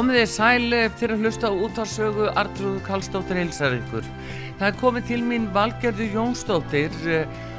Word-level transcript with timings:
Komið 0.00 0.16
þið 0.16 0.30
sæli 0.32 0.76
fyrir 0.96 1.12
að 1.12 1.24
hlusta 1.26 1.48
út 1.52 1.76
á 1.76 1.84
sögu 1.84 2.28
Artrúðu 2.40 2.78
Kallstóttir 2.86 3.36
heilsar 3.36 3.74
ykkur. 3.76 4.06
Það 4.56 4.62
er 4.70 4.78
komið 4.80 5.02
til 5.10 5.18
mín 5.28 5.48
Valgerður 5.52 6.14
Jónsdóttir, 6.14 6.94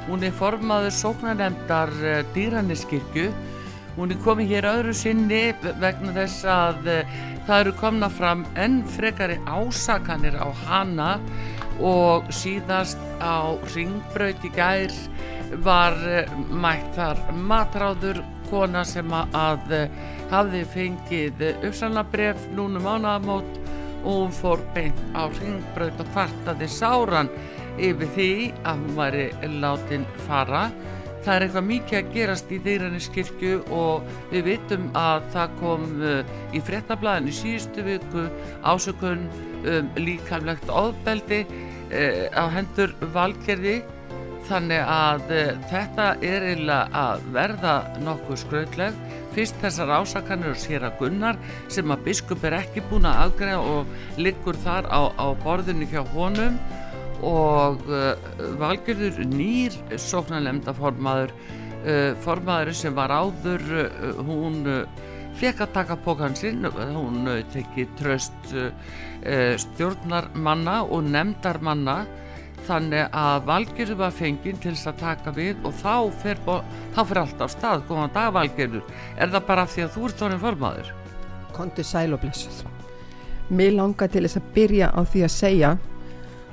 hún 0.07 0.25
er 0.25 0.33
formaður 0.39 0.95
sóknanemdar 0.97 1.91
dýranniskirkju. 2.33 3.27
Hún 3.99 4.15
er 4.15 4.23
komið 4.25 4.55
hér 4.55 4.67
öðru 4.71 4.95
sinni 4.97 5.43
vegna 5.83 6.15
þess 6.15 6.47
að 6.49 6.89
það 7.45 7.55
eru 7.59 7.75
komna 7.77 8.09
fram 8.09 8.41
enn 8.57 8.79
frekari 8.95 9.37
ásakanir 9.45 10.39
á 10.41 10.49
hana 10.65 11.11
og 11.77 12.25
síðast 12.33 12.97
á 13.21 13.53
ringbraut 13.75 14.49
í 14.49 14.51
gær 14.57 14.97
var 15.61 15.93
mætt 16.49 16.89
þar 16.97 17.21
matráður 17.37 18.23
kona 18.49 18.81
sem 18.81 19.13
að 19.13 19.77
hafði 20.31 20.61
fengið 20.73 21.43
uppsannlabref 21.67 22.47
núnum 22.55 22.87
ánaðamót 22.87 23.59
og 24.01 24.07
hún 24.07 24.31
fór 24.33 24.63
beint 24.75 25.01
á 25.13 25.27
ringbraut 25.27 25.99
og 26.01 26.09
kvartaði 26.15 26.69
sáran 26.71 27.29
yfir 27.81 28.09
því 28.15 28.31
að 28.63 28.81
hún 28.81 28.97
væri 28.97 29.27
látin 29.61 30.07
fara. 30.25 30.69
Það 31.21 31.35
er 31.35 31.43
eitthvað 31.45 31.67
mikið 31.67 31.97
að 31.99 32.13
gerast 32.15 32.51
í 32.51 32.57
þeirranniskirkju 32.65 33.57
og 33.77 34.07
við 34.31 34.47
vitum 34.47 34.87
að 34.97 35.27
það 35.35 35.57
kom 35.59 35.83
í 36.57 36.61
frettablaðinu 36.65 37.35
síðustu 37.37 37.85
viku 37.85 38.23
ásökun 38.65 39.27
um, 39.29 39.91
líkamlegt 40.01 40.71
ofbeldi 40.73 41.43
uh, 41.45 42.25
á 42.33 42.43
hendur 42.55 42.95
valgerði 43.13 43.81
þannig 44.47 44.81
að 44.85 45.31
uh, 45.35 45.49
þetta 45.71 46.05
er 46.25 46.45
eiginlega 46.49 47.01
að 47.01 47.25
verða 47.35 47.75
nokkuð 48.03 48.39
skröðleg 48.43 48.99
fyrst 49.35 49.57
þessar 49.63 49.93
ásakanir 50.01 50.51
og 50.51 50.59
sér 50.59 50.85
að 50.87 50.97
Gunnar 50.99 51.39
sem 51.71 51.93
að 51.93 52.05
biskup 52.09 52.43
er 52.47 52.57
ekki 52.59 52.83
búin 52.89 53.07
að 53.07 53.21
afgreða 53.25 53.75
og 53.75 54.19
liggur 54.19 54.59
þar 54.63 54.89
á, 54.91 55.01
á 55.15 55.27
borðinu 55.43 55.87
hjá 55.91 56.01
honum. 56.15 56.57
Og 57.21 57.83
uh, 57.85 58.15
valgjörður 58.59 59.21
nýr 59.29 59.75
sóknarlemda 60.01 60.73
formaður 60.77 61.35
uh, 61.85 62.11
formaður 62.25 62.73
sem 62.77 62.97
var 62.97 63.13
áður 63.13 63.67
hún 64.25 64.63
fekk 65.39 65.61
að 65.63 65.75
taka 65.77 65.95
pókansinn 66.03 66.65
hún 66.67 67.29
tekið 67.53 67.93
tröst 67.97 68.49
stjórnarmanna 69.63 70.81
og 70.83 71.07
nefndarmanna 71.07 71.95
þannig 72.71 73.15
að 73.21 73.45
valgjörðu 73.49 73.97
var 73.99 74.15
fenginn 74.15 74.59
til 74.63 74.73
þess 74.73 74.89
að 74.89 74.99
taka 75.01 75.33
við 75.35 75.67
og 75.67 75.75
þá 75.81 75.95
fer, 76.23 76.41
þá 76.95 77.01
fer 77.09 77.21
allt 77.21 77.43
á 77.43 77.47
stað. 77.51 77.85
Góðan 77.89 78.13
dag 78.15 78.33
valgjörður 78.37 78.83
er 79.17 79.33
það 79.35 79.47
bara 79.51 79.67
því 79.67 79.85
að 79.85 79.95
þú 79.95 80.07
ert 80.07 80.21
þorinn 80.21 80.43
formaður? 80.45 80.91
Kondi 81.51 81.85
sæl 81.85 82.09
og 82.15 82.21
blessuð. 82.23 82.63
Mér 83.51 83.75
langar 83.75 84.11
til 84.11 84.23
þess 84.23 84.39
að 84.39 84.51
byrja 84.55 84.91
á 84.95 85.01
því 85.03 85.25
að 85.27 85.33
segja 85.35 85.71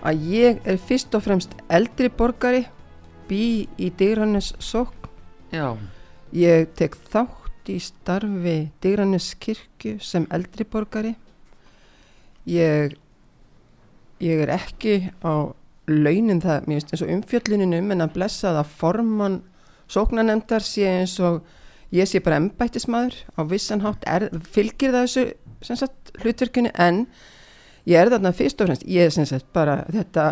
að 0.08 0.28
ég 0.32 0.62
er 0.66 0.78
fyrst 0.88 1.14
og 1.14 1.24
fremst 1.24 1.54
eldri 1.70 2.10
borgari 2.10 2.64
bý 3.28 3.42
í 3.78 3.90
Digrannes 3.98 4.54
sók 4.58 4.94
Já. 5.52 5.76
Ég 6.34 6.68
tek 6.76 6.96
þátt 7.08 7.70
í 7.72 7.78
starfi 7.80 8.56
Digrannes 8.82 9.30
kirkju 9.40 9.96
sem 10.04 10.26
eldri 10.34 10.66
borgari. 10.68 11.14
Ég 12.48 12.96
ég 14.20 14.42
er 14.44 14.52
ekki 14.52 15.08
á 15.24 15.54
launin 15.88 16.42
það, 16.42 16.66
mér 16.66 16.78
finnst 16.80 16.92
eins 16.94 17.04
og 17.04 17.12
umfjölluninum 17.14 17.94
en 17.94 18.04
að 18.04 18.14
blessa 18.16 18.52
það 18.58 18.74
formann 18.80 19.40
sóknanemndar 19.88 20.64
sé 20.64 20.86
eins 21.00 21.16
og 21.24 21.40
ég 21.94 22.08
sé 22.08 22.20
bara 22.24 22.38
embættismadur 22.42 23.16
á 23.36 23.40
vissanhátt 23.48 24.04
er, 24.06 24.28
fylgir 24.52 24.92
það 24.92 25.06
þessu 25.06 25.76
sagt, 25.80 26.12
hlutverkinu 26.22 26.72
en 26.76 27.06
ég 27.88 28.00
er 28.00 28.12
þarna 28.12 28.34
fyrst 28.36 28.60
og 28.60 28.68
fremst, 28.68 28.86
ég 28.86 29.08
er 29.08 29.28
sagt, 29.28 29.48
bara 29.56 29.80
þetta 29.88 30.28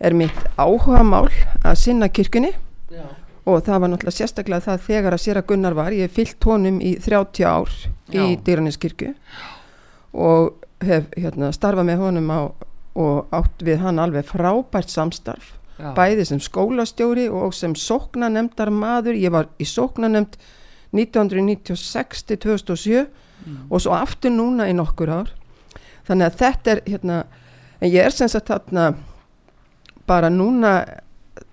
er 0.00 0.16
mitt 0.16 0.40
áhuga 0.58 1.04
mál 1.06 1.28
að 1.62 1.78
sinna 1.78 2.08
kirkunni 2.08 2.50
Já. 2.90 3.04
og 3.46 3.62
það 3.66 3.84
var 3.84 3.92
náttúrulega 3.92 4.16
sérstaklega 4.16 4.66
það 4.66 4.86
þegar 4.88 5.16
að 5.16 5.22
sér 5.24 5.40
að 5.40 5.46
Gunnar 5.52 5.76
var, 5.78 5.94
ég 5.94 6.10
fyllt 6.12 6.48
honum 6.48 6.80
í 6.82 6.96
30 6.98 7.46
ár 7.46 7.70
Já. 8.10 8.24
í 8.24 8.34
Dýraninskirkju 8.42 9.14
og 10.18 10.66
hef 10.82 11.06
hérna, 11.14 11.52
starfað 11.54 11.90
með 11.92 12.02
honum 12.02 12.32
á 12.32 12.40
og 13.00 13.32
átt 13.34 13.64
við 13.64 13.80
hann 13.84 13.98
alveg 14.02 14.28
frábært 14.28 14.92
samstarf 14.92 15.56
Já. 15.80 15.92
bæði 15.96 16.26
sem 16.28 16.40
skólastjóri 16.44 17.26
og 17.32 17.54
sem 17.56 17.74
sóknanemdar 17.78 18.72
maður 18.74 19.16
ég 19.16 19.32
var 19.32 19.48
í 19.56 19.66
sóknanemd 19.68 20.36
1996 20.92 22.24
til 22.28 22.40
2007 22.44 23.06
og 23.70 23.80
svo 23.80 23.94
aftur 23.96 24.32
núna 24.34 24.68
í 24.68 24.74
nokkur 24.76 25.12
ár 25.12 25.30
þannig 26.08 26.26
að 26.26 26.40
þetta 26.40 26.72
er 26.74 26.82
hérna, 26.88 27.20
en 27.80 27.92
ég 27.92 28.04
er 28.04 28.14
sem 28.14 28.28
sagt 28.28 28.50
þarna 28.50 28.90
bara 30.10 30.30
núna 30.32 30.74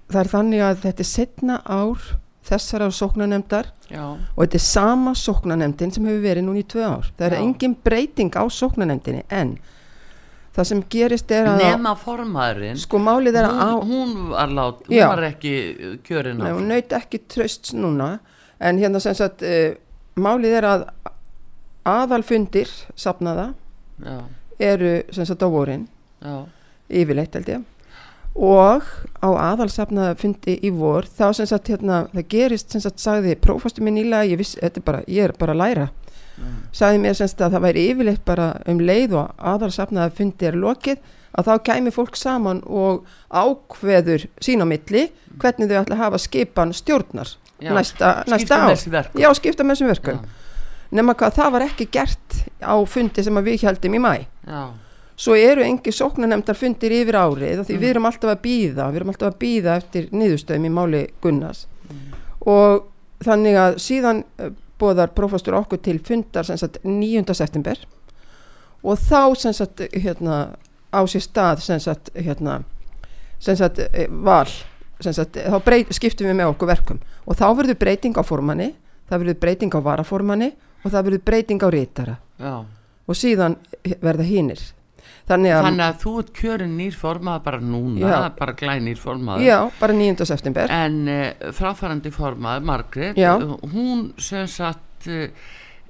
það 0.09 0.21
er 0.23 0.31
þannig 0.33 0.63
að 0.65 0.81
þetta 0.85 1.03
er 1.03 1.11
setna 1.11 1.59
ár 1.63 2.09
þessara 2.47 2.87
sóknanemdar 2.95 3.71
Já. 3.91 4.15
og 4.15 4.39
þetta 4.41 4.59
er 4.59 4.65
sama 4.65 5.13
sóknanemdin 5.17 5.93
sem 5.93 6.05
hefur 6.07 6.23
verið 6.23 6.47
núna 6.47 6.63
í 6.63 6.67
tvö 6.67 6.85
ár 6.87 7.09
það 7.15 7.25
er 7.29 7.37
Já. 7.37 7.41
engin 7.43 7.75
breyting 7.83 8.39
á 8.39 8.43
sóknanemdinni 8.47 9.25
en 9.29 9.57
það 10.57 10.67
sem 10.71 10.81
gerist 10.89 11.31
er 11.37 11.49
að 11.51 11.61
nema 11.61 11.93
formaðurinn 12.01 12.79
sko 12.81 12.99
málið 13.01 13.37
er 13.43 13.47
að 13.49 13.59
hún, 13.61 13.91
hún 13.91 14.31
var 14.31 14.53
lát, 14.57 14.79
hún 14.87 15.03
var 15.11 15.23
ekki 15.29 15.53
kjörin 16.07 16.41
Nei, 16.41 16.49
á 16.49 16.57
hún 16.57 16.71
naut 16.71 16.95
ekki 16.97 17.21
tröst 17.29 17.73
núna. 17.77 18.17
En 18.57 18.79
hérna 18.81 19.01
sem 19.03 19.13
sagt 19.17 19.45
uh, 19.45 19.75
málið 20.17 20.57
er 20.57 20.65
að 20.65 20.85
aðalfundir 21.87 22.71
safnaða 22.97 23.51
Já, 24.01 24.17
eru 24.73 24.93
sem 25.13 25.27
sagt 25.29 25.45
á 25.45 25.49
vorin. 25.49 25.85
Yfirleitt 26.89 27.37
held 27.37 27.51
ég. 27.53 27.65
Og 28.37 28.85
á 29.21 29.29
aðalsafnaða 29.29 30.17
fundi 30.19 30.57
í 30.65 30.71
vor 30.73 31.07
þá 31.09 31.31
sem 31.37 31.47
sagt 31.49 31.69
hérna 31.71 32.03
það 32.11 32.27
gerist 32.33 32.73
sem 32.73 32.81
sagt 32.83 33.01
sagði 33.01 33.37
prófastu 33.41 33.85
minn 33.85 33.97
ílega 33.97 34.27
ég, 34.29 34.41
viss, 34.41 34.57
er 34.61 34.73
bara, 34.85 35.01
ég 35.09 35.29
er 35.29 35.37
bara 35.37 35.55
að 35.55 35.61
læra 35.63 35.87
sagði 36.71 36.99
mér 37.01 37.15
sem 37.17 37.27
sagt 37.27 37.41
að 37.41 37.55
það 37.55 37.61
væri 37.67 37.85
yfirleitt 37.91 38.25
bara 38.25 38.47
um 38.69 38.79
leið 38.79 39.13
og 39.17 39.31
aðalsafnaða 39.53 40.11
fundi 40.17 40.45
er 40.45 40.57
lokið 40.61 40.97
að 41.37 41.47
þá 41.47 41.53
kæmi 41.69 41.91
fólk 41.93 42.15
saman 42.17 42.61
og 42.65 43.05
ákveður 43.29 44.27
sín 44.41 44.61
á 44.61 44.65
milli 44.69 45.07
hvernig 45.41 45.69
þau 45.69 45.79
ætla 45.83 45.95
að 45.97 46.03
hafa 46.03 46.17
skipan 46.21 46.73
stjórnar 46.73 47.29
já. 47.61 47.71
næsta, 47.73 48.23
næsta 48.27 48.59
verkum. 48.91 49.21
já 49.21 49.29
skipta 49.37 49.63
með 49.63 49.75
þessum 49.75 49.91
verkum 49.93 50.19
nema 50.91 51.13
hvað 51.19 51.33
það 51.39 51.51
var 51.57 51.65
ekki 51.67 51.87
gert 51.91 52.37
á 52.63 52.75
fundi 52.87 53.23
sem 53.23 53.39
við 53.43 53.63
heldum 53.67 53.97
í 53.97 54.01
mæ 54.01 54.13
já, 54.47 54.61
svo 55.17 55.35
eru 55.35 55.65
engi 55.65 55.91
sóknanemndar 55.91 56.55
fundir 56.55 56.93
yfir 57.01 57.17
árið 57.17 57.65
því 57.65 57.73
Mm. 57.75 57.81
við 57.81 57.89
erum 57.89 58.05
alltaf 58.05 58.29
að 58.35 58.41
býða 58.45 58.85
við 58.91 58.95
erum 59.01 59.09
alltaf 59.13 59.33
að 59.33 59.39
býða 59.41 59.77
eftir 59.81 60.07
niðurstöðum 60.13 60.65
í 60.69 60.73
máli 60.77 61.01
Gunnars 61.21 61.65
Mm. 61.89 62.13
og 62.45 62.87
þannig 63.23 63.55
að 63.57 63.77
síðan 63.81 64.23
bóðar 64.79 65.13
prófastur 65.17 65.57
okkur 65.57 65.81
til 65.83 65.99
fundar 66.03 66.47
sagt 66.47 66.79
9. 66.83 67.23
september 67.33 67.79
og 68.83 68.99
þá 69.01 69.53
sagt 69.53 69.83
hérna 69.93 70.57
á 70.93 71.01
sér 71.09 71.23
stað 71.25 71.63
sem 71.65 71.79
sagt 71.83 72.11
hérna 72.15 72.61
eh, 73.47 74.07
val 74.09 74.47
sem 75.01 75.13
sagt 75.13 75.37
þá 75.37 75.57
breyt, 75.63 75.91
skiptum 75.93 76.29
við 76.29 76.39
með 76.39 76.53
okkur 76.53 76.71
verkum 76.71 77.01
og 77.25 77.37
þá 77.37 77.47
verður 77.57 77.79
breyting 77.81 78.17
á 78.17 78.23
formanni 78.25 78.71
það 79.09 79.23
verður 79.23 79.39
breyting 79.43 79.77
á 79.77 79.79
varaformanni 79.83 80.49
og 80.83 80.91
það 80.91 81.07
verður 81.09 81.25
breyting 81.29 81.63
á 81.63 81.69
rítara 81.73 82.17
já. 82.39 82.53
og 83.07 83.17
síðan 83.17 83.57
verða 84.01 84.25
hínir 84.27 84.61
þannig 85.27 85.53
að, 85.53 85.61
þannig 85.67 85.85
að 85.87 86.01
þú 86.03 86.15
ert 86.21 86.33
kjörin 86.37 86.73
nýr 86.79 86.97
formaður 86.97 87.45
bara 87.49 87.61
núna, 87.61 88.01
Já. 88.01 88.17
bara 88.37 88.55
glænýr 88.57 88.99
formaður 89.01 89.45
já, 89.47 89.57
bara 89.81 89.99
9. 89.99 90.27
september 90.29 90.73
en 90.73 90.97
uh, 91.11 91.53
fráfærandi 91.57 92.11
formaður 92.15 92.67
Margrét, 92.71 93.19
Já. 93.19 93.33
uh, 93.35 93.55
hún 93.73 94.11
sem 94.23 94.47
sagt 94.51 95.09
uh, 95.11 95.27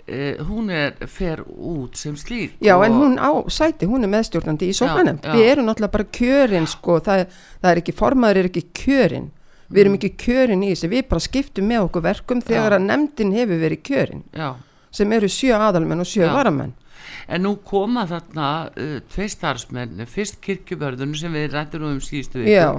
uh, 0.08 0.44
hún 0.50 0.74
er 0.74 0.98
fer 1.12 1.44
út 1.46 1.98
sem 2.00 2.18
slík 2.18 2.58
já, 2.64 2.74
en 2.86 2.98
hún 2.98 3.18
á 3.22 3.30
sæti, 3.54 3.90
hún 3.90 4.08
er 4.08 4.14
meðstjórnandi 4.16 4.72
í 4.72 4.76
já. 4.76 4.94
við 4.98 5.46
erum 5.46 5.70
náttúrulega 5.70 5.96
bara 6.00 6.12
kjörin 6.20 6.70
sko, 6.70 7.00
það, 7.06 7.28
það 7.62 7.72
er 7.72 7.84
ekki, 7.84 7.98
formaður 7.98 8.42
er 8.42 8.52
ekki 8.52 8.68
kjörin 8.74 9.32
við 9.68 9.84
erum 9.84 9.98
ekki 9.98 10.14
kjörin 10.16 10.64
í 10.64 10.72
þessu, 10.72 10.90
við 10.92 11.08
bara 11.12 11.24
skiptum 11.24 11.68
með 11.68 11.88
okkur 11.88 12.06
verkum 12.06 12.42
þegar 12.42 12.74
Já. 12.74 12.78
að 12.80 12.86
nefndin 12.88 13.34
hefur 13.36 13.62
verið 13.62 13.82
kjörin 13.90 14.24
já. 14.32 14.50
sem 14.96 15.16
eru 15.18 15.30
sjö 15.32 15.58
aðalmenn 15.60 16.04
og 16.04 16.10
sjö 16.10 16.30
varamenn 16.32 16.74
En 17.28 17.44
nú 17.44 17.56
koma 17.68 18.06
þarna 18.08 18.50
uh, 18.72 19.00
tvei 19.12 19.28
starfsmenn, 19.32 20.06
fyrst 20.08 20.40
kirkjubörðun 20.46 21.16
sem 21.20 21.34
við 21.36 21.50
rættum 21.56 21.88
um 21.90 21.98
síðustu 22.04 22.44
viku 22.44 22.54
Já. 22.56 22.70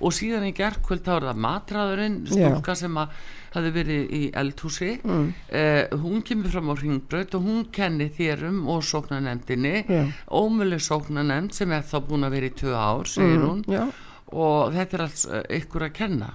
og 0.00 0.14
síðan 0.16 0.48
í 0.48 0.54
gerkvöld 0.56 1.04
þá 1.04 1.12
er 1.18 1.28
það 1.30 1.42
matræðurinn, 1.44 2.22
Já. 2.24 2.32
stúlka 2.38 2.76
sem 2.78 2.96
að 3.02 3.18
hafi 3.54 3.72
verið 3.72 4.12
í 4.14 4.22
eldhúsi 4.36 4.90
mm. 4.98 5.28
uh, 5.60 5.98
hún 6.02 6.22
kemur 6.26 6.52
fram 6.52 6.72
á 6.72 6.74
ringbraut 6.78 7.36
og 7.38 7.46
hún 7.46 7.64
kenni 7.74 8.08
þér 8.14 8.46
um 8.50 8.60
og 8.74 8.84
sóknanemdinni 8.86 9.74
Já. 9.88 10.02
ómölu 10.28 10.80
sóknanemd 10.82 11.56
sem 11.56 11.72
er 11.72 11.86
þá 11.88 11.98
búin 12.08 12.28
að 12.28 12.36
vera 12.36 12.50
í 12.50 12.54
tvö 12.58 12.74
ár, 12.76 13.08
segir 13.08 13.42
hún 13.44 13.64
mm, 13.64 13.72
já. 13.72 13.86
og 14.34 14.76
þetta 14.76 14.98
er 14.98 15.06
alls 15.06 15.24
uh, 15.28 15.42
ykkur 15.60 15.88
að 15.88 15.96
kenna 16.00 16.32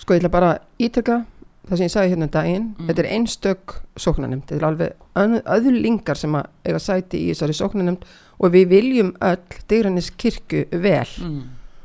sko 0.00 0.16
ég 0.16 0.22
ætla 0.22 0.32
bara 0.32 0.54
ítöka 0.80 1.22
það 1.70 1.76
sem 1.78 1.86
ég 1.86 1.92
sagði 1.94 2.10
hérna 2.14 2.26
um 2.26 2.32
daginn 2.34 2.66
Mm. 2.78 2.86
þetta 2.88 3.02
er 3.04 3.10
einstök 3.14 3.74
sóknanemnd 3.96 4.44
þetta 4.48 4.58
er 4.58 4.68
alveg 4.68 5.44
öðlingar 5.56 6.18
sem 6.18 6.34
að 6.34 6.46
eiga 6.66 6.78
sæti 6.82 7.20
í 7.24 7.30
þessari 7.32 7.54
sóknanemnd 7.56 8.04
og 8.40 8.52
við 8.54 8.68
viljum 8.72 9.12
öll 9.20 9.58
dyrannis 9.68 10.10
kirkju 10.10 10.64
vel. 10.82 11.08
Mm. 11.20 11.42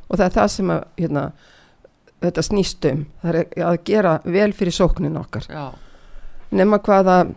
og 0.10 0.18
það 0.18 0.26
er 0.26 0.36
það 0.36 0.48
sem 0.54 0.70
að 0.70 0.84
hérna, 1.02 1.24
þetta 2.22 2.42
snýst 2.46 2.86
um. 2.92 3.06
Það 3.22 3.36
er 3.36 3.66
að 3.66 3.78
gera 3.90 4.14
vel 4.24 4.52
fyrir 4.54 4.72
sóknin 4.76 5.18
okkar. 5.20 5.48
Já, 5.50 5.66
nema 6.56 6.80
hvað 6.80 7.10
að, 7.12 7.34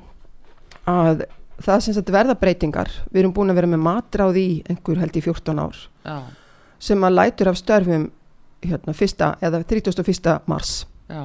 að 0.87 1.23
það 1.65 1.81
sem 1.85 1.95
þetta 1.97 2.13
verða 2.15 2.37
breytingar. 2.41 2.93
Við 3.11 3.21
erum 3.23 3.33
búin 3.35 3.51
að 3.51 3.59
vera 3.63 3.71
með 3.73 3.83
matráð 3.87 4.39
í 4.41 4.47
einhver 4.69 5.01
held 5.03 5.17
í 5.19 5.25
14 5.25 5.59
ár 5.65 5.81
já, 6.05 6.19
sem 6.79 7.05
að 7.05 7.17
lætur 7.19 7.51
af 7.51 7.57
störfum 7.59 8.07
hérna, 8.63 8.95
fyrsta, 8.95 9.33
eða 9.43 9.63
31. 9.65 10.39
mars. 10.47 10.87
Já, 11.09 11.25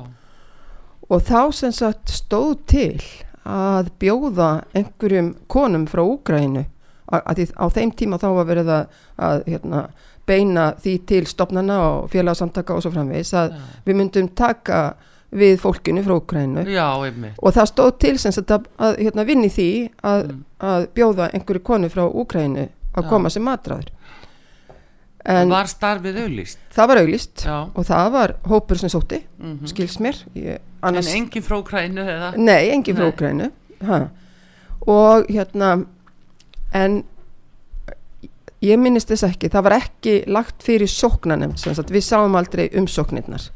og 1.14 1.22
þá 1.28 1.40
sem 1.54 1.74
sagt 1.76 2.14
stóð 2.16 2.54
til 2.74 3.02
að 3.44 3.90
bjóða 4.02 4.50
einhverjum 4.78 5.34
konum 5.52 5.86
frá 5.92 6.02
Úgrænu 6.06 6.64
að, 7.14 7.36
því 7.42 7.46
á 7.60 7.66
þeim 7.76 7.92
tíma 8.00 8.20
þá 8.22 8.28
var 8.40 8.48
verið 8.50 8.70
að, 8.74 9.00
að 9.28 9.42
hérna, 9.52 9.82
beina 10.26 10.68
því 10.80 10.94
til 11.10 11.26
stopnana 11.28 11.80
og 11.90 12.06
félagsamtaka 12.14 12.78
og 12.78 12.86
svo 12.86 12.94
framvegis 12.96 13.34
að 13.36 13.50
já. 13.52 13.66
við 13.90 13.98
myndum 14.00 14.30
taka 14.40 14.80
við 15.34 15.58
fólkinu 15.60 16.04
frá 16.06 16.14
Úgrænu 16.22 16.64
og 17.42 17.54
það 17.58 17.70
stóð 17.74 17.92
til 18.06 18.14
sem 18.22 18.32
sagt 18.36 18.54
að, 18.56 18.70
að 18.80 18.98
hérna, 19.04 19.28
vinni 19.28 19.50
því 19.52 19.70
að, 20.06 20.24
Mm. 20.32 20.40
að 20.64 20.88
bjóða 20.96 21.28
einhverju 21.36 21.64
konu 21.68 21.90
frá 21.92 22.04
Úgrænu 22.08 22.68
að 22.94 23.04
Já. 23.04 23.10
koma 23.10 23.30
sem 23.34 23.44
matræður 23.44 23.90
en 25.26 25.50
Var 25.54 25.70
starfið 25.72 26.20
auðlist 26.26 26.60
það 26.76 26.90
var 26.92 27.02
auglist 27.04 27.46
Já, 27.46 27.56
og 27.72 27.88
það 27.88 28.10
var 28.18 28.36
hópur 28.52 28.82
sem 28.82 28.92
sótti 28.92 29.22
mm 29.40 29.70
skils 29.72 30.00
mér. 30.04 30.20
Ég, 30.36 30.60
en 30.60 30.90
annars, 30.90 31.14
engin 31.16 31.46
frá 31.46 31.58
krænu 31.64 32.04
eða? 32.04 32.34
Nei, 32.38 32.70
engin 32.74 33.52
ha. 33.84 34.00
og 34.88 35.28
hérna 35.32 35.86
en 36.74 37.04
ég 38.64 38.80
minnist 38.80 39.12
þess 39.12 39.28
ekki 39.28 39.52
það 39.52 39.66
var 39.68 39.76
ekki 39.80 40.16
lagt 40.32 40.64
fyrir 40.66 40.90
sóknanemnd 40.92 41.60
sem 41.60 41.76
sagt, 41.76 41.92
við 41.92 42.06
sáum 42.08 42.40
aldrei 42.40 42.70
umsóknirnar 42.80 43.50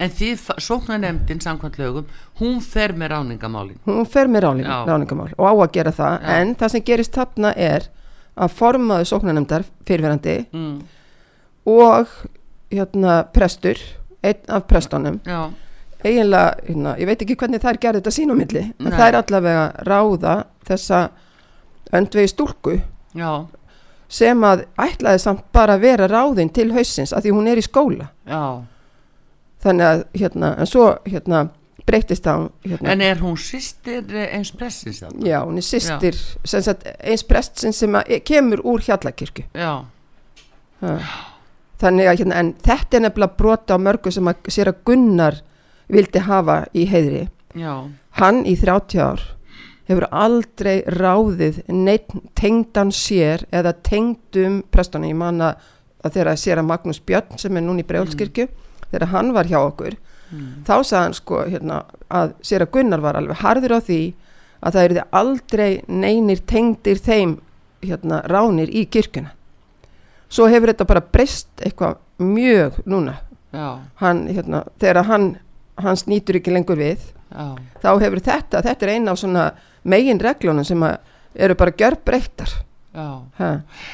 En 0.00 0.08
því 0.08 0.30
sóknanemdin 0.64 1.42
samkvæmt 1.44 1.74
lögum 1.76 2.06
hún 2.40 2.62
fer 2.64 2.94
með 2.96 3.12
ráningamálin 3.12 3.80
hún 3.84 4.06
fer 4.08 4.30
með 4.32 4.46
ráningamál 4.46 5.28
og 5.36 5.44
á 5.44 5.52
að 5.52 5.72
gera 5.74 5.92
það 5.92 6.14
Já. 6.14 6.36
en 6.38 6.54
það 6.56 6.72
sem 6.74 6.84
gerist 6.88 7.18
þarna 7.18 7.50
er 7.52 7.90
að 8.40 8.54
formaðu 8.56 9.08
sóknanemndar 9.10 9.64
fyrirverandi 9.88 10.36
mm. 10.52 10.76
og 11.70 12.12
hérna 12.70 13.20
prestur 13.34 13.80
einn 14.24 14.40
af 14.52 14.66
prestunum. 14.68 15.20
Já, 15.24 15.50
eiginlega, 16.04 16.54
hérna, 16.66 16.96
ég 17.00 17.08
veit 17.08 17.22
ekki 17.24 17.36
hvernig 17.40 17.62
þær 17.62 17.80
gerði 17.80 18.02
þetta 18.02 18.14
sín 18.14 18.32
á 18.32 18.36
milli, 18.36 18.64
en 18.80 18.96
þær 18.96 19.20
allavega 19.20 19.64
ráða 19.88 20.34
þessa 20.68 21.00
öndvegi 21.96 22.30
stúlku 22.30 22.76
já, 23.16 23.30
sem 24.10 24.44
að 24.46 24.66
ætlaði 24.80 25.22
samt 25.22 25.46
bara 25.54 25.76
að 25.76 25.86
vera 25.86 26.10
ráðin 26.10 26.52
til 26.54 26.70
hausins 26.74 27.14
að 27.14 27.26
því 27.26 27.34
hún 27.36 27.50
er 27.50 27.60
í 27.60 27.64
skóla. 27.66 28.10
Já. 28.28 28.44
Þannig 29.60 29.86
að 29.86 30.04
hérna, 30.16 30.54
en 30.56 30.68
svo 30.68 30.86
hérna 31.04 31.48
breytist 31.86 32.24
það 32.26 32.46
hérna, 32.66 32.90
En 32.92 33.00
er 33.04 33.18
hún 33.22 33.36
sýstir 33.40 34.04
eins 34.30 34.50
pressins 34.56 35.00
þarna? 35.02 35.26
já, 35.26 35.38
hún 35.44 35.56
er 35.60 35.66
sýstir 35.66 36.18
eins 37.00 37.24
prestsinn 37.28 37.72
sem 37.76 37.94
að, 37.98 38.14
kemur 38.28 38.62
úr 38.64 38.80
hjallakirkju. 38.86 39.44
Já, 39.54 39.84
Ha. 40.80 40.94
þannig 41.80 42.06
að 42.08 42.18
hérna, 42.22 42.38
en 42.40 42.54
þetta 42.64 42.96
er 42.96 43.02
nefnilega 43.04 43.36
brota 43.36 43.76
á 43.76 43.78
mörgu 43.80 44.12
sem 44.12 44.24
að 44.30 44.48
sér 44.48 44.70
að 44.72 44.78
Gunnar 44.88 45.40
vildi 45.92 46.22
hafa 46.24 46.62
í 46.72 46.86
heiðri. 46.88 47.26
Já, 47.58 47.74
hann 48.20 48.44
í 48.48 48.54
30 48.56 49.00
ár 49.04 49.20
hefur 49.90 50.06
aldrei 50.14 50.82
ráðið 50.86 51.62
neitt 51.68 52.12
tengdan 52.38 52.92
sér 52.94 53.42
eða 53.52 53.72
tengdum 53.82 54.62
prestunum, 54.70 55.08
ég 55.10 55.16
man 55.18 55.40
að 55.42 55.56
að 56.00 56.36
sér 56.40 56.56
að 56.62 56.68
Magnús 56.70 57.00
Björn 57.04 57.36
sem 57.36 57.56
er 57.58 57.60
núna 57.66 57.82
í 57.82 57.84
Breolskirkju, 57.84 58.46
þegar 58.90 59.10
hann 59.12 59.34
var 59.36 59.44
hjá 59.50 59.58
okkur 59.60 59.98
mm. 60.30 60.62
þá 60.66 60.74
sagði 60.78 61.02
hann 61.02 61.18
sko 61.18 61.42
hérna, 61.46 61.82
að 62.08 62.34
sér 62.46 62.64
að 62.66 62.72
Gunnar 62.76 63.04
var 63.04 63.18
alveg 63.20 63.42
harður 63.42 63.76
á 63.76 63.80
því 63.86 64.00
að 64.60 64.76
það 64.76 64.88
eru 64.88 65.04
aldrei 65.22 65.70
neinir 65.88 66.42
tengdir 66.46 67.00
þeim 67.00 67.38
hérna, 67.84 68.22
ránir 68.28 68.72
í 68.72 68.86
kirkjuna 68.86 69.32
svo 70.30 70.48
hefur 70.50 70.72
þetta 70.72 70.88
bara 70.88 71.04
breyst 71.04 71.50
eitthvað 71.64 71.98
mjög 72.20 72.82
núna 72.86 73.18
hann, 73.50 74.26
hérna, 74.28 74.64
þegar 74.78 75.08
hann 75.08 75.30
hans 75.80 76.06
nýtur 76.06 76.38
ekki 76.38 76.52
lengur 76.54 76.78
við 76.78 77.00
já 77.30 77.56
þá 77.82 77.90
hefur 78.02 78.20
þetta, 78.20 78.62
þetta 78.66 78.86
er 78.86 78.92
eina 78.96 79.12
af 79.14 79.20
svona 79.20 79.44
megin 79.86 80.20
reglunum 80.20 80.66
sem 80.66 80.82
að 80.82 80.98
eru 81.34 81.56
bara 81.58 81.74
gjörbreyttar 81.78 82.50
Já, 82.50 82.56
ha. 82.58 82.69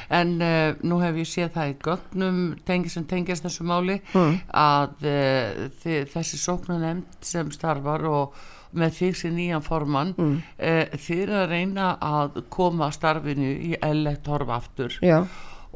En 0.09 0.31
uh, 0.41 0.75
nú 0.89 0.99
hef 1.03 1.19
ég 1.21 1.29
séð 1.29 1.51
það 1.57 1.73
í 1.73 1.75
gögnum 1.85 2.39
tengi 2.65 2.93
sem 2.93 3.05
tengjast 3.09 3.45
þessu 3.45 3.67
máli 3.69 3.99
mm. 4.15 4.39
að 4.57 5.09
uh, 5.11 6.07
þessi 6.15 6.41
sóknanemnd 6.41 7.19
sem 7.21 7.51
starfar 7.53 8.07
og 8.09 8.39
með 8.77 8.97
því 8.97 9.11
sem 9.21 9.37
nýjan 9.37 9.65
formann 9.65 10.15
Mm. 10.17 10.41
uh, 10.41 10.97
þið 10.97 11.23
eru 11.27 11.37
að 11.43 11.53
reyna 11.53 11.91
að 12.01 12.43
koma 12.49 12.91
starfinu 12.93 13.53
í 13.69 13.77
ellegt 13.83 14.27
horf 14.33 14.49
aftur. 14.49 14.99
Já, 15.05 15.25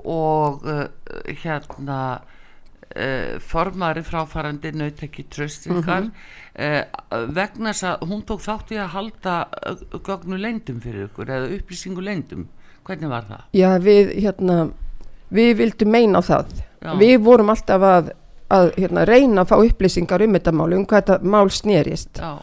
og 0.01 0.65
hérna 1.43 2.21
formari 3.47 4.03
fráfarandi 4.03 4.73
naut 4.75 5.03
ekki 5.05 5.29
tröstingar 5.31 6.09
mm 6.09 7.37
vegna 7.37 7.71
þess 7.71 7.85
að 7.87 8.09
hún 8.11 8.25
tók 8.27 8.43
þátt 8.43 8.73
í 8.75 8.79
að 8.83 8.89
halda 8.97 9.35
gögnu 10.03 10.41
leyndum 10.41 10.81
fyrir 10.83 11.07
ykkur 11.07 11.31
eða 11.31 11.53
upplýsingu 11.55 12.03
leyndum 12.03 12.49
hvernig 12.87 13.11
var 13.11 13.27
það? 13.29 13.43
já 13.57 13.69
við 13.83 14.15
hérna 14.21 14.59
við 15.31 15.57
vildum 15.61 15.93
meina 15.95 16.21
á 16.21 16.23
það. 16.27 16.55
Já. 16.81 16.93
við 16.97 17.17
vorum 17.25 17.53
alltaf 17.53 17.83
að, 17.85 18.13
að 18.49 18.71
hérna, 18.81 19.05
reyna 19.09 19.43
að 19.43 19.51
fá 19.51 19.57
upplýsingar 19.59 20.25
um 20.25 20.37
þetta 20.39 20.55
mál 20.57 20.71
um 20.73 20.87
hvað 20.89 21.03
þetta 21.03 21.33
mál 21.35 21.51
snerist. 21.53 22.21
Já, 22.21 22.41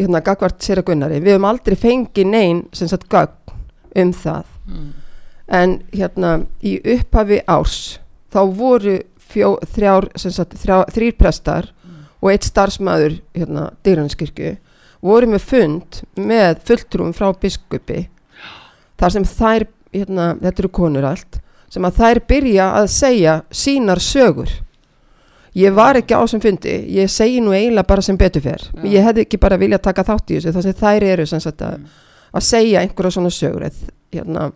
hérna 0.00 0.22
gagvart 0.24 0.64
sér 0.64 0.80
að 0.80 0.88
Gunnari. 0.90 1.20
Við 1.20 1.36
höfum 1.36 1.48
aldrei 1.50 1.76
fengið 1.80 2.30
nein 2.32 2.64
sem 2.76 2.88
sagt 2.88 3.08
gögn 3.12 3.54
um 3.96 4.12
það. 4.16 4.48
Mm, 4.66 4.88
en 5.60 5.76
hérna 5.92 6.32
í 6.64 6.78
upphafi 6.96 7.42
árs 7.46 7.80
þá 8.34 8.40
voru 8.56 8.98
fjó, 9.26 9.56
þrjár, 9.76 10.10
sem 10.18 10.32
sagt, 10.34 10.56
þrjá, 10.60 10.80
þrýr 10.96 11.16
prestar 11.18 11.70
og 12.22 12.32
eitt 12.32 12.46
starfsmæður 12.48 13.20
hérna, 13.36 13.70
dýranskirkju 13.86 14.56
voru 15.04 15.28
með 15.30 15.44
fund 15.46 16.00
með 16.18 16.62
fulltrúum 16.66 17.12
frá 17.14 17.28
biskupi 17.38 18.06
þar 19.00 19.16
sem 19.16 19.26
þær, 19.28 19.66
hérna, 19.94 20.28
þetta 20.42 20.64
eru 20.64 20.72
konur 20.80 21.08
allt 21.08 21.40
sem 21.72 21.84
að 21.86 21.98
þær 22.00 22.22
byrja 22.30 22.68
að 22.78 22.88
segja 22.94 23.34
sínar 23.50 24.02
sögur 24.02 24.52
ég 25.56 25.74
var 25.74 25.98
ekki 25.98 26.16
á 26.16 26.22
sem 26.28 26.42
fundi 26.42 26.74
ég 26.96 27.10
segi 27.10 27.40
nú 27.40 27.54
eiginlega 27.56 27.88
bara 27.88 28.04
sem 28.04 28.18
betur 28.20 28.44
fer 28.44 28.62
Já. 28.62 28.84
ég 28.92 29.06
hefði 29.06 29.24
ekki 29.26 29.40
bara 29.40 29.58
viljað 29.60 29.86
taka 29.88 30.04
þátt 30.06 30.30
í 30.30 30.38
þessu 30.38 30.54
þar 30.56 30.66
sem 30.66 30.78
þær 30.82 31.08
eru 31.12 31.26
sem 31.26 31.42
sagt 31.42 31.64
að, 31.64 31.80
að 32.32 32.46
segja 32.50 32.84
einhverja 32.84 33.16
svona 33.16 33.32
sögur 33.34 33.66
eð, 33.68 33.82
hérna, 34.14 34.50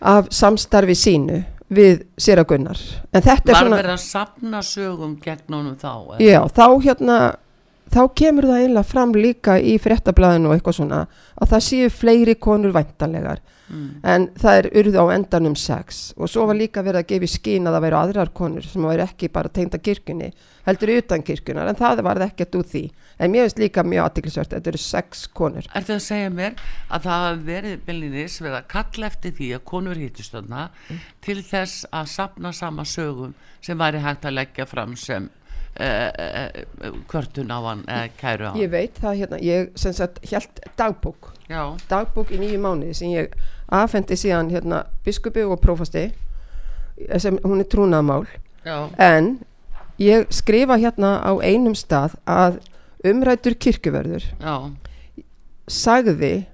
af 0.00 0.30
samstarfi 0.34 0.96
sínu 0.98 1.42
við 1.68 2.06
sér 2.16 2.40
að 2.40 2.48
gunnar 2.54 2.80
var 3.12 3.42
svona 3.44 3.76
verið 3.76 3.92
að 3.92 4.04
sapna 4.06 4.62
sögum 4.64 5.18
gegn 5.20 5.58
honum 5.58 5.76
þá 5.76 5.92
eða? 6.16 6.20
já, 6.24 6.40
þá 6.48 6.66
hérna 6.86 7.18
þá 7.92 8.00
kemur 8.20 8.48
það 8.48 8.62
eiginlega 8.62 8.90
fram 8.90 9.14
líka 9.16 9.58
í 9.60 9.76
fréttablaðinu 9.82 10.50
og 10.50 10.56
eitthvað 10.56 10.78
svona 10.80 11.04
að 11.38 11.54
það 11.54 11.64
séu 11.68 11.92
fleiri 11.94 12.34
konur 12.40 12.76
væntanlegar. 12.76 13.44
Mm. 13.68 13.88
en 14.00 14.22
það 14.40 14.58
er 14.58 14.66
urð 14.80 14.94
á 14.96 15.04
endanum 15.12 15.54
sex. 15.58 15.98
Og 16.16 16.30
svo 16.32 16.46
var 16.48 16.56
líka 16.56 16.80
verið 16.84 17.02
að 17.02 17.10
gefa 17.10 17.26
í 17.26 17.32
skín 17.34 17.68
að 17.68 17.76
það 17.76 17.84
væru 17.84 17.98
aðrar 17.98 18.30
konur 18.32 18.64
sem 18.64 18.86
væri 18.88 19.04
ekki 19.04 19.28
bara 19.34 19.52
tengda 19.52 19.80
kirkjunni 19.82 20.30
heldur 20.64 20.92
utan 20.94 21.24
kirkjunar 21.24 21.68
en 21.68 21.76
það 21.76 22.02
var 22.06 22.22
ekkert 22.24 22.56
út 22.56 22.70
því. 22.72 22.84
En 23.18 23.32
mér 23.32 23.44
finnst 23.44 23.60
líka 23.60 23.84
mjög 23.84 24.06
aðtiklisvert 24.06 24.54
þetta 24.56 24.72
eru 24.72 24.80
sex 24.80 25.26
konur. 25.36 25.68
Er 25.74 25.84
það 25.84 25.96
að 25.98 26.04
segja 26.06 26.32
mér 26.32 26.62
að 26.88 27.08
það 27.08 27.24
hafi 27.26 27.44
verið 27.50 27.82
byllinis 27.88 28.38
verið 28.40 28.58
að 28.60 28.70
kalla 28.72 29.10
eftir 29.12 29.36
því 29.36 29.50
að 29.58 29.66
konur 29.72 30.00
hittust 30.00 30.36
þarna 30.36 30.68
til 31.26 31.40
þess 31.42 31.88
að 31.92 32.12
sapna 32.14 32.54
sama 32.56 32.88
sögum 32.88 33.36
sem 33.60 33.78
væri 33.78 34.00
hægt 34.00 34.24
að 34.24 34.38
leggja 34.40 34.68
fram 34.70 34.96
sem 34.96 35.28
kvörtun 37.08 37.50
á 37.50 37.58
hann 37.62 37.82
kæru 38.20 38.48
á 38.48 38.50
hann. 38.52 38.60
Ég 38.60 38.70
veit 38.72 38.98
það 39.00 39.18
hérna, 39.20 39.38
ég 39.42 39.70
sem 39.78 39.92
sagt 39.92 40.18
held 40.30 40.62
dagbók. 40.78 41.32
Já, 41.48 41.76
dagbók 41.88 42.30
í 42.34 42.38
nýju 42.40 42.58
mánuði 42.60 42.94
sem 42.98 43.12
ég 43.14 43.34
afhendi 43.72 44.16
síðan 44.18 44.50
hérna 44.52 44.82
biskupi 45.06 45.44
og 45.46 45.60
prófasti 45.62 46.08
sem 47.18 47.38
hún 47.44 47.60
er 47.62 47.68
trúnaðmál 47.70 48.26
já, 48.66 48.88
en 48.98 49.38
ég 50.02 50.26
skrifa 50.34 50.76
hérna 50.80 51.18
á 51.22 51.32
einum 51.40 51.74
stað 51.78 52.16
að 52.26 52.58
umrætur 53.06 53.54
kirkjuverður 53.54 54.24
já, 54.42 54.54
sagði 55.70 56.46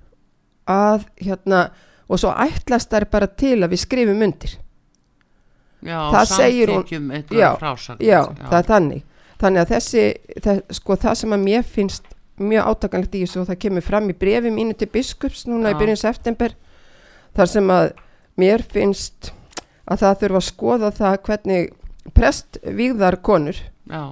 að 0.69 1.07
hérna 1.25 1.71
og 2.09 2.21
svo 2.21 2.35
ætlast 2.37 2.93
þær 2.93 3.07
bara 3.11 3.27
til 3.27 3.57
að 3.65 3.73
við 3.73 3.81
skrifum 3.87 4.23
undir. 4.27 4.59
Já 5.85 5.99
Það 6.13 6.27
segir 6.29 6.69
hún- 6.69 6.85
já, 7.31 7.51
frásagn 7.61 7.99
já, 8.01 8.21
það 8.37 8.59
er 8.59 8.69
þannig 8.69 9.03
þannig 9.45 9.65
að 9.65 9.73
þessi, 9.75 10.05
það, 10.45 10.61
sko 10.79 10.99
það 11.05 11.21
sem 11.21 11.37
að 11.37 11.45
mér 11.45 11.65
finnst 11.77 12.11
mjög 12.41 12.71
átakanlegt 12.73 13.15
í 13.15 13.23
þessu 13.23 13.43
og 13.43 13.49
það 13.51 13.61
kemur 13.67 13.87
fram 13.87 14.11
í 14.11 14.19
brefi 14.19 14.51
mínu 14.51 14.75
til 14.79 14.91
biskups 14.91 15.45
núna 15.47 15.71
Já. 15.71 15.77
í 15.77 15.81
byrjun 15.83 16.01
september 16.01 16.55
þar 17.37 17.51
sem 17.53 17.73
að 17.75 17.89
mér 18.41 18.65
finnst 18.75 19.33
að 19.85 20.01
það 20.03 20.21
þurfa 20.23 20.41
að 20.41 20.49
skoða 20.49 20.93
það 20.95 21.19
hvernig 21.29 21.69
prest 22.17 22.59
víðar 22.65 23.19
konur 23.25 23.59
já, 23.59 24.03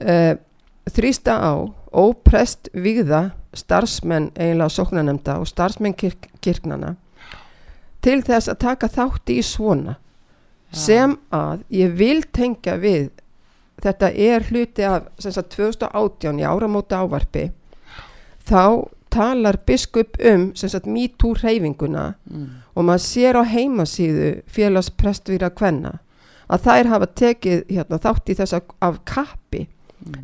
uh, 0.00 0.34
þrýsta 0.90 1.36
á 1.38 1.52
óprest 1.90 2.70
víða 2.74 3.30
starfsmenn 3.56 4.30
eiginlega 4.36 4.74
sóknanemnda 4.74 5.38
og 5.42 5.48
starfsmenn 5.50 5.96
kirk, 5.98 6.28
kirknana 6.42 6.94
til 8.04 8.20
þess 8.24 8.50
að 8.50 8.62
taka 8.66 8.90
þátt 8.90 9.32
í 9.34 9.40
svona 9.44 9.96
Já. 10.70 10.78
sem 10.86 11.16
að 11.34 11.64
ég 11.74 11.96
vil 11.98 12.20
tengja 12.30 12.76
við 12.80 13.10
þetta 13.82 14.12
er 14.12 14.46
hluti 14.50 14.86
af 14.86 15.10
sagt 15.18 15.54
2018 15.56 16.40
í 16.40 16.46
áramóta 16.46 17.02
ávarpi. 17.02 17.50
Þá 18.46 18.88
talar 19.10 19.58
biskup 19.66 20.16
um 20.22 20.52
MeToo 20.86 21.34
reyfinguna 21.34 22.14
mm, 22.30 22.46
og 22.74 22.86
maður 22.86 23.04
sér 23.04 23.40
á 23.40 23.42
heimasíðu 23.42 24.30
félags 24.46 24.90
prestvýra 24.94 25.50
kvenna 25.50 25.98
að 26.50 26.66
þær 26.66 26.90
hafa 26.90 27.08
tekið 27.18 27.60
hérna, 27.70 27.98
þátt 27.98 28.30
í 28.30 28.36
þess 28.38 28.58
af 28.58 29.00
kappi 29.06 29.66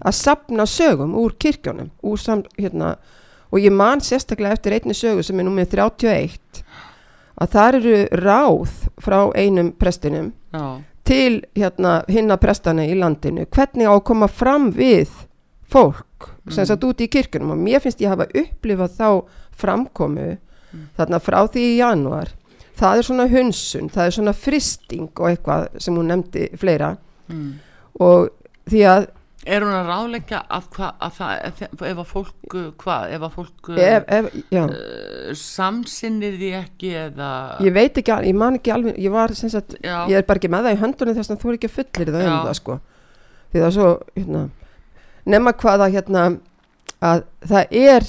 að 0.01 0.17
sapna 0.17 0.67
sögum 0.67 1.15
úr 1.19 1.35
kirkjónum 1.39 1.91
úr 2.07 2.21
sam, 2.21 2.45
hérna, 2.59 2.97
og 3.51 3.61
ég 3.61 3.75
man 3.75 4.01
sérstaklega 4.01 4.57
eftir 4.57 4.77
einni 4.77 4.97
sögu 4.97 5.25
sem 5.27 5.41
er 5.41 5.47
númið 5.49 5.77
31 5.77 6.63
að 7.37 7.53
þar 7.53 7.79
eru 7.81 7.97
ráð 8.23 8.77
frá 9.03 9.19
einum 9.37 9.73
prestinum 9.77 10.33
já, 10.55 10.81
til 11.07 11.41
hérna, 11.57 12.01
hinna 12.11 12.37
prestana 12.43 12.85
í 12.87 12.97
landinu. 12.99 13.47
Hvernig 13.47 13.87
á 13.87 13.95
að 13.95 14.05
koma 14.09 14.27
fram 14.29 14.73
við 14.75 15.09
fólk 15.71 16.31
sem 16.49 16.63
Mm. 16.65 16.67
satt 16.67 16.85
út 16.85 17.01
í 17.03 17.09
kirkjunum? 17.11 17.53
Og 17.55 17.59
mér 17.59 17.81
finnst 17.83 18.01
ég 18.03 18.09
hafa 18.11 18.27
upplifað 18.35 18.97
þá 18.99 19.25
framkomu 19.57 20.37
þarna 20.99 21.21
frá 21.23 21.41
því 21.49 21.63
í 21.73 21.77
janúar. 21.81 22.29
Það 22.77 22.99
er 22.99 23.03
svona 23.09 23.29
hunsun, 23.33 23.89
það 23.89 24.07
er 24.07 24.11
svona 24.11 24.35
fristing 24.37 25.09
og 25.17 25.31
eitthvað 25.31 25.69
sem 25.81 25.95
hún 25.97 26.11
nefndi 26.13 26.51
fleira. 26.59 26.97
Mm. 27.29 27.55
og 28.01 28.29
því 28.69 28.81
að 28.87 29.07
Er 29.47 29.63
hún 29.63 29.75
að 29.77 29.87
ráleggja 29.93 30.41
að, 30.51 30.65
hva, 30.75 30.89
að 31.07 31.13
það, 31.21 31.33
ef, 31.47 31.61
að 31.93 32.01
fólk, 32.11 32.35
uh, 32.51 32.65
hvað, 32.83 33.13
ef 33.15 33.27
að 33.29 33.35
fólk 33.37 33.69
uh, 33.71 33.81
ef, 33.87 34.09
ef, 34.19 34.31
uh, 34.59 35.31
samsinnir 35.39 36.35
því 36.41 36.51
ekki 36.59 36.91
eða, 37.05 37.31
ég 37.63 37.77
veit 37.77 38.01
ekki, 38.03 38.17
ég 38.27 38.39
man 38.43 38.59
ekki 38.59 38.75
alveg 38.75 38.99
ég 39.07 39.15
var 39.15 39.35
sem 39.39 39.53
sagt, 39.53 39.77
já, 39.85 39.97
ég 40.11 40.19
er 40.19 40.27
bara 40.27 40.43
ekki 40.43 40.51
með 40.51 40.67
það 40.67 40.77
í 40.77 40.81
höndunum 40.83 41.19
þess 41.21 41.31
að 41.35 41.43
þú 41.45 41.53
er 41.53 41.59
ekki 41.61 41.73
fullir 41.77 42.11
það 42.17 42.29
um 42.31 42.39
það 42.49 42.57
sko. 42.61 42.79
Því 43.53 43.63
það 43.63 43.69
er 43.71 43.77
svo, 43.79 43.91
hérna 44.19 44.45
nema 45.27 45.53
hvaða 45.63 45.91
hérna 45.95 46.25
að 47.07 47.23
það 47.47 47.77
er 47.87 48.07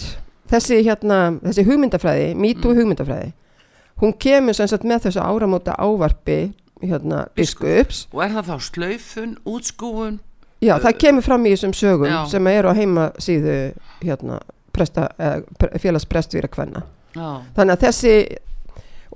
þessi 0.51 0.77
hérna, 0.85 1.17
þessi 1.43 1.65
hugmyndafræði 1.67 2.29
MeToo 2.39 2.71
Mm. 2.71 2.77
hugmyndafræði 2.81 3.33
hún 4.01 4.13
kemur 4.21 4.53
sem 4.55 4.67
sagt 4.69 4.85
með 4.85 5.07
þessu 5.07 5.21
áramóta 5.25 5.73
ávarpi 5.77 6.53
hérna 6.81 7.25
biskups. 7.35 8.05
og 8.13 8.21
er 8.23 8.29
það 8.35 8.49
þá 8.51 8.57
slaufun, 8.69 9.37
útskúfun, 9.45 10.19
já, 10.61 10.75
það 10.83 10.97
kemur 11.03 11.25
fram 11.25 11.45
í 11.45 11.53
þessum 11.55 11.73
sögum 11.77 12.09
Já. 12.11 12.19
sem 12.31 12.47
eru 12.47 12.69
á 12.71 12.77
heimasíðu 12.77 13.57
hérna 14.03 14.39
eh, 14.77 15.41
pre- 15.59 15.79
félags 15.81 16.05
prestvíra 16.05 16.47
kvenna. 16.51 16.83
Já, 17.17 17.41
þannig 17.57 17.73
að 17.77 17.83
þessi 17.87 18.13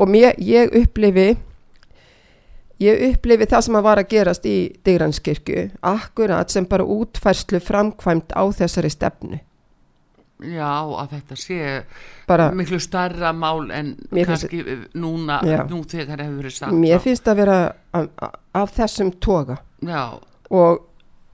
og 0.02 0.10
mér, 0.10 0.36
ég 0.42 0.72
upplifi 0.82 1.30
ég 2.82 3.04
upplifi 3.12 3.46
það 3.52 3.62
sem 3.68 3.78
að 3.78 3.86
var 3.86 4.02
að 4.02 4.10
gerast 4.16 4.46
í 4.50 4.56
Digranskirkju 4.86 5.68
akkurat 5.86 6.50
sem 6.50 6.66
bara 6.66 6.84
útfærslu 6.88 7.60
framkvæmt 7.62 8.34
á 8.34 8.42
þessari 8.58 8.90
stefnu. 8.90 9.40
Já, 10.42 10.72
að 10.98 11.12
þetta 11.12 11.36
sé 11.38 11.58
bara, 12.26 12.48
miklu 12.58 12.80
starra 12.82 13.30
mál 13.38 13.68
en 13.70 13.92
finnst- 14.10 14.26
kannski 14.50 14.62
uh, 14.66 14.86
núna, 14.98 15.38
Já. 15.46 15.60
nú 15.70 15.84
þegar 15.86 16.24
hefur 16.24 16.40
verið 16.42 16.56
sagt 16.58 16.74
mér 16.74 17.04
finnst 17.04 17.28
að 17.30 17.36
vera 17.44 17.58
af, 17.94 18.08
af 18.58 18.74
þessum 18.80 19.12
toga. 19.22 19.60
Já, 19.86 20.18
og 20.50 20.88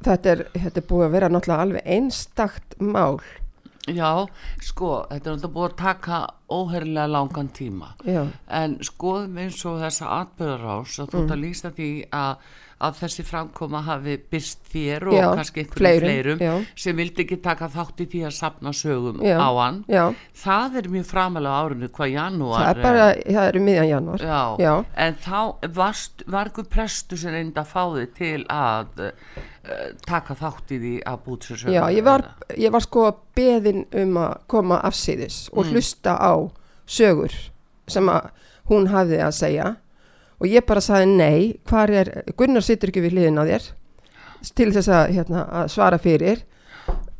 þetta 0.03 0.29
er, 0.35 0.45
þetta 0.53 0.81
er 0.81 0.87
búið 0.89 1.05
að 1.07 1.11
vera 1.17 1.29
náttúrulega 1.29 1.61
alveg 1.67 1.87
einstakt 1.97 2.77
mál. 2.79 3.19
Já, 3.87 4.27
sko, 4.61 5.05
þetta 5.09 5.29
er 5.31 5.35
náttúrulega 5.37 5.53
búið 5.55 5.69
að 5.71 5.77
taka 5.79 6.17
óherlega 6.51 7.07
langan 7.07 7.49
tíma. 7.55 7.93
Já, 8.03 8.25
en 8.51 8.77
skoðum 8.83 9.37
eins 9.39 9.61
og 9.65 9.79
þessa 9.81 10.09
atbyrðarás 10.21 10.97
að 10.99 11.11
þú 11.13 11.21
ert 11.23 11.31
að 11.31 11.37
Mm. 11.37 11.43
lýsa 11.45 11.71
því 11.71 11.91
að, 12.11 12.35
að 12.77 12.97
þessi 12.99 13.23
framkoma 13.25 13.79
hafi 13.87 14.13
byrst 14.31 14.67
þér 14.69 15.05
og 15.09 15.15
já 15.17 15.25
kannski 15.39 15.63
einhverjum 15.63 16.01
fleirum, 16.03 16.37
fleirum 16.41 16.65
sem 16.77 16.99
vildi 16.99 17.23
ekki 17.23 17.37
taka 17.41 17.69
þátt 17.73 18.03
í 18.03 18.05
því 18.11 18.19
að 18.27 18.35
sapna 18.37 18.73
sögum 18.77 19.23
Já. 19.25 19.37
á 19.41 19.49
hann. 19.57 19.79
já, 19.89 20.03
það 20.43 20.75
er 20.81 20.89
mjög 20.93 21.07
framalega 21.09 21.61
árinu 21.65 21.89
hvað 21.97 22.11
janúar 22.13 22.61
það 22.61 22.69
er 22.75 22.83
bara 22.85 23.07
það 23.25 23.47
eru 23.47 23.63
miðjan 23.65 23.89
janúar. 23.89 24.25
En 25.07 25.17
þá 25.25 25.39
varst, 25.79 26.23
var 26.27 26.51
einhver 26.51 26.69
prestu 26.69 27.17
sem 27.17 27.33
reyndi 27.33 27.57
að 27.63 27.71
fá 27.73 27.83
þig 27.97 28.13
til 28.19 28.45
að 28.53 29.01
uh, 29.07 29.89
taka 30.05 30.37
þátt 30.37 30.75
í 30.77 30.79
því 30.85 30.93
að 31.09 31.19
búið 31.25 31.49
sér 31.49 31.61
sögum 31.63 31.73
Já, 31.79 31.83
ég 31.97 32.05
var, 32.05 32.27
ég 32.57 32.71
var 32.77 32.85
sko 32.85 33.07
beðin 33.37 33.85
um 34.03 34.21
að 34.21 34.37
koma 34.53 34.81
afsýðis 34.85 35.47
og 35.53 35.65
Mm. 35.65 35.73
hlusta 35.73 36.13
á 36.21 36.33
sögur 36.87 37.33
sem 37.87 38.05
að 38.13 38.29
hún 38.69 38.87
hafði 38.93 39.17
að 39.23 39.33
segja 39.33 39.67
og 40.37 40.47
ég 40.49 40.65
bara 40.67 40.83
sagði 40.83 41.07
nei, 41.17 41.39
hvar 41.69 41.91
er, 41.91 42.11
Gunnar 42.37 42.65
situr 42.65 42.91
ekki 42.91 43.03
við 43.05 43.17
hliðin 43.17 43.41
á 43.41 43.43
þér 43.47 43.71
til 44.57 44.69
þess 44.73 44.91
að, 44.93 45.15
hérna, 45.15 45.45
að 45.61 45.71
svara 45.73 45.97
fyrir. 46.01 46.43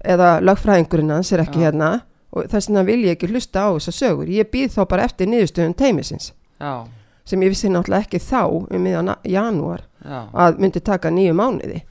Eða 0.07 0.38
lögfræðingurinn 0.45 1.15
hans 1.15 1.31
er 1.33 1.41
ekki 1.43 1.63
Já. 1.63 1.67
hérna. 1.67 1.89
Og 2.36 2.45
þess 2.51 2.69
vegna 2.69 2.83
vil 2.86 3.00
ég 3.07 3.15
ekki 3.15 3.29
hlusta 3.31 3.65
á 3.65 3.69
þessa 3.74 3.93
sögur. 3.95 4.29
Ég 4.29 4.50
býð 4.51 4.75
þá 4.75 4.81
bara 4.91 5.07
eftir 5.07 5.29
niðurstöðun 5.31 5.75
teimisins 5.79 6.31
já, 6.59 6.86
sem 7.25 7.43
ég 7.43 7.53
vissi 7.53 7.71
náttúrulega 7.71 8.05
ekki 8.05 8.19
þá 8.21 8.41
um 8.51 8.83
miðan 8.83 9.13
janúar 9.25 9.86
já, 10.03 10.19
að 10.33 10.59
myndi 10.62 10.83
taka 10.83 11.12
nýju 11.13 11.33
mánuði. 11.38 11.81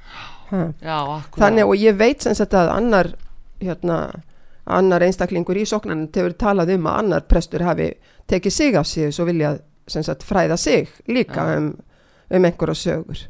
Þannig 1.34 1.66
og 1.66 1.80
ég 1.80 1.96
veit 1.98 2.22
sem 2.22 2.36
sagt 2.38 2.54
að 2.54 2.70
annar, 2.76 3.10
hérna, 3.58 3.98
annar 4.64 5.02
einstaklingur 5.02 5.58
í 5.58 5.64
sóknarnir 5.66 6.12
hefur 6.14 6.36
talað 6.38 6.76
um 6.76 6.86
að 6.86 7.00
annar 7.02 7.26
prestur 7.26 7.64
hafi 7.66 7.90
tekið 8.30 8.54
sig 8.54 8.78
af 8.78 8.86
sig 8.86 9.14
svo 9.14 9.26
vilja 9.26 9.56
sagt 9.86 10.22
fræða 10.26 10.56
sig 10.58 10.88
líka 11.08 11.44
Já. 11.46 11.56
um, 11.58 11.72
um 12.30 12.44
einhverja 12.44 12.74
sögur. 12.74 13.26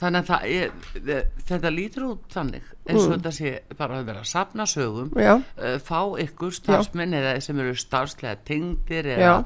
þannig 0.00 0.26
að 0.28 0.44
er, 0.50 0.72
eh, 1.14 1.28
þetta 1.48 1.70
lítur 1.70 2.02
út 2.10 2.24
þannig 2.34 2.62
eins 2.88 3.04
og 3.06 3.12
Mm. 3.12 3.14
þetta 3.14 3.32
sé 3.32 3.76
bara 3.78 4.00
að 4.00 4.04
vera 4.06 4.20
að 4.20 4.26
sapna 4.26 4.66
sögum 4.66 5.10
Já, 5.16 5.36
uh, 5.36 5.78
fá 5.78 6.18
ykkur 6.20 6.50
starfsmenn 6.52 7.14
eða 7.14 7.40
sem 7.40 7.58
eru 7.60 7.74
starfslega 7.74 8.36
tengdir 8.44 9.04
eða 9.14 9.18
Já. 9.20 9.44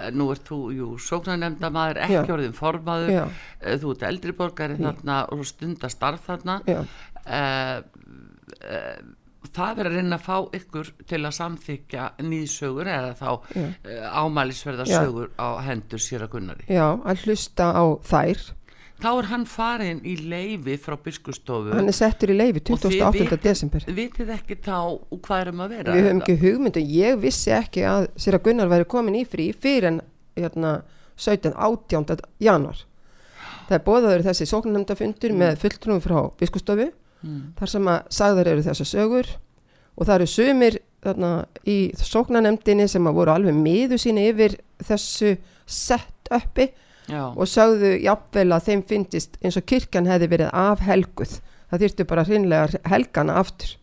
uh, 0.00 0.10
nú 0.10 0.30
ert 0.32 0.44
þú, 0.48 0.58
jú, 0.74 0.88
sóknarnemndamaður 0.98 2.00
ekki 2.00 2.26
Já. 2.26 2.32
orðin 2.32 2.56
formaður 2.56 3.10
já, 3.12 3.24
uh, 3.26 3.76
þú 3.78 3.92
ert 3.94 4.02
eldri 4.08 4.32
borgari 4.32 4.78
Já. 4.80 4.88
þarna 4.90 5.20
og 5.32 5.44
stunda 5.46 5.88
starf 5.92 6.26
þarna 6.26 6.62
já, 6.66 6.80
uh, 7.26 7.82
uh, 8.64 9.00
það 9.56 9.80
er 9.82 9.88
að 9.90 9.96
reyna 9.98 10.16
að 10.18 10.24
fá 10.28 10.36
ykkur 10.60 10.92
til 11.10 11.20
að 11.26 11.34
samþykja 11.40 12.06
nýðsögur 12.22 12.90
eða 12.92 13.12
þá 13.18 13.28
Já. 13.56 13.66
uh, 13.66 14.22
ámælisverða 14.24 14.86
sögur 14.90 15.30
á 15.40 15.48
hendur 15.66 16.02
sér 16.02 16.24
að 16.26 16.32
Gunnari 16.36 16.64
já, 16.70 16.86
að 17.02 17.24
hlusta 17.26 17.70
á 17.74 17.84
þær. 18.06 18.44
þá 19.00 19.08
er 19.16 19.28
hann 19.30 19.46
farin 19.48 20.00
í 20.04 20.14
leifi 20.28 20.76
frá 20.82 20.96
biskustofu 21.00 21.72
hann 21.72 21.88
er 21.88 21.96
settur 21.96 22.34
í 22.34 22.36
leifi 22.36 22.60
Og 22.68 22.78
þið 22.84 22.98
28. 23.00 23.16
vitið- 23.16 23.42
desember 23.48 23.86
ekki 24.36 24.56
þá 24.60 24.76
hvað 25.24 25.40
er 25.40 25.52
um 25.54 25.64
að 25.64 25.74
vera 25.76 25.94
við 25.96 26.06
höfum 26.10 26.20
ekki 26.22 26.36
hugmyndu 26.44 26.84
ég 26.84 27.18
vissi 27.22 27.50
ekki 27.56 27.86
að 27.88 28.08
sér 28.20 28.36
að 28.38 28.44
Gunnar 28.50 28.68
væri 28.70 28.84
komin 28.92 29.16
í 29.16 29.24
frí 29.26 29.50
fyrir 29.56 29.88
en 29.94 30.00
hérna, 30.36 30.82
17. 31.16 31.52
18. 31.56 32.20
januar 32.40 32.84
það 33.70 33.76
er 33.78 33.84
bóðaður 33.86 34.22
þessi 34.28 34.46
sóknarnefndafundur 34.50 35.32
með 35.36 35.58
fulltrúum 35.64 36.00
frá 36.04 36.20
biskustofu 36.40 36.90
Mm. 37.20 37.40
þar 37.58 37.72
sem 37.74 37.90
að 37.92 38.12
sagðar 38.16 38.52
eru 38.54 38.66
þessar 38.66 38.90
sögur. 38.90 39.32
Og 39.96 40.06
það 40.06 40.14
eru 40.14 40.28
sumir 40.32 40.78
þarna, 41.04 41.32
í 41.68 41.78
sóknarnefndinni 41.96 42.86
sem 42.88 43.08
að 43.08 43.18
voru 43.18 43.34
alveg 43.34 43.56
miðu 43.56 43.98
síni 44.00 44.28
yfir 44.30 44.56
þessu 44.84 45.34
Já, 47.10 47.24
og 47.34 47.48
sagðu 47.50 47.96
jafnvel 48.04 48.52
að 48.54 48.66
þeim 48.68 48.82
fyndist 48.86 49.38
eins 49.42 49.56
og 49.58 49.66
kirkjan 49.66 50.06
hefði 50.06 50.28
verið 50.30 50.52
afhelguð. 50.54 51.40
Það 51.70 51.84
þyrftu 51.84 52.06
bara 52.10 52.24
hreinlega 52.28 52.80
helgana 52.90 53.38
aftur 53.40 53.76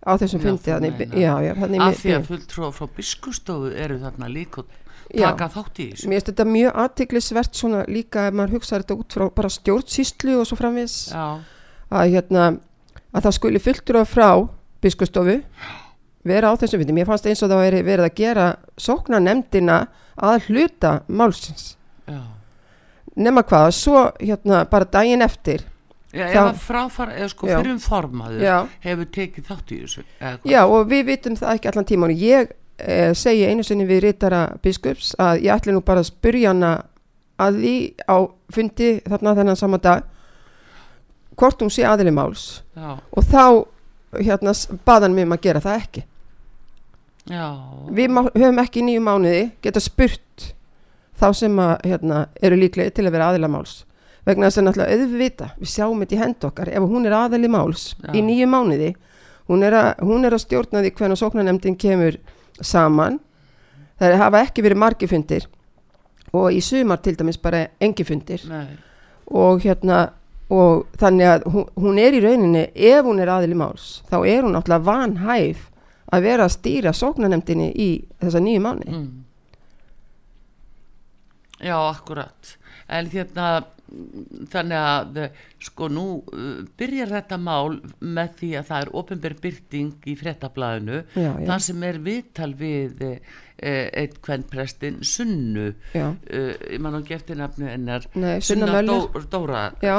á 0.00 0.16
þessum 0.20 0.42
fundi 0.42 0.72
af 0.72 1.98
því 2.00 2.14
að 2.16 2.28
fulltrúa 2.28 2.70
frá 2.72 2.86
biskustofu 2.96 3.72
eru 3.76 3.98
þarna 4.00 4.30
líka 4.32 4.62
og 4.62 4.70
já, 5.12 5.26
taka 5.26 5.50
þátt 5.52 5.80
í 5.82 5.88
þessu. 5.90 6.08
Mér 6.08 6.20
finnst 6.20 6.30
þetta 6.30 6.46
mjög 6.48 6.78
aðtiklisvert 6.84 7.62
líka 7.90 8.26
ef 8.30 8.36
maður 8.38 8.56
hugsaður 8.56 8.84
þetta 8.86 8.98
út 9.02 9.16
frá 9.18 9.26
bara 9.40 9.52
stjórnsýslu 9.56 10.38
og 10.40 10.48
svo 10.48 10.58
framvis 10.60 10.96
Já, 11.12 11.26
að 11.90 12.14
hérna 12.14 12.48
að 13.10 13.26
það 13.26 13.36
skuli 13.36 13.62
fulltrúa 13.62 14.06
frá 14.08 14.28
biskustofu 14.82 15.40
vera 16.26 16.52
á 16.52 16.54
þessum 16.60 16.82
fundi, 16.82 16.94
mér 16.96 17.08
fannst 17.08 17.26
eins 17.26 17.42
og 17.42 17.50
það 17.50 17.62
væri 17.64 17.82
verið 17.86 18.06
að 18.06 18.18
gera 18.20 18.46
sóknarnefndina 18.80 19.78
að 20.20 20.50
hluta 20.50 21.00
málsins. 21.08 21.74
Já. 22.06 22.20
Nema 23.16 23.42
hvað, 23.42 23.70
svo 23.74 24.04
hérna 24.20 24.64
bara 24.70 24.86
daginn 24.86 25.24
eftir 25.24 25.64
Já, 26.10 26.26
Þá- 26.26 26.50
að 26.50 26.56
fráfara, 26.58 27.12
eða 27.14 27.28
sko 27.30 27.46
Já. 27.46 27.58
fyrir 27.60 27.70
um 27.70 27.78
formaður 27.78 28.68
hefur 28.82 29.06
tekið 29.14 29.44
þátt 29.46 29.68
í 29.70 29.76
þessu 29.84 30.02
eða? 30.18 30.38
Já 30.44 30.62
og 30.66 30.88
við 30.90 31.04
vitum 31.06 31.36
það 31.38 31.52
ekki 31.54 31.68
allan 31.70 31.86
tíman 31.86 32.14
ég 32.18 32.50
eh, 32.78 33.12
segi 33.14 33.46
einu 33.46 33.62
sinni 33.62 33.86
við 33.86 34.02
rítara 34.08 34.40
biskups 34.62 35.14
að 35.18 35.44
ég 35.44 35.54
ætli 35.54 35.72
nú 35.72 35.84
bara 35.86 36.02
að 36.02 36.10
spyrja 36.10 36.50
hana 36.50 36.72
að 37.38 37.60
því 37.62 37.74
á 38.10 38.16
fundi 38.50 38.90
þarna 39.06 39.36
þennan 39.38 39.56
sama 39.56 39.78
dag 39.78 40.02
hvort 41.40 41.62
hún 41.64 41.72
sé 41.72 41.84
aðili 41.88 42.12
máls. 42.14 42.44
Já, 42.76 42.98
og 43.00 43.24
þá 43.24 43.44
hérna 44.20 44.52
s- 44.54 44.68
bað 44.86 45.06
hann 45.06 45.14
mig 45.16 45.26
um 45.28 45.32
að 45.36 45.40
gera 45.48 45.60
það 45.64 45.80
ekki. 45.82 46.02
Já. 47.30 47.44
Við 47.94 48.16
höfum 48.34 48.58
ekki 48.62 48.80
í 48.80 48.86
nýju 48.86 49.02
mánuði 49.04 49.42
geta 49.62 49.80
spurt 49.82 50.50
þá 51.20 51.26
sem 51.36 51.58
að 51.60 51.84
hérna, 51.84 52.22
eru 52.42 52.56
líklega 52.56 52.94
til 52.96 53.04
að 53.06 53.12
vera 53.16 53.28
aðila 53.30 53.50
máls. 53.52 53.84
Vegna 54.26 54.48
þess 54.48 54.60
að 54.60 54.66
náttúrulega 54.66 54.96
auðvita 54.96 55.46
við 55.60 55.70
sjáum 55.74 56.02
þetta 56.02 56.16
í 56.16 56.20
hend 56.20 56.44
okkar 56.48 56.68
ef 56.72 56.86
hún 56.90 57.06
er 57.08 57.16
aðili 57.16 57.48
máls 57.52 57.84
Já. 58.00 58.10
í 58.16 58.20
nýju 58.24 58.48
mánuði 58.52 58.90
hún 59.50 59.64
er, 59.66 59.72
að, 59.74 59.88
hún 60.06 60.24
er 60.28 60.36
að 60.36 60.42
stjórna 60.44 60.82
því 60.84 60.90
hvernig 60.98 61.18
sóknarnemndin 61.20 61.76
kemur 61.80 62.18
saman. 62.60 63.18
Það 64.00 64.16
hafa 64.20 64.42
ekki 64.46 64.62
verið 64.64 64.80
margi 64.80 65.08
fundir 65.10 65.46
og 66.32 66.52
í 66.54 66.60
sumar 66.62 67.00
til 67.02 67.16
dæmis 67.18 67.36
bara 67.42 67.66
engi 67.82 68.04
fundir. 68.06 68.44
Nei, 68.48 68.76
og 69.30 69.60
hérna 69.64 70.10
og 70.50 70.86
þannig 70.98 71.30
að 71.30 71.48
hún, 71.54 71.66
hún 71.78 71.98
er 72.02 72.16
í 72.16 72.22
rauninni 72.24 72.66
ef 72.74 73.06
hún 73.06 73.22
er 73.22 73.32
aðili 73.32 73.58
máls 73.58 74.00
þá 74.10 74.16
er 74.20 74.44
hún 74.44 74.56
náttúrulega 74.56 74.86
vanhæf 74.88 75.66
að 76.10 76.24
vera 76.26 76.46
að 76.46 76.56
stýra 76.56 76.94
sóknarnemndinni 76.96 77.70
í 77.70 77.90
þessa 78.22 78.42
nýju 78.42 78.62
mánu 78.64 78.88
mm. 78.90 79.10
Já, 81.60 81.76
akkurat. 81.76 82.56
En 82.88 83.10
hérna 83.12 83.60
þannig 84.52 84.78
að 84.78 85.18
sko 85.62 85.88
nú 85.90 86.04
uh, 86.20 86.62
byrjar 86.78 87.10
þetta 87.16 87.38
mál 87.42 87.80
með 87.98 88.36
því 88.38 88.50
að 88.60 88.68
það 88.68 88.84
er 88.84 88.90
ofinber 89.00 89.34
byrting 89.42 90.06
í 90.06 90.14
frettablaðinu 90.20 91.00
þar 91.16 91.64
sem 91.64 91.82
er 91.88 91.98
viðtal 92.04 92.52
við 92.58 93.02
uh, 93.08 93.16
eitt 93.60 94.20
kvennprestin 94.24 95.00
Sunnu. 95.06 95.72
Já, 95.94 96.08
uh, 96.12 96.54
ég 96.70 96.80
man 96.82 96.98
ekki 97.00 97.16
eftir 97.18 97.38
nafnu 97.40 97.68
hennar. 97.70 98.06
Nei, 98.14 98.38
Sunna. 98.44 98.80
Dó, 98.86 99.10
Dóra 99.30 99.66
Já. 99.82 99.98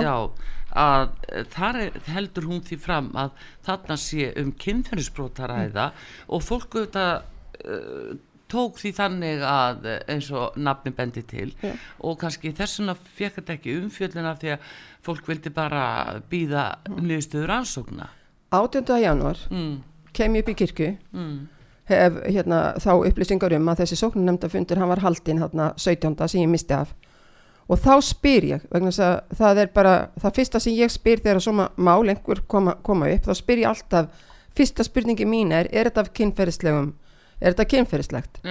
að 0.72 1.10
eh, 1.28 1.46
þar 1.52 1.80
er, 1.82 2.02
heldur 2.14 2.48
hún 2.48 2.62
því 2.64 2.78
fram 2.80 3.12
að 3.20 3.32
þarna 3.68 3.98
sé 4.00 4.32
um 4.40 4.52
kynferðisbrótaræða 4.56 5.92
og 6.32 6.44
fólk 6.46 6.78
auðvitað 6.78 7.26
uh, 7.66 8.14
tók 8.52 8.80
því 8.80 8.92
þannig 8.96 9.44
að 9.48 9.86
eh, 9.92 10.00
eins 10.12 10.32
og 10.36 10.58
nafni 10.60 10.94
bendi 10.96 11.24
til. 11.28 11.52
Já. 11.62 11.76
og 12.00 12.18
kannski 12.22 12.54
þessuna 12.56 12.96
fekk 12.96 13.40
þetta 13.40 13.58
ekki 13.58 13.78
umfjöllina 13.82 14.36
því 14.40 14.56
að 14.56 14.74
fólk 15.06 15.30
vildi 15.30 15.54
bara 15.54 15.86
býða 16.32 16.66
niðurstöður 16.98 17.56
ansókna 17.60 18.12
18. 18.52 18.84
januar 19.00 19.40
mm, 19.50 19.76
kem 20.12 20.36
ég 20.36 20.44
upp 20.44 20.52
í 20.52 20.56
kirkju. 20.60 20.92
Mm, 21.16 21.38
hef 21.92 22.20
hérna, 22.26 22.60
þá 22.82 22.92
upplýsingar 22.98 23.56
um 23.58 23.72
að 23.72 23.84
þessi 23.84 24.00
sóknarnemndafundur 24.02 24.82
hann 24.82 24.92
var 24.92 25.04
haldinn 25.04 25.42
hérna 25.42 25.72
17. 25.78 26.16
sem 26.28 26.44
ég 26.44 26.52
misti 26.52 26.76
af. 26.76 26.94
Og 27.72 27.80
þá 27.80 27.94
spyr 28.04 28.48
ég 28.50 28.64
vegna 28.72 28.92
þess 28.92 29.04
að 29.06 29.38
það 29.40 29.62
er 29.62 29.72
bara 29.76 29.94
það 30.20 30.38
fyrsta 30.40 30.60
sem 30.60 30.76
ég 30.76 30.92
spyr 30.92 31.22
þegar 31.24 31.44
svona 31.44 31.70
mál 31.78 32.02
einhver 32.10 32.42
koma, 32.52 32.76
koma 32.84 33.08
upp 33.14 33.30
þá 33.30 33.34
spyr 33.38 33.64
ég 33.64 33.70
alltaf 33.70 34.28
fyrsta 34.58 34.84
spurningi 34.84 35.28
mín 35.30 35.54
er 35.56 35.70
er 35.72 35.88
þetta 35.88 36.12
kynferðislegum 36.20 36.92
er 37.40 37.54
þetta 37.54 37.68
kynferðislegt? 37.76 38.42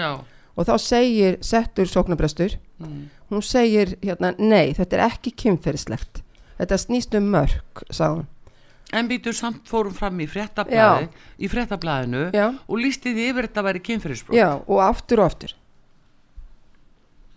Og 0.56 0.66
þá 0.66 0.74
segir 0.82 1.38
settur 1.44 1.88
sóknarbrestur 1.88 2.56
mm, 2.80 3.04
hún 3.30 3.44
segir 3.44 3.94
hérna 4.02 4.32
nei 4.38 4.72
þetta 4.76 4.96
er 4.96 5.06
ekki 5.10 5.34
kynferðislegt. 5.44 6.24
Þetta 6.60 6.80
snýst 6.80 7.16
um 7.16 7.30
mörg 7.32 7.84
sagði 7.90 8.22
hún 8.22 8.28
en 8.92 9.08
býtur 9.10 9.32
samt 9.36 9.68
fórum 9.70 9.94
fram 9.94 10.18
í 10.20 10.26
fréttablaði 10.30 11.08
í 11.38 11.48
fréttablaðinu 11.52 12.24
já, 12.34 12.46
og 12.66 12.76
lísti 12.82 13.12
því 13.14 13.28
yfir 13.30 13.46
þetta 13.48 13.60
að 13.62 13.68
væri 13.70 13.82
kynferðisbrót 13.88 14.36
já 14.40 14.48
og 14.66 14.80
aftur 14.84 15.22
og 15.22 15.30
aftur. 15.30 15.54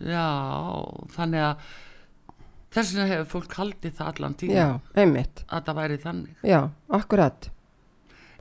Já, 0.03 0.27
þannig 1.15 1.43
að 1.47 1.65
þess 2.73 2.93
vegna 2.95 3.07
hefur 3.11 3.29
fólk 3.37 3.57
haldið 3.59 3.93
það 3.99 4.09
allan 4.11 4.37
tíma 4.41 4.55
já, 4.57 4.67
einmitt. 4.99 5.43
að 5.47 5.67
það 5.67 5.77
væri 5.79 5.97
þannig. 6.03 6.35
já, 6.43 6.59
akkurat. 6.99 7.49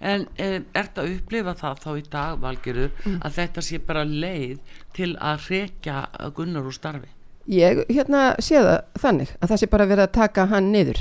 En 0.03 0.25
eh, 0.43 0.57
ert 0.75 0.97
að 0.99 1.13
upplifa 1.19 1.53
það 1.55 1.83
þá 1.85 1.91
í 2.01 2.03
dag, 2.11 2.39
Valgerur, 2.43 2.91
Mm. 3.07 3.21
að 3.23 3.37
þetta 3.37 3.63
sé 3.63 3.79
bara 3.79 4.03
leið 4.05 4.59
til 4.97 5.13
að 5.21 5.45
rekja 5.51 6.01
Gunnar 6.35 6.67
úr 6.67 6.75
starfi? 6.75 7.09
Ég 7.47 7.85
hérna 7.91 8.35
sé 8.43 8.59
það 8.59 8.81
þannig 8.99 9.31
að 9.41 9.49
það 9.53 9.61
sé 9.63 9.67
bara 9.71 9.87
verið 9.87 10.03
að 10.09 10.13
taka 10.13 10.47
hann 10.47 10.73
niður 10.73 10.99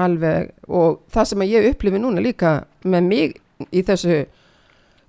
alveg 0.00 0.50
og 0.68 1.00
það 1.12 1.30
sem 1.30 1.46
ég 1.48 1.70
upplifi 1.70 2.02
núna 2.02 2.22
líka 2.24 2.60
með 2.84 3.08
mig 3.08 3.40
í 3.70 3.82
þessu 3.86 4.22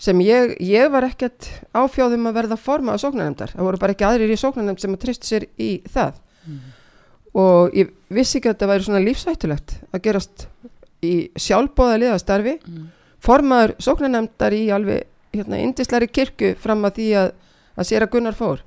sem 0.02 0.22
ég, 0.26 0.56
ég 0.66 0.90
var 0.92 1.06
ekkert 1.06 1.48
áfjóðum 1.78 2.30
að 2.30 2.38
verða 2.40 2.58
forma 2.58 2.96
á 2.98 3.02
sóknarnemdar 3.02 3.54
það 3.54 3.68
voru 3.68 3.82
bara 3.82 3.94
ekki 3.96 4.08
aðrir 4.08 4.34
í 4.34 4.40
sóknarnemd 4.42 4.82
sem 4.82 4.96
að 4.96 5.04
trist 5.04 5.28
sér 5.28 5.46
í 5.62 5.72
það. 5.94 6.18
Og 7.38 7.76
ég 7.78 7.92
vissi 8.12 8.40
ekki 8.40 8.50
að 8.50 8.56
þetta 8.56 8.70
væri 8.72 8.88
svona 8.88 9.04
lífsættulegt 9.06 9.76
að 9.94 10.04
gerast 10.08 10.48
í 11.06 11.14
sjálfbóða 11.40 12.02
liðastarfi. 12.02 12.58
Mm. 12.66 12.90
formaður 13.22 13.76
sóknarnemdar 13.86 14.54
í 14.58 14.64
alveg 14.74 15.06
hérna 15.36 15.60
indislæri 15.62 16.08
kirkju 16.10 16.56
fram 16.60 16.82
að 16.88 16.96
því 16.98 17.08
að, 17.22 17.28
að 17.78 17.88
sér 17.88 18.06
að 18.06 18.12
Gunnar 18.16 18.38
fór. 18.38 18.64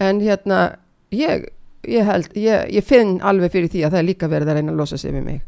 En 0.00 0.22
hérna 0.24 0.60
ég, 1.12 1.50
ég 1.88 2.04
held, 2.04 2.34
ég, 2.36 2.68
ég 2.76 2.84
finn 2.84 3.18
alveg 3.24 3.52
fyrir 3.54 3.72
því 3.72 3.86
að 3.86 3.94
það 3.94 4.02
er 4.02 4.08
líka 4.08 4.28
verið 4.30 4.52
að 4.52 4.60
reyna 4.60 4.74
að 4.74 4.82
losa 4.82 4.98
sig 5.00 5.14
við 5.14 5.26
mig. 5.26 5.40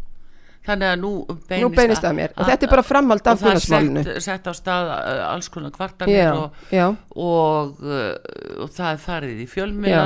Þannig 0.62 0.92
að 0.92 1.00
nú 1.02 1.10
beinist, 1.26 1.62
nú 1.64 1.70
beinist 1.74 2.04
það 2.04 2.12
mér. 2.20 2.34
Og 2.36 2.46
þetta 2.46 2.66
er 2.66 2.70
bara 2.70 2.84
framhald 2.86 3.26
af 3.26 3.32
og 3.32 3.40
það 3.40 3.48
er 3.48 3.56
Gunnarsmálinu 3.56 4.02
sett, 4.06 4.24
sett 4.28 4.46
á 4.46 4.52
stað 4.54 4.90
uh, 4.94 5.22
alls 5.26 5.48
konar 5.50 5.72
kvartanir 5.74 6.18
já, 6.20 6.28
og, 6.38 6.60
já, 6.70 6.84
og, 7.18 7.80
uh, 7.82 8.60
og 8.62 8.70
það 8.76 8.90
er 8.92 9.00
farið 9.02 9.40
í 9.42 9.46
fjölmiðla 9.50 10.04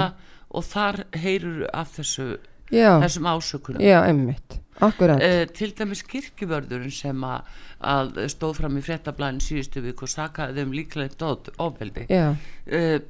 og 0.57 0.65
þar 0.65 1.03
heyrur 1.13 1.67
af 1.77 1.93
þessu, 1.99 2.29
já, 2.73 2.93
þessum 3.03 3.29
ásökunum. 3.33 3.81
já, 3.83 4.01
emmitt 4.09 4.61
akkurat, 4.81 5.23
Uh, 5.23 5.47
til 5.57 5.71
dæmis 5.73 6.03
kirkjuvörðurinn 6.05 6.93
sem 6.93 7.23
að, 7.25 7.47
að 7.81 8.19
stóð 8.29 8.59
fram 8.59 8.77
í 8.77 8.83
fréttablaðin 8.85 9.41
síðustu 9.41 9.81
vik 9.85 10.03
og 10.05 10.11
sakaði 10.13 10.61
þeim 10.61 10.75
líklega 10.77 11.31
ofbeldi. 11.59 12.05
Uh, 12.11 13.01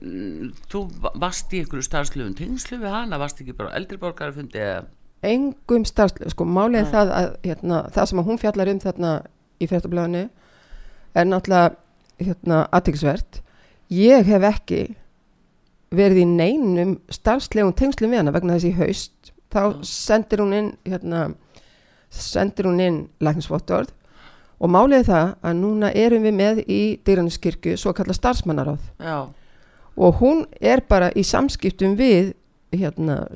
þú 0.70 0.82
va- 1.02 1.12
varst 1.26 1.50
í 1.52 1.62
einhverju 1.64 1.82
starfslöfum 1.88 2.36
tengslu 2.38 2.78
við 2.78 2.94
hana, 2.94 3.18
varst 3.18 3.40
ekki 3.42 3.56
bara 3.56 3.72
á 3.74 3.76
eldri 3.80 3.98
borgarafundi 3.98 4.58
eða? 4.62 4.84
Engum 5.26 5.84
starfslega, 5.88 6.30
sko 6.30 6.44
málið 6.44 6.84
er 6.84 6.90
það 6.92 7.10
að 7.18 7.28
hérna, 7.48 7.80
það 7.90 8.06
sem 8.10 8.20
að 8.20 8.28
hún 8.30 8.38
fjallar 8.38 8.68
um 8.70 8.78
þarna 8.84 9.12
í 9.58 9.66
fréttablaðinu 9.66 10.24
er 11.16 11.24
náttúrulega 11.26 11.76
hérna, 12.20 12.58
aðtækisvert 12.76 13.40
ég 13.90 14.26
hef 14.28 14.42
ekki 14.52 14.80
verið 15.96 16.22
í 16.22 16.26
neinum 16.30 17.00
starfslegum 17.10 17.72
tengslum 17.74 18.12
við 18.12 18.22
hana 18.22 18.34
vegna 18.36 18.58
þess 18.58 18.68
í 18.70 18.74
haust 18.78 19.32
þá 19.52 19.84
sendir 19.86 20.42
hún 20.42 20.54
inn 20.56 20.72
hérna, 20.86 21.28
sendir 22.10 22.68
hún 22.68 22.82
inn 22.82 22.98
læknisvottorð 23.22 23.92
og 24.56 24.72
málið 24.72 25.08
það 25.10 25.32
að 25.44 25.58
núna 25.60 25.90
erum 25.92 26.24
við 26.24 26.36
með 26.36 26.62
í 26.64 26.80
dýraniskirkju 27.06 27.76
svo 27.80 27.92
kalla 27.96 28.16
starfsmannaráð 28.16 28.80
já, 28.98 29.18
og 29.96 30.20
hún 30.22 30.44
er 30.60 30.82
bara 30.88 31.10
í 31.12 31.24
samskiptum 31.26 31.96
við 31.98 32.34
hérna, 32.76 33.26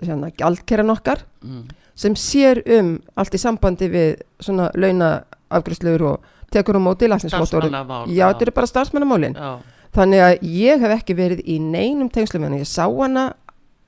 hérna 0.00 0.30
gjaldkerran 0.36 0.92
okkar 0.92 1.24
mm. 1.42 1.64
sem 1.98 2.16
sér 2.16 2.62
um 2.78 2.98
allt 3.18 3.36
í 3.36 3.40
sambandi 3.40 3.88
við 3.92 4.22
svona 4.40 4.70
launaafgræslur 4.76 6.06
og 6.12 6.30
tekur 6.50 6.78
um 6.78 6.88
móti 6.88 7.08
læknisvottorðum. 7.08 7.70
Starfsmannamál, 7.70 8.08
Já, 8.10 8.26
þetta 8.28 8.46
eru 8.46 8.54
bara 8.56 8.70
starfsmannamálin. 8.70 9.36
Já, 9.38 9.50
Þannig 9.90 10.22
að 10.22 10.44
ég 10.46 10.82
hef 10.84 10.92
ekki 10.94 11.16
verið 11.18 11.40
í 11.50 11.56
neinum 11.62 12.10
tengslum 12.12 12.44
hana. 12.46 12.60
Ég 12.62 12.68
sá 12.70 12.84
hana 12.86 13.32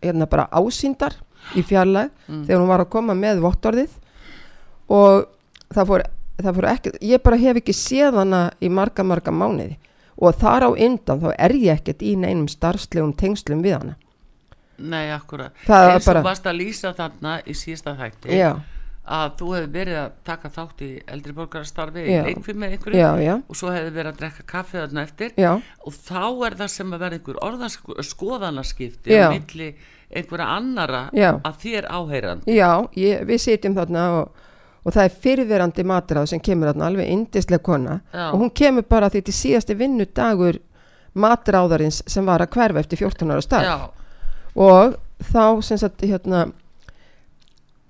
hérna 0.02 0.26
bara 0.30 0.48
ásýndar 0.50 1.14
í 1.58 1.62
fjarlag 1.66 2.10
Mm. 2.28 2.44
þegar 2.46 2.60
hún 2.62 2.68
var 2.70 2.80
að 2.84 2.90
koma 2.94 3.14
með 3.18 3.40
vottorðið 3.44 3.90
og 4.88 5.26
það 5.74 5.86
fór, 5.90 6.02
það 6.42 6.54
fór 6.58 6.68
ekki, 6.72 6.92
ég 7.12 7.22
bara 7.22 7.36
hef 7.36 7.56
ekki 7.60 7.74
séð 7.76 8.18
hana 8.22 8.42
í 8.62 8.68
marga, 8.72 9.04
marga 9.04 9.30
mánuði 9.34 9.76
og 10.22 10.36
þar 10.38 10.68
á 10.68 10.70
undan 10.72 11.20
þá 11.20 11.30
er 11.38 11.52
ég 11.58 11.78
ekkert 11.80 12.02
í 12.02 12.14
neinum 12.16 12.48
starfslegum 12.48 13.12
tengslum 13.16 13.62
við 13.64 13.78
hana. 13.78 13.96
nei, 14.78 15.10
akkurat 15.14 15.52
eins 15.68 16.08
og 16.08 16.22
varst 16.24 16.46
að 16.46 16.56
lýsa 16.62 16.94
þarna 16.96 17.40
í 17.46 17.52
síðasta 17.54 17.92
þætti 17.98 18.38
Já, 18.38 18.52
að 19.06 19.36
þú 19.38 19.48
hefði 19.56 19.70
verið 19.74 19.96
að 20.00 20.10
taka 20.24 20.48
þátt 20.50 20.82
í 20.82 20.90
eldri 21.06 21.32
borgarastarfi 21.36 22.04
Já. 22.06 22.22
einhver 22.26 22.54
með 22.54 22.74
einhverju 22.76 22.98
já, 23.02 23.10
já, 23.22 23.34
og 23.48 23.56
svo 23.58 23.70
hefði 23.74 23.92
verið 23.96 24.12
að 24.12 24.18
drekka 24.22 24.42
kaffi 24.46 24.78
þarna 24.78 25.02
eftir 25.06 25.32
já, 25.36 25.52
og 25.86 25.92
þá 25.92 26.22
er 26.46 26.54
það 26.62 26.68
sem 26.76 26.92
að 26.96 26.98
vera 27.04 27.18
einhver 27.18 27.40
orðaskoðanaskipti 27.48 29.10
Já. 29.16 29.28
á 29.28 29.32
milli 29.34 29.74
einhverja 30.12 30.48
annara 30.56 31.02
Já. 31.16 31.30
að 31.44 31.58
þér 31.64 31.88
áheyran 31.90 32.42
já, 32.46 32.70
ég, 32.98 33.24
við 33.28 33.40
sitjum 33.46 33.76
þarna 33.76 34.04
og, 34.18 34.42
og 34.84 34.96
það 34.96 35.04
er 35.08 35.16
fyrirverandi 35.24 35.84
matráð 35.88 36.28
sem 36.32 36.42
kemur 36.42 36.72
þarna 36.72 36.90
alveg 36.90 37.10
indislega 37.14 37.62
kona 37.64 38.00
Já. 38.12 38.26
og 38.32 38.38
hún 38.42 38.52
kemur 38.54 38.86
bara 38.88 39.10
því 39.12 39.24
til 39.28 39.36
síðasti 39.38 39.78
vinnudagur 39.78 40.60
matráðarins 41.14 42.02
sem 42.08 42.26
var 42.26 42.40
að 42.44 42.54
hverfa 42.56 42.80
eftir 42.80 43.02
14 43.04 43.32
ára 43.34 43.42
starf. 43.44 43.66
já, 43.66 43.90
og 44.56 44.96
þá 45.32 45.62
sem 45.62 45.78
sagt 45.78 46.04
hérna 46.08 46.46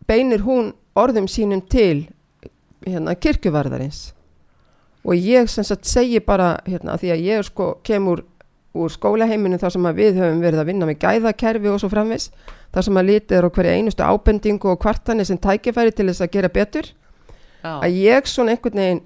beinir 0.07 0.43
hún 0.43 0.73
orðum 0.99 1.29
sínum 1.31 1.63
til 1.71 2.09
hérna 2.87 3.15
kirkjuvarðarins 3.15 4.11
og 5.03 5.15
ég 5.19 5.49
sem 5.51 5.65
sagt 5.67 5.87
segi 5.91 6.21
bara 6.23 6.57
hérna 6.67 6.97
því 6.99 7.13
að 7.15 7.25
ég 7.27 7.47
sko 7.47 7.69
kemur 7.87 8.25
úr 8.73 8.93
skólaheiminu 8.93 9.59
þar 9.61 9.75
sem 9.75 9.87
við 9.97 10.19
höfum 10.21 10.41
verið 10.41 10.63
að 10.63 10.69
vinna 10.71 10.89
með 10.89 11.01
gæðakerfi 11.05 11.71
og 11.73 11.81
svo 11.83 11.91
framvis 11.93 12.31
þar 12.73 12.87
sem 12.87 13.01
að 13.01 13.09
litið 13.11 13.37
er 13.39 13.47
á 13.49 13.51
hverja 13.53 13.75
einustu 13.77 14.07
ábendingu 14.07 14.71
og 14.73 14.81
kvartanir 14.81 15.29
sem 15.29 15.41
tækifæri 15.41 15.93
til 15.93 16.09
þess 16.09 16.25
að 16.25 16.33
gera 16.33 16.51
betur. 16.53 16.89
Já, 17.63 17.73
að 17.77 17.99
ég 18.01 18.31
svona 18.31 18.55
einhvern 18.55 18.81
veginn 18.81 19.03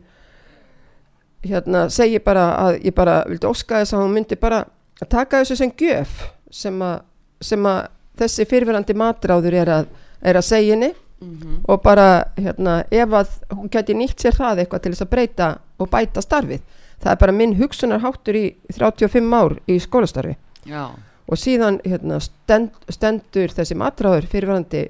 hérna 1.46 1.86
segi 1.92 2.20
bara 2.22 2.46
að 2.62 2.78
ég 2.86 2.94
bara 2.94 3.18
vildi 3.26 3.50
óska 3.50 3.82
þess 3.82 3.96
að 3.96 4.04
hún 4.04 4.14
myndi 4.14 4.38
bara 4.40 4.62
að 5.02 5.10
taka 5.12 5.42
þessu 5.42 5.58
sem 5.58 5.74
gjöf 5.82 6.22
sem 6.50 6.78
að, 6.82 7.02
sem 7.42 7.66
að 7.68 7.82
þessi 8.22 8.46
fyrirverandi 8.48 8.96
matráður 8.96 9.58
er 9.60 9.72
að, 9.80 9.90
er 10.22 10.38
að 10.38 10.46
segja 10.46 10.76
henni. 10.76 10.94
Mhm, 11.16 11.62
og 11.64 11.80
bara 11.80 12.26
hérna 12.36 12.82
ef 12.92 13.14
að 13.16 13.30
hún 13.56 13.70
geti 13.72 13.94
nýtt 13.96 14.20
sér 14.20 14.34
það 14.36 14.58
eitthvað 14.60 14.82
til 14.84 14.90
þess 14.92 15.04
að 15.06 15.12
breyta 15.14 15.46
og 15.80 15.88
bæta 15.88 16.20
starfið 16.20 16.60
það 17.02 17.12
er 17.12 17.20
bara 17.22 17.34
minn 17.36 17.56
hugsunarháttur 17.58 18.38
í 18.38 18.46
35 18.72 19.36
ár 19.36 19.58
í 19.70 19.78
skólastarfi. 19.82 20.36
Já, 20.66 20.90
og 21.26 21.40
síðan 21.40 21.80
hérna, 21.86 22.20
stend, 22.22 22.74
stendur 22.92 23.52
þessi 23.54 23.76
matráður 23.78 24.28
fyrirverandi 24.30 24.82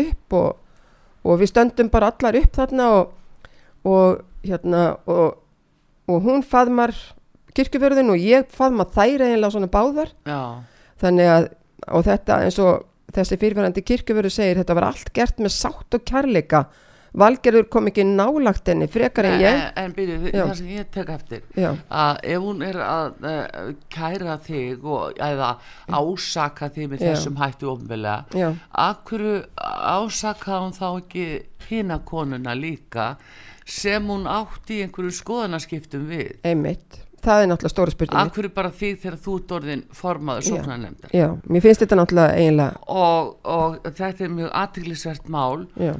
upp 0.00 0.36
og, 0.38 0.56
og 1.22 1.40
við 1.42 1.52
stöndum 1.52 1.90
bara 1.92 2.10
allar 2.12 2.38
upp 2.40 2.56
þarna 2.58 2.88
og, 2.98 3.12
og 3.86 4.24
hérna 4.44 4.86
og, 5.10 5.36
og 6.10 6.24
hún 6.26 6.42
faðmar 6.46 6.94
kirkjuförðin 7.54 8.10
og 8.10 8.18
ég 8.22 8.48
faðma 8.50 8.88
þær 8.90 9.28
eiginlega 9.28 9.52
svona 9.54 9.70
báðar. 9.70 10.10
Já, 10.26 10.64
þannig 11.02 11.30
að 11.30 11.52
og 11.92 12.04
þetta 12.06 12.40
eins 12.46 12.58
og 12.62 12.86
þessi 13.14 13.38
fyrirverandi 13.38 13.84
kirkjuförður 13.86 14.32
segir 14.32 14.60
þetta 14.60 14.76
var 14.78 14.88
allt 14.88 15.12
gert 15.14 15.40
með 15.42 15.54
sátt 15.54 15.96
og 15.96 16.04
kærleika 16.08 16.64
Valgerður 17.14 17.68
kom 17.70 17.86
ekki 17.90 18.02
nálagt 18.08 18.66
henni 18.70 18.88
frekar 18.90 19.28
en 19.28 19.42
ég. 19.42 19.60
en, 19.60 19.84
en 19.84 19.94
byrju, 19.94 20.16
það 20.34 20.52
sem 20.58 20.72
ég 20.74 20.90
tek 20.94 21.12
eftir 21.14 21.44
já, 21.54 21.70
að 21.86 22.20
ef 22.34 22.42
hún 22.42 22.64
er 22.66 22.80
að 22.82 23.28
uh, 23.30 23.70
kæra 23.94 24.36
þig 24.42 24.82
og, 24.82 25.20
eða 25.22 25.52
ásaka 25.94 26.72
þig 26.74 26.90
með 26.90 27.04
Já. 27.04 27.06
þessum 27.12 27.38
hættu 27.38 27.70
ofnvelega 27.70 28.50
akkur 28.86 29.26
ásakaði 29.54 30.60
hún 30.64 30.76
þá 30.80 30.86
ekki 30.90 31.28
hina 31.68 32.00
konuna 32.04 32.56
líka 32.58 33.14
sem 33.64 34.10
hún 34.10 34.26
átti 34.28 34.80
í 34.80 34.84
einhverju 34.88 35.14
skoðanaskiptum 35.22 36.08
við? 36.10 36.34
Einmitt 36.44 37.03
það 37.24 37.42
er 37.42 37.48
náttúrulega 37.50 37.72
stóra 37.72 37.94
spurningi 37.94 38.20
akkur 38.20 38.48
bara 38.54 38.70
þig 38.74 38.98
þegar 39.02 39.16
þú 39.24 39.36
ert 39.38 39.54
orðin 39.58 39.84
formaður 39.94 40.46
sóknarnefndar? 40.48 41.14
Já, 41.16 41.26
mér 41.48 41.64
finnst 41.64 41.84
þetta 41.84 41.98
náttúrulega 42.00 42.36
eiginlega 42.40 42.98
og, 43.04 43.32
og 43.54 43.78
þetta 43.88 44.26
er 44.26 44.36
mjög 44.36 44.52
aðtiklisvert 44.60 45.32
mál 45.34 45.64
uh, 45.64 45.96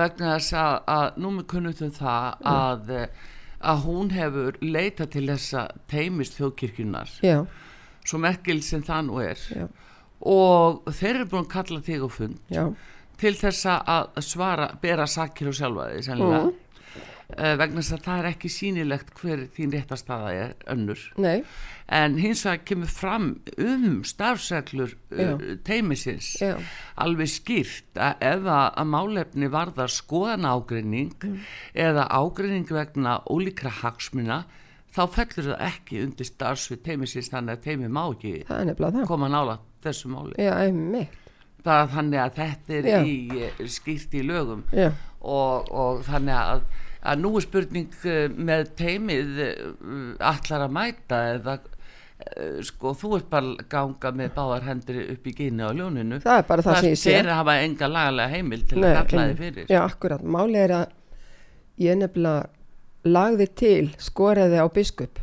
vegna 0.00 0.34
þess 0.34 0.58
að, 0.62 0.76
að 0.96 1.22
nú 1.22 1.32
með 1.36 1.48
kunnutum 1.54 1.94
það 1.96 2.50
að, 2.56 2.92
uh, 2.98 3.30
að 3.72 3.86
hún 3.86 4.12
hefur 4.16 4.60
leitað 4.64 5.14
til 5.16 5.24
þessa 5.30 5.64
teimist 5.92 6.38
þjóðkirkjunar 6.40 7.16
já, 7.26 7.38
svo 8.06 8.22
merkil 8.22 8.60
sem 8.62 8.84
það 8.86 9.08
nú 9.08 9.22
er. 9.24 9.48
Já, 9.54 9.66
og 10.26 10.86
þeir 10.96 11.14
eru 11.14 11.30
búin 11.32 11.44
að 11.44 11.52
kalla 11.52 11.82
þig 11.84 12.04
á 12.06 12.08
fund 12.10 12.52
já, 12.52 12.62
til 13.20 13.34
þess 13.36 13.66
að 13.72 14.22
svara, 14.24 14.70
bera 14.80 15.06
sakir 15.08 15.50
og 15.50 15.56
sjálfa 15.56 15.90
því 15.92 16.06
sennilega. 16.06 16.44
Mm. 16.44 16.62
Uh, 17.34 17.54
vegna 17.58 17.82
þess 17.82 17.96
að 17.96 18.04
það 18.06 18.18
er 18.22 18.28
ekki 18.30 18.50
sýnilegt 18.52 19.10
hver 19.20 19.42
þín 19.56 19.72
réttastaða 19.74 20.32
er 20.34 20.52
önnur. 20.72 21.02
Nei, 21.18 21.42
en 21.88 22.16
hins 22.18 22.44
vegar 22.46 22.62
kemur 22.66 22.90
fram 22.90 23.26
um 23.62 24.00
starfsreglur 24.06 24.94
Já. 25.14 25.28
teimisins 25.66 26.32
já, 26.42 26.56
alveg 26.98 27.30
skýrt 27.30 27.98
að 28.02 28.24
ef 28.32 28.48
að, 28.50 28.68
að 28.82 28.88
málefni 28.94 29.50
varðar 29.52 29.92
skoðan 29.94 30.48
ágreining 30.50 31.12
Mm. 31.22 31.36
eða 31.74 32.08
ágreining 32.10 32.66
vegna 32.70 33.20
ólíkra 33.30 33.70
hagsmuna 33.82 34.40
þá 34.96 35.02
fellur 35.12 35.50
það 35.52 35.62
ekki 35.68 36.00
undir 36.04 36.26
starfsvið 36.28 36.82
teimisins 36.86 37.30
þannig 37.32 37.56
að 37.58 37.62
teimi 37.68 37.88
má 37.92 38.02
ekki 38.10 38.34
koma 39.06 39.28
nála 39.28 39.58
þessu 39.84 40.08
máli. 40.10 40.34
Já, 41.66 41.86
þannig 41.92 42.20
að 42.22 42.34
þetta 42.40 42.74
er 42.78 42.86
í, 43.06 43.14
eh, 43.42 43.62
skýrt 43.66 44.14
í 44.14 44.22
lögum. 44.26 44.62
Já, 44.72 44.90
og, 45.20 45.70
og 45.70 46.02
þannig 46.06 46.34
að, 46.38 46.62
að 47.02 47.22
nú 47.22 47.32
er 47.36 47.46
spurning 47.46 47.96
eh, 48.08 48.26
með 48.30 48.68
teimið 48.78 49.40
allar 50.20 50.66
að 50.66 50.76
mæta 50.76 51.20
eða 51.34 51.56
uh, 51.60 52.60
sko 52.66 52.94
þú 52.98 53.12
ert 53.18 53.30
bara 53.32 53.52
að 53.54 53.64
ganga 53.72 54.12
með 54.20 54.32
báðar 54.38 54.68
hendur 54.70 55.00
upp 55.04 55.26
í 55.26 55.34
gínu 55.36 55.68
á 55.68 55.70
ljóninu. 55.76 56.20
Það 56.24 56.42
er 56.42 56.48
bara 56.50 56.66
það, 56.66 56.80
sem 56.80 56.94
ég 56.94 57.02
sé. 57.02 57.16
þeir 57.16 57.32
hafa 57.34 57.58
enga 57.64 57.90
lagalega 57.92 58.34
heimil 58.34 58.62
til 58.66 58.80
Nei, 58.82 58.90
að 58.92 59.10
kalla 59.12 59.28
þið 59.30 59.42
fyrir. 59.44 59.70
Já, 59.70 59.80
akkurat. 59.84 60.26
Máli 60.36 60.62
er 60.62 60.76
að 60.80 60.86
ég 61.86 62.00
nefnilega 62.00 62.48
lagði 63.06 63.46
til 63.60 63.86
skoraði 64.02 64.58
á 64.58 64.66
biskup 64.72 65.20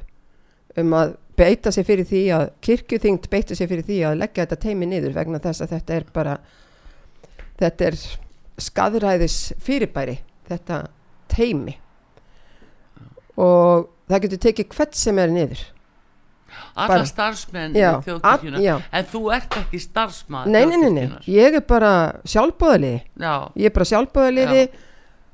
um 0.80 0.96
að 0.98 1.18
beita 1.38 1.72
sér 1.74 1.86
fyrir 1.88 2.08
því 2.08 2.24
að 2.36 2.44
kirkjuþyngd 2.66 3.30
beita 3.32 3.58
sér 3.58 3.70
fyrir 3.72 3.86
því 3.88 4.00
að 4.08 4.20
leggja 4.22 4.46
þetta 4.46 4.60
teimi 4.66 4.90
niður 4.90 5.16
vegna 5.18 5.42
þess 5.42 5.66
að 5.66 5.74
þetta 5.76 5.96
er 5.98 6.06
bara 6.14 6.36
þetta 7.60 7.88
er 7.90 7.98
skadræðis 8.62 9.38
fyrirbæri 9.64 10.20
þetta 10.50 10.84
teimi 11.36 11.78
og 13.40 13.88
það 14.12 14.26
getur 14.28 14.42
tekið 14.48 14.76
hvert 14.78 14.98
sem 15.00 15.20
er 15.24 15.32
niður. 15.34 15.64
Alla 16.76 16.88
bara- 17.00 17.06
starfsmenn 17.10 17.74
Já, 17.78 17.92
þjóðkirkjuna. 18.06 18.60
já. 18.62 18.76
en 18.92 19.06
þú 19.10 19.22
ert 19.34 19.56
ekki 19.58 19.80
starfsmann 19.82 20.52
nei, 20.52 20.66
nei, 20.66 20.78
nei, 20.78 20.90
nei, 20.92 21.10
ég 21.28 21.56
er 21.58 21.62
bara 21.62 22.20
sjálfbóðaliði 22.26 23.02
já, 23.18 23.34
ég 23.58 23.66
er 23.66 23.74
bara 23.74 23.86
sjálfbóðaliði 23.90 24.62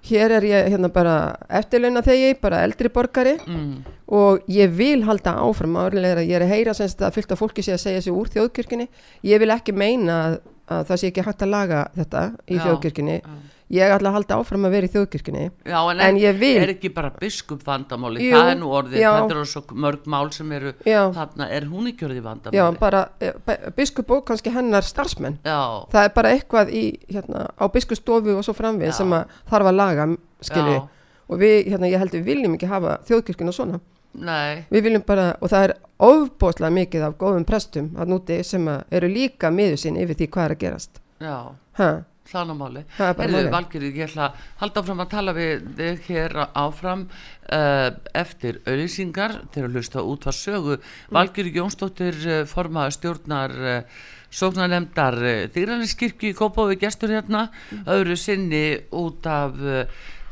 hér 0.09 0.31
er 0.37 0.41
ég 0.47 0.69
hérna 0.71 0.87
bara 0.91 1.35
eftirlauna 1.49 2.01
þegi, 2.01 2.39
bara 2.39 2.61
eldri 2.63 2.87
borgari. 2.89 3.33
Mm, 3.45 3.83
og 4.15 4.39
ég 4.47 4.71
vil 4.71 5.03
halda 5.03 5.33
áfram 5.43 5.75
áriðlega 5.75 6.23
ég 6.23 6.35
er 6.39 6.45
að 6.45 6.53
heyra 6.55 6.73
semst 6.73 7.01
að 7.03 7.17
fylgta 7.17 7.35
fólki 7.35 7.61
sé 7.63 7.73
að 7.75 7.83
segja 7.83 8.01
sig 8.01 8.13
úr 8.15 8.31
þjóðkirkjunni. 8.31 8.87
Ég 9.27 9.39
vil 9.43 9.49
ekki 9.51 9.73
meina 9.75 10.15
að, 10.29 10.37
að 10.71 10.85
það 10.87 11.01
sé 11.01 11.07
ekki 11.11 11.25
hægt 11.27 11.43
að 11.43 11.51
laga 11.51 11.81
þetta 11.99 12.23
í 12.47 12.55
Já, 12.55 12.63
þjóðkirkjunni. 12.63 13.17
já. 13.19 13.29
Ég 13.73 13.93
ætla 13.93 14.09
að 14.09 14.15
halda 14.17 14.37
áfram 14.41 14.65
að 14.65 14.73
vera 14.75 14.87
í 14.87 14.91
þjóðkirkjunni 14.93 15.43
já, 15.45 15.77
en, 15.77 15.99
en 16.01 16.19
ég 16.19 16.37
vil 16.39 16.55
er 16.63 16.71
ekki 16.73 16.89
bara 16.93 17.11
biskup 17.13 17.61
vandamáli? 17.65 18.23
Jú, 18.25 18.33
það 18.33 18.51
er 18.53 18.57
nú 18.59 18.71
orðið, 18.79 19.01
já. 19.03 19.09
þetta 19.15 19.35
eru 19.35 19.49
svo 19.51 19.79
mörg 19.85 20.07
mál 20.09 20.31
sem 20.33 20.53
eru 20.57 20.73
já, 20.87 21.01
þarna, 21.15 21.49
er 21.57 21.67
hún 21.69 21.91
ekki 21.91 22.07
orðið 22.07 22.25
vandamáli? 22.25 22.59
Já, 22.59 22.65
bara 22.79 23.03
eh, 23.21 23.67
biskup 23.77 24.15
og 24.15 24.23
kannski 24.29 24.53
hennar 24.53 24.87
starfsmenn. 24.87 25.37
Já, 25.45 25.61
það 25.93 26.07
er 26.07 26.15
bara 26.17 26.33
eitthvað 26.33 26.73
í, 26.73 26.83
hérna, 27.11 27.45
á 27.53 27.65
biskustofu 27.73 28.39
og 28.39 28.47
svo 28.47 28.57
framvið 28.57 28.95
sem 28.97 29.15
að 29.19 29.37
þarf 29.51 29.71
að 29.71 29.79
laga 29.79 30.09
skilji, 30.49 30.81
og 31.29 31.41
við, 31.41 31.55
hérna, 31.69 31.93
ég 31.93 32.01
held 32.01 32.17
við 32.17 32.27
viljum 32.31 32.57
ekki 32.57 32.69
hafa 32.71 32.97
þjóðkirkjuna 33.09 33.55
svona. 33.55 33.81
Nei. 34.19 34.65
Við 34.73 34.87
viljum 34.87 35.03
bara, 35.05 35.31
og 35.37 35.51
það 35.51 35.67
er 35.67 35.75
ofbóðslega 36.01 36.73
mikið 36.79 37.03
af 37.05 37.17
góðum 37.21 37.45
prestum 37.45 37.91
að 37.99 38.13
núti 38.15 38.39
sem 38.47 38.65
að 38.71 38.95
eru 38.97 39.09
líka 39.11 39.51
miður 39.53 39.77
sín 39.83 39.99
yfir 40.01 40.17
því 40.17 40.29
hvað 40.33 40.47
er 40.47 40.55
að 40.55 40.63
gerast. 40.63 41.01
Já, 41.19 41.35
ha, 41.79 41.89
þannig 42.29 42.59
máli 42.59 42.83
það 42.97 43.09
er 43.09 43.17
bara 43.17 43.27
Heyrðu, 43.27 43.39
máli 43.39 43.53
Valgerður, 43.55 43.97
ég 43.99 44.09
ætla 44.09 44.27
að 44.27 44.45
halda 44.61 44.83
áfram 44.83 45.03
að 45.03 45.11
tala 45.13 45.33
við 45.37 45.65
þig 45.79 46.05
hér 46.09 46.37
áfram 46.47 47.03
uh, 47.09 47.89
eftir 48.21 48.61
auðlýsingar 48.65 49.35
til 49.53 49.65
að 49.65 49.75
hlusta 49.77 50.05
út 50.05 50.29
var 50.29 50.37
sögu 50.37 50.77
Mm. 50.79 51.15
Valgerður 51.17 51.59
Jónsdóttir 51.59 52.19
uh, 52.27 52.43
formaður 52.49 52.95
stjórnar 52.97 53.55
uh, 53.57 54.03
sóknarnemdar 54.29 55.17
Þýraniskirkju 55.55 56.29
í 56.29 56.37
Kópaví 56.37 56.77
gestur 56.79 57.09
hérna 57.15 57.47
öðru 57.89 58.17
sinni 58.19 58.77
út 58.93 59.25
af 59.25 59.57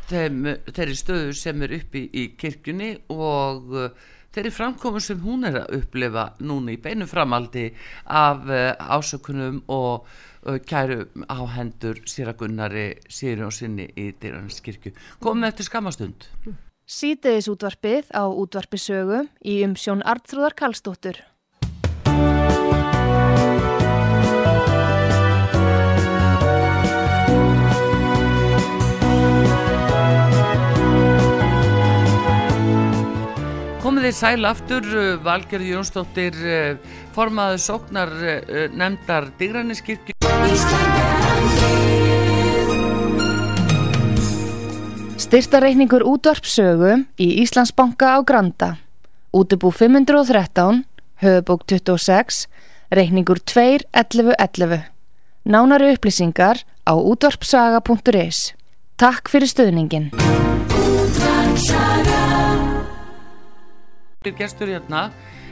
þeim, 0.07 0.43
þeirri 0.69 0.97
stöðu 0.99 1.33
sem 1.33 1.65
er 1.65 1.73
uppi 1.79 2.03
í 2.13 2.27
kirkjunni 2.37 2.91
og 3.09 3.73
þeirri 4.37 4.53
framkomu 4.53 5.01
sem 5.01 5.19
hún 5.25 5.47
er 5.49 5.63
að 5.63 5.79
upplifa 5.79 6.29
núna 6.45 6.75
í 6.75 6.81
beinu 6.81 7.07
framaldi 7.09 7.71
af 8.05 8.45
ásökunum 8.77 9.63
og 9.73 10.05
kæru 10.69 11.07
á 11.25 11.39
hendur 11.57 12.03
Sýragunnari 12.05 13.01
Sýri 13.09 13.43
og 13.47 13.55
sinni 13.55 13.89
í 13.97 14.11
Þýraniskirkju. 14.21 14.93
Komum 15.23 15.47
eftir 15.49 15.67
skamastund. 15.67 16.29
Sýteðis 16.87 17.49
útvarpið 17.51 18.13
á 18.15 18.23
útvarpisögu 18.29 19.25
í 19.43 19.57
umsjón 19.65 20.05
Artrúðar 20.05 20.55
Kallstóttur. 20.55 21.19
Komið 34.07 34.15
þið 34.15 34.23
sæl 34.23 34.47
aftur, 34.47 34.85
Valgerði 35.19 35.71
Jónsdóttir, 35.73 36.35
formaðu 37.11 37.57
sóknar 37.59 38.11
nefndar 38.71 39.25
Digraninskirkju. 39.35 40.13
Styrtareikningur 45.19 46.07
útvarpsögu 46.07 46.93
í 47.19 47.27
Íslandsbanka 47.43 48.13
á 48.15 48.23
Granda. 48.23 48.69
Útubú 49.35 49.73
513, 49.75 50.85
höfubók 51.19 51.67
26, 51.67 52.47
reikningur 52.95 53.43
2.11.11. 53.43 54.87
Nánari 55.43 55.91
upplýsingar 55.97 56.63
á 56.87 56.95
útvarpsaga.is. 56.95 58.55
Takk 58.95 59.27
fyrir 59.27 59.51
stöðningin. 59.51 60.15
Gestur 64.37 64.71
hérna, 64.73 65.07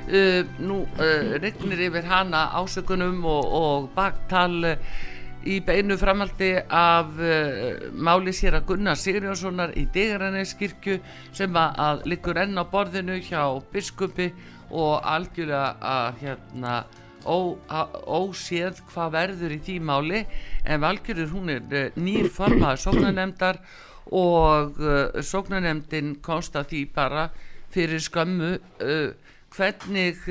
uh, 0.09 0.41
nú 0.59 0.83
uh, 0.83 1.35
reiknir 1.41 1.87
yfir 1.87 2.07
hana 2.09 2.49
ásökunum 2.59 3.23
og, 3.25 3.53
og 3.59 3.91
baktal 3.95 4.57
uh, 4.75 5.03
í 5.45 5.59
beinu 5.61 5.97
framaldi 6.01 6.51
af 6.73 7.13
uh, 7.21 7.87
máli 7.93 8.33
sér 8.33 8.57
að 8.59 8.67
Gunnar 8.71 8.99
Sigurjónssonar 8.99 9.75
í 9.77 9.85
Degaranneskirkju 9.93 10.99
sem 11.35 11.55
að, 11.55 11.79
að 11.87 12.05
liggur 12.11 12.41
enn 12.41 12.57
á 12.57 12.65
borðinu 12.65 13.19
hjá 13.21 13.43
biskupi 13.71 14.31
og 14.73 14.99
algjörlega 15.05 15.75
að 15.85 16.21
hérna 16.23 16.77
óséð 17.25 18.81
hvað 18.91 19.13
verður 19.15 19.53
í 19.55 19.59
því 19.65 19.75
máli. 19.81 20.21
En 20.65 20.81
Valgjörður 20.83 21.33
hún 21.33 21.53
er 21.55 21.63
uh, 21.73 21.87
nýr 21.97 22.29
formaður 22.33 22.83
sóknanemdar 22.85 23.61
og 24.13 24.77
uh, 24.81 25.21
sóknanemdin 25.21 26.17
konsta 26.25 26.65
því 26.65 26.85
bara 26.93 27.29
fyrir 27.75 28.01
skömmu 28.03 28.51
hvernig 29.55 30.23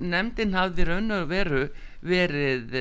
nefndin 0.00 0.56
hafði 0.56 0.88
raun 0.88 1.14
og 1.16 1.28
veru 1.30 1.66
verið 2.00 2.74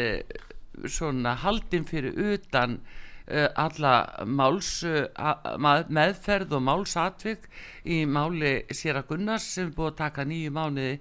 svona 0.88 1.36
haldin 1.44 1.86
fyrir 1.88 2.16
utan 2.34 2.80
uh, 2.80 3.48
alla 3.56 4.26
máls 4.26 4.84
uh, 4.88 5.08
meðferð 5.90 6.56
og 6.58 6.66
málsatvik 6.66 7.50
í 7.86 8.04
máli 8.06 8.60
Sera 8.76 9.04
Gunnars 9.08 9.48
sem 9.56 9.74
búið 9.76 9.94
að 9.94 10.00
taka 10.04 10.28
nýju 10.28 10.56
mánuði 10.56 10.98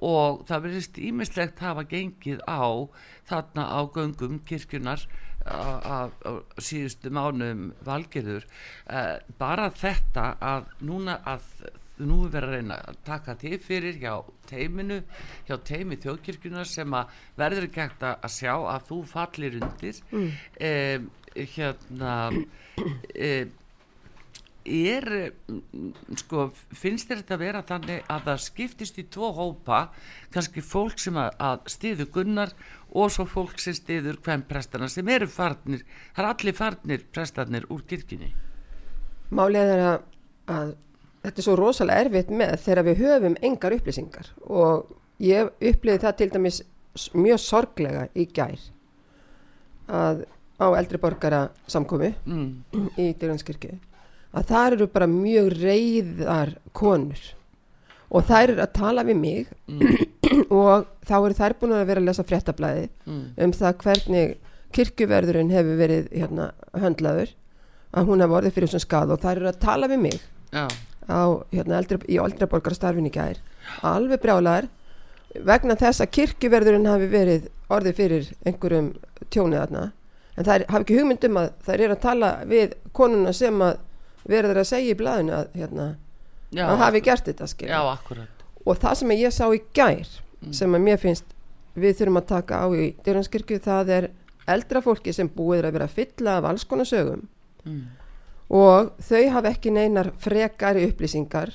og 0.00 0.44
það 0.48 0.66
verðist 0.66 1.00
ímislegt 1.02 1.60
hafa 1.60 1.84
gengið 1.88 2.40
á 2.48 2.64
þarna 3.28 3.66
á 3.68 3.80
göngum 3.92 4.40
kirkjunar 4.48 5.02
af 5.50 6.12
síðustu 6.60 7.08
mánuðum 7.16 7.70
valgerður. 7.84 8.44
Uh, 8.84 9.16
bara 9.40 9.70
þetta 9.72 10.34
að 10.36 10.68
núna 10.84 11.16
að 11.24 11.46
nú 12.00 12.24
er 12.24 12.34
verið 12.34 12.48
að 12.48 12.56
reyna 12.56 12.80
að 12.90 12.98
taka 13.06 13.36
til 13.40 13.56
fyrir 13.62 14.00
hjá 14.00 14.12
teiminu, 14.50 15.00
hjá 15.48 15.56
teimi 15.66 15.98
þjóðkirkuna 16.00 16.66
sem 16.68 16.96
að 16.96 17.14
verður 17.38 17.68
ekki 17.68 17.84
hægt 17.84 18.04
að 18.10 18.34
sjá 18.34 18.52
að 18.56 18.86
þú 18.90 19.00
fallir 19.10 19.58
undir 19.60 20.02
mm. 20.10 20.30
eh, 20.68 21.08
hérna 21.54 22.14
eh, 23.14 23.50
er 24.70 25.32
sko, 26.20 26.50
finnst 26.76 27.08
þér 27.08 27.22
þetta 27.22 27.36
að 27.36 27.42
vera 27.42 27.62
þannig 27.66 28.10
að 28.12 28.26
það 28.26 28.42
skiptist 28.44 29.00
í 29.00 29.06
tvo 29.12 29.30
hópa 29.36 29.80
kannski 30.34 30.62
fólk 30.64 31.00
sem 31.00 31.16
að, 31.16 31.30
að 31.40 31.64
stiðu 31.74 32.06
gunnar 32.12 32.52
og 32.90 33.10
svo 33.14 33.26
fólk 33.30 33.58
sem 33.62 33.76
stiður 33.76 34.20
hvem 34.24 34.44
prestana 34.48 34.90
sem 34.92 35.08
eru 35.08 35.28
farnir 35.30 35.84
það 36.12 36.22
er 36.24 36.30
allir 36.30 36.58
farnir 36.58 37.08
prestarnir 37.14 37.66
úr 37.72 37.84
kirkini 37.88 38.32
Málið 39.30 39.72
er 39.76 39.84
að, 39.86 39.98
að 40.50 40.72
þetta 41.24 41.40
er 41.40 41.46
svo 41.46 41.56
rosalega 41.58 42.06
erfitt 42.06 42.32
með 42.32 42.56
þegar 42.64 42.86
við 42.88 43.02
höfum 43.04 43.38
engar 43.44 43.76
upplýsingar 43.76 44.30
og 44.48 44.92
ég 45.20 45.50
uppliði 45.70 46.02
það 46.04 46.18
til 46.20 46.30
dæmis 46.34 46.60
mjög 47.14 47.42
sorglega 47.42 48.06
í 48.18 48.26
gær 48.34 48.62
að 49.90 50.24
á 50.60 50.66
eldri 50.76 51.00
borgara 51.00 51.46
samkomi 51.70 52.12
mm. 52.24 52.48
í 53.00 53.10
Dyrjánskirkju 53.20 53.76
að 54.36 54.48
það 54.50 54.66
eru 54.72 54.88
bara 54.94 55.10
mjög 55.10 55.52
reyðar 55.58 56.54
konur 56.76 57.22
og 58.10 58.26
þær 58.26 58.54
eru 58.54 58.64
að 58.64 58.76
tala 58.76 59.04
við 59.06 59.20
mig 59.20 59.50
mm. 59.70 60.06
og 60.60 60.88
þá 61.06 61.16
eru 61.20 61.38
þær 61.38 61.56
búin 61.60 61.76
að 61.76 61.88
vera 61.90 62.02
að 62.02 62.10
lesa 62.10 62.26
fréttablaði 62.26 62.86
mm. 63.06 63.24
um 63.44 63.56
það 63.60 63.80
hvernig 63.84 64.36
kirkjuverðurinn 64.76 65.50
hefur 65.52 65.80
verið 65.80 66.12
hérna, 66.14 66.52
höndlaður 66.78 67.34
að 67.90 68.06
hún 68.12 68.22
hefur 68.22 68.40
orðið 68.40 68.56
fyrir 68.56 68.72
svona 68.72 68.86
skad 68.86 69.14
og 69.14 69.24
þær 69.24 69.34
eru 69.36 69.50
að 69.50 69.64
tala 69.64 69.90
við 69.90 70.06
mig 70.08 70.22
Já 70.50 70.66
á, 71.10 71.42
hérna, 71.52 71.80
eldri, 71.80 71.98
í 72.08 72.18
oldraborgarstarfinni 72.22 73.12
gær. 73.14 73.40
Alveg 73.86 74.22
brjálar 74.22 74.68
vegna 75.46 75.76
þess 75.78 76.02
að 76.02 76.12
kirkjuverðurinn 76.16 76.88
hafi 76.90 77.08
verið 77.10 77.48
orðið 77.70 77.98
fyrir 77.98 78.30
einhverjum 78.46 78.92
tjónið 79.30 79.60
aðna 79.62 79.82
en 80.34 80.46
það 80.46 80.64
hafi 80.72 80.80
ekki 80.80 80.98
hugmyndum 80.98 81.38
að 81.38 81.50
það 81.66 81.84
er 81.84 81.94
að 81.94 82.02
tala 82.02 82.30
við 82.50 82.74
konuna 82.96 83.34
sem 83.36 83.62
að 83.62 83.76
verður 84.30 84.62
að 84.62 84.70
segja 84.72 84.94
í 84.94 84.98
blæðinu 84.98 85.36
að 85.36 85.52
hérna, 85.60 85.86
Já, 86.50 86.64
að 86.66 86.82
hafi 86.82 87.02
gert 87.06 87.28
þetta 87.30 87.50
Já, 87.68 87.80
og 88.66 88.80
það 88.82 88.98
sem 89.00 89.14
ég 89.16 89.36
sá 89.36 89.44
í 89.54 89.62
gær 89.76 90.08
mm. 90.08 90.56
sem 90.56 90.74
að 90.74 90.84
mér 90.88 91.00
finnst 91.02 91.36
við 91.78 92.00
þurfum 92.00 92.20
að 92.20 92.28
taka 92.32 92.64
á 92.64 92.66
í 92.74 92.90
dyrjanskirkju 93.06 93.60
það 93.64 93.94
er 93.96 94.10
eldra 94.50 94.82
fólki 94.82 95.14
sem 95.14 95.30
búið 95.30 95.68
að 95.68 95.78
vera 95.78 95.90
fylla 95.90 96.36
af 96.40 96.50
alls 96.50 96.66
konar 96.66 96.88
sögum. 96.88 97.22
Mm 97.62 97.99
og 98.50 98.94
þau 99.06 99.26
hafa 99.36 99.52
ekki 99.52 99.72
neinar 99.74 100.10
frekari 100.20 100.88
upplýsingar. 100.90 101.52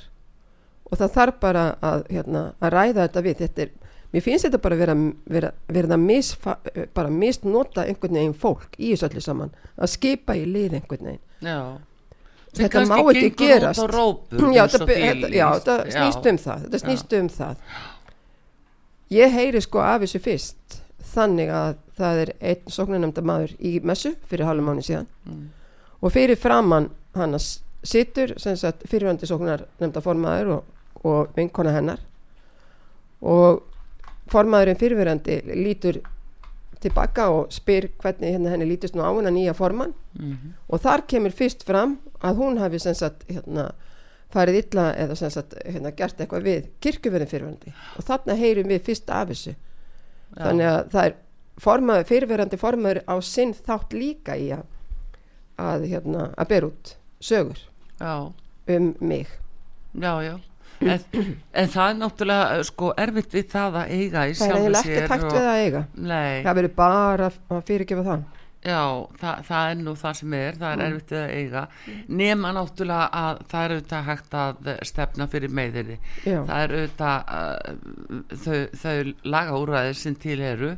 Og 0.85 0.99
það 0.99 1.15
þarf 1.15 1.39
bara 1.41 1.63
að, 1.83 2.05
hérna, 2.13 2.43
að 2.61 2.75
ræða 2.75 3.07
þetta 3.07 3.23
við. 3.25 3.41
Þetta 3.41 3.63
er, 3.65 3.73
mér 4.13 4.23
finnst 4.23 4.47
þetta 4.47 4.61
bara 4.63 4.77
vera, 4.79 4.95
vera, 5.35 5.49
vera 5.77 5.97
misfa, 5.99 6.55
bara 6.95 7.11
misnota 7.11 7.83
einhvern 7.83 8.19
veginn 8.19 8.37
fólk 8.37 8.77
í 8.77 8.93
þessu 8.93 9.09
öllu 9.09 9.25
saman. 9.25 9.51
Að 9.75 9.91
skipa 9.95 10.37
í 10.37 10.45
lið 10.47 10.79
einhvern 10.79 11.11
veginn. 11.11 11.25
Já. 11.43 11.59
þetta 12.55 12.85
má 12.87 12.95
ekki 13.01 13.33
gerast. 13.41 13.83
rópur, 13.91 14.47
já, 14.55 14.63
þetta, 14.71 14.87
þetta, 14.93 15.33
já, 15.35 15.47
þetta 15.57 15.77
snýst 15.97 16.31
um 16.31 16.41
það. 16.45 16.63
Þetta 16.67 16.83
snýst 16.85 17.17
um 17.19 17.29
það. 17.41 17.67
Ég 19.15 19.35
heyri 19.35 19.61
sko 19.61 19.83
af 19.85 19.99
þessu 20.05 20.23
fyrst 20.23 20.79
þannig 21.15 21.51
að 21.53 21.75
það 21.95 22.21
er 22.23 22.31
einn 22.39 22.71
sóknarnemnda 22.71 23.21
maður 23.25 23.51
í 23.59 23.75
messu 23.85 24.15
fyrir 24.29 24.47
halvum 24.47 24.71
mánu 24.71 24.85
síðan. 24.85 25.11
Mm 25.27 25.43
og 26.01 26.11
fyrir 26.11 26.39
framann 26.39 26.89
hann 27.15 27.37
sittur 27.39 28.33
fyrirvændi 28.89 29.29
sóknar 29.29 29.65
nefnda 29.79 30.01
formaður 30.01 30.51
og, 30.57 30.63
og 31.03 31.37
vinkona 31.37 31.73
hennar 31.75 32.01
og 33.21 33.63
formaðurinn 34.31 34.79
fyrirverandi 34.79 35.39
lítur 35.53 36.01
tilbaka 36.85 37.29
og 37.33 37.53
spyr 37.53 37.89
hvernig 38.01 38.35
hérna 38.35 38.53
henni 38.53 38.67
lítist 38.69 38.97
nú 38.97 39.05
á 39.05 39.09
hennar 39.13 39.33
nýja 39.33 39.53
formann 39.53 39.93
mm 40.13 40.31
-hmm. 40.31 40.51
og 40.67 40.81
þar 40.81 41.07
kemur 41.07 41.31
fyrst 41.31 41.63
fram 41.63 41.97
að 42.21 42.35
hún 42.35 42.57
hafi 42.57 42.79
sagt, 42.79 43.25
hérna, 43.29 43.71
farið 44.29 44.55
illa 44.55 44.93
eða 44.93 45.15
sagt, 45.15 45.53
hérna, 45.65 45.91
gert 45.91 46.19
eitthvað 46.19 46.43
við 46.43 46.67
kirkjuverðin 46.81 47.27
fyrirverandi 47.27 47.73
og 47.97 48.03
þarna 48.03 48.35
heyrum 48.35 48.67
við 48.67 48.81
fyrst 48.81 49.09
af 49.09 49.29
þessu 49.29 49.49
ja. 50.37 50.43
þannig 50.45 50.65
að 50.65 50.89
það 50.91 51.05
er 51.05 51.13
formaður, 51.57 52.03
fyrirverandi 52.03 52.57
formaður 52.57 53.01
á 53.07 53.15
sinn 53.21 53.53
þátt 53.53 53.93
líka 53.93 54.35
í 54.37 54.51
að 54.51 54.63
að, 55.61 55.87
hérna, 55.91 56.29
að 56.35 56.51
bera 56.51 56.69
út 56.71 56.95
sögur 57.23 57.61
já. 57.99 58.33
um 58.67 58.91
mig. 58.99 59.27
Já, 59.95 60.13
já. 60.23 60.35
En, 60.83 60.99
en 61.55 61.69
það 61.71 61.89
er 61.89 61.99
náttúrulega 62.01 62.47
eh, 62.55 62.63
sko 62.67 62.89
erfitt 62.99 63.35
við 63.35 63.45
það 63.53 63.77
að 63.79 63.91
eiga 63.95 64.23
það 64.35 64.55
er 64.57 64.79
ekki 64.81 65.03
takt 65.07 65.27
og... 65.27 65.35
við 65.37 65.45
að 65.47 65.59
eiga. 65.63 65.83
Nei. 65.95 66.41
það 66.43 66.57
verður 66.59 66.73
bara 66.79 67.29
að 67.31 67.61
fyrirgefa 67.69 68.07
það. 68.09 68.25
Já, 68.65 68.81
það, 69.21 69.41
það 69.45 69.69
er 69.69 69.81
nú 69.85 69.91
það 70.01 70.13
sem 70.19 70.35
er 70.35 70.55
það 70.57 70.71
er 70.71 70.79
mm. 70.79 70.85
erfitt 70.85 71.11
við 71.13 71.21
að 71.21 71.33
eiga. 71.39 71.63
Nema 72.21 72.53
náttúrulega 72.57 73.07
að 73.21 73.41
það 73.51 73.65
er 73.65 73.75
auðvitað 73.75 74.07
hægt 74.09 74.37
að 74.41 74.69
stefna 74.89 75.27
fyrir 75.31 75.55
meðinni 75.61 75.97
það 76.25 76.55
er 76.59 76.75
auðvitað 76.75 77.33
uh, 77.39 78.39
þau, 78.43 78.61
þau 78.83 78.95
laga 79.35 79.59
úræðir 79.61 79.99
sem 80.01 80.17
til 80.25 80.39
eru 80.43 80.71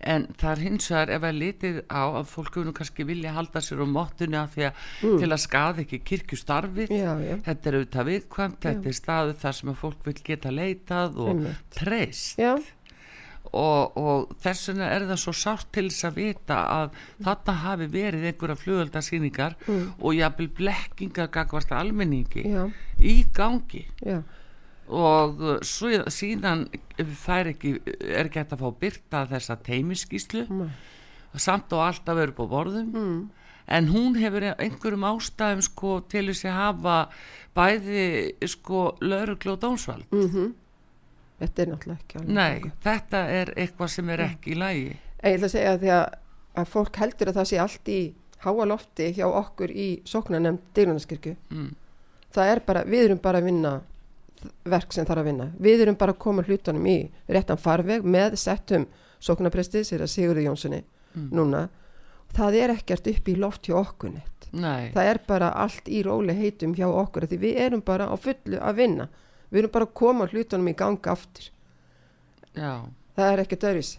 en 0.00 0.26
það 0.40 0.50
er 0.52 0.62
hins 0.64 0.90
vegar 0.90 1.12
ef 1.16 1.26
að 1.28 1.38
litið 1.42 1.78
á 1.92 2.02
að 2.08 2.26
fólk 2.30 2.58
nú 2.64 2.74
kannski 2.76 3.06
vilja 3.08 3.34
halda 3.36 3.62
sér 3.64 3.84
á 3.84 3.86
móttunni 3.90 4.38
af 4.40 4.54
því 4.56 4.66
að 4.70 4.82
til 5.20 5.30
að 5.30 5.42
skaða 5.44 5.84
ekki 5.84 6.02
já. 7.20 7.36
þetta 7.46 7.70
er 7.70 7.78
auðvitað 7.78 8.10
viðkvæmt, 8.10 8.60
þetta 8.66 8.92
er 8.92 8.98
staðu 9.00 9.38
þar 9.44 9.58
sem 9.60 9.72
að 9.72 9.80
fólk 9.84 10.04
vil 10.08 10.18
geta 10.24 10.54
leitað 10.54 11.20
og 11.26 11.48
treyst. 11.76 12.40
Já, 12.40 12.54
og, 13.50 13.96
og 13.98 14.34
þess 14.42 14.70
vegna 14.70 14.90
er 14.94 15.06
það 15.08 15.22
svo 15.22 15.34
sárt 15.34 15.70
til 15.74 15.86
þess 15.88 16.06
að 16.06 16.18
vita 16.20 16.58
að 16.70 16.98
þetta 17.26 17.54
hafi 17.64 17.88
verið 17.90 18.26
einhverja 18.30 18.58
flugöldasýningar 18.60 19.56
og 19.70 20.12
jafnvel 20.16 20.50
blekkingar 20.60 21.30
gagvart 21.34 21.72
almenningi 21.74 22.44
já, 22.46 22.62
í 23.00 23.16
gangi. 23.34 23.86
Já, 24.04 24.20
og 24.90 25.42
uh, 25.42 25.58
síðan 25.62 26.66
fær 27.18 27.50
ekki, 27.52 27.76
er 27.86 28.26
ekki 28.26 28.42
hægt 28.42 28.54
að 28.56 28.64
fá 28.64 28.70
byrta 28.84 29.24
þessa 29.30 29.58
teimiskíslu 29.66 30.46
Nei. 30.50 30.70
samt 31.38 31.72
og 31.76 31.84
alltaf 31.86 32.18
verið 32.18 32.36
på 32.38 32.48
borðum 32.50 32.90
mm. 32.94 33.20
en 33.76 33.90
hún 33.92 34.18
hefur 34.20 34.50
einhverjum 34.52 35.06
ástæðum 35.12 35.64
sko 35.66 35.98
til 36.10 36.26
þess 36.30 36.48
að 36.50 36.58
hafa 36.58 36.96
bæði 37.56 38.06
sko 38.50 38.90
lauruglu 39.02 39.56
og 39.56 39.62
dómsvald 39.66 40.10
mhm. 40.14 40.56
Þetta 41.40 41.62
er 41.62 41.68
náttúrulega 41.70 42.02
ekki 42.02 42.18
alveg. 42.18 42.32
nei, 42.36 42.56
nógu. 42.60 42.70
þetta 42.84 43.20
er 43.32 43.50
eitthvað 43.56 43.92
sem 43.94 44.10
er 44.12 44.22
ekki 44.26 44.50
í 44.52 44.58
lagi 44.60 44.88
ég 44.90 45.36
ætla 45.36 45.48
að 45.48 45.54
segja 45.54 45.76
því 45.80 45.92
að, 45.96 46.18
að 46.60 46.72
fólk 46.74 46.98
heldur 47.00 47.30
að 47.30 47.38
það 47.38 47.48
sé 47.48 47.60
allt 47.62 47.88
í 47.92 48.00
háa 48.40 48.66
lofti 48.68 49.06
hjá 49.16 49.26
okkur 49.28 49.72
í 49.72 49.88
sóknarnemnd 50.08 50.62
dýrunarskirkju. 50.76 51.36
mm. 51.52 51.70
Það 52.30 52.52
er 52.52 52.60
bara, 52.66 52.82
við 52.86 53.04
erum 53.04 53.20
bara 53.22 53.40
að 53.40 53.48
vinna 53.50 53.72
verk 54.64 54.92
sem 54.92 55.06
þarf 55.08 55.22
að 55.22 55.28
vinna. 55.30 55.46
Við 55.60 55.82
erum 55.84 55.96
bara 56.00 56.14
að 56.14 56.18
koma 56.24 56.42
hlutunum 56.46 56.86
í 56.90 56.96
réttan 57.28 57.60
farveg 57.60 58.04
með 58.04 58.36
settum 58.40 58.86
sóknarprestið, 59.20 59.84
sér 59.84 60.04
að 60.06 60.12
Sigurði 60.14 60.44
Jónssoni 60.48 60.82
núna. 61.34 61.66
Það 62.34 62.54
er 62.60 62.72
ekkert 62.76 63.08
upp 63.10 63.28
í 63.28 63.34
loft 63.36 63.66
hjá 63.66 63.74
okkur 63.80 64.12
neitt. 64.14 64.48
nei, 64.52 64.90
Það 64.94 65.08
er 65.10 65.18
bara 65.26 65.48
allt 65.52 65.88
í 65.88 66.02
róli 66.06 66.34
heitum 66.34 66.74
hjá 66.74 66.86
okkur 66.88 67.26
því 67.30 67.38
við 67.42 67.58
erum 67.66 67.82
bara 67.82 68.06
á 68.10 68.14
fullu 68.18 68.58
að 68.58 68.76
vinna. 68.76 69.08
Við 69.50 69.58
erum 69.64 69.72
bara 69.74 69.84
að 69.88 69.94
koma 69.94 70.26
hlutunum 70.30 70.68
í 70.70 70.76
ganga 70.78 71.10
aftur. 71.12 71.50
já 72.54 72.86
það 73.16 73.32
er 73.32 73.42
ekkert 73.44 73.64
öðruvísi 73.68 73.98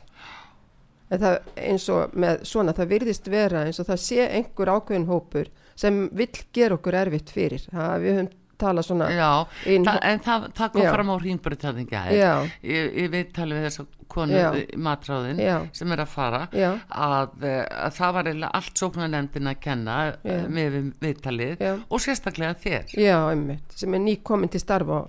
en 1.11 1.19
það 1.19 1.35
eins 1.59 1.85
og 1.91 2.13
með 2.15 2.43
svona 2.47 2.73
það 2.73 2.91
virðist 2.93 3.27
vera 3.31 3.65
eins 3.67 3.79
og 3.83 3.87
það 3.89 3.99
sé 4.05 4.27
einhver 4.31 4.71
ákveðin 4.71 5.07
hópur 5.09 5.49
sem 5.75 5.97
vill 6.15 6.31
gera 6.55 6.77
okkur 6.77 6.95
erfitt 7.01 7.29
fyrir 7.35 7.65
það, 7.67 7.95
við 8.01 8.15
höfum 8.15 8.29
talað 8.61 8.87
svona 8.87 9.07
Já, 9.13 9.29
inn, 9.73 9.85
Þa, 9.87 9.95
en 10.11 10.21
það, 10.25 10.45
það 10.59 10.71
kom 10.75 10.85
Já. 10.85 10.91
fram 10.95 11.11
á 11.11 11.15
hrýnbreytaðinga 11.23 12.01
já, 12.15 12.31
ég, 12.63 12.91
ég 13.01 13.11
veit 13.13 13.31
talið 13.35 13.59
við 13.59 13.67
þessa 13.69 13.85
konu 14.11 14.35
Já. 14.35 14.47
í 14.59 14.65
matráðin 14.87 15.41
sem 15.77 15.91
er 15.95 16.03
að 16.03 16.11
fara 16.11 16.41
að, 16.51 17.37
eh, 17.47 17.63
að 17.87 17.95
það 17.99 18.13
var 18.17 18.31
allt 18.51 18.81
sóknarnefndin 18.83 19.51
að 19.53 19.59
kenna 19.63 19.97
Já. 20.01 20.11
já. 20.23 20.41
með 20.47 20.75
við- 20.75 20.91
viðtalið 21.05 21.65
og 21.89 22.03
sérstaklega 22.03 22.57
þér. 22.65 22.93
Já, 22.99 23.17
einmitt 23.31 23.77
sem 23.81 23.93
er 23.93 23.99
ný 24.03 24.17
komin 24.23 24.49
til 24.51 24.59
starfa 24.63 25.05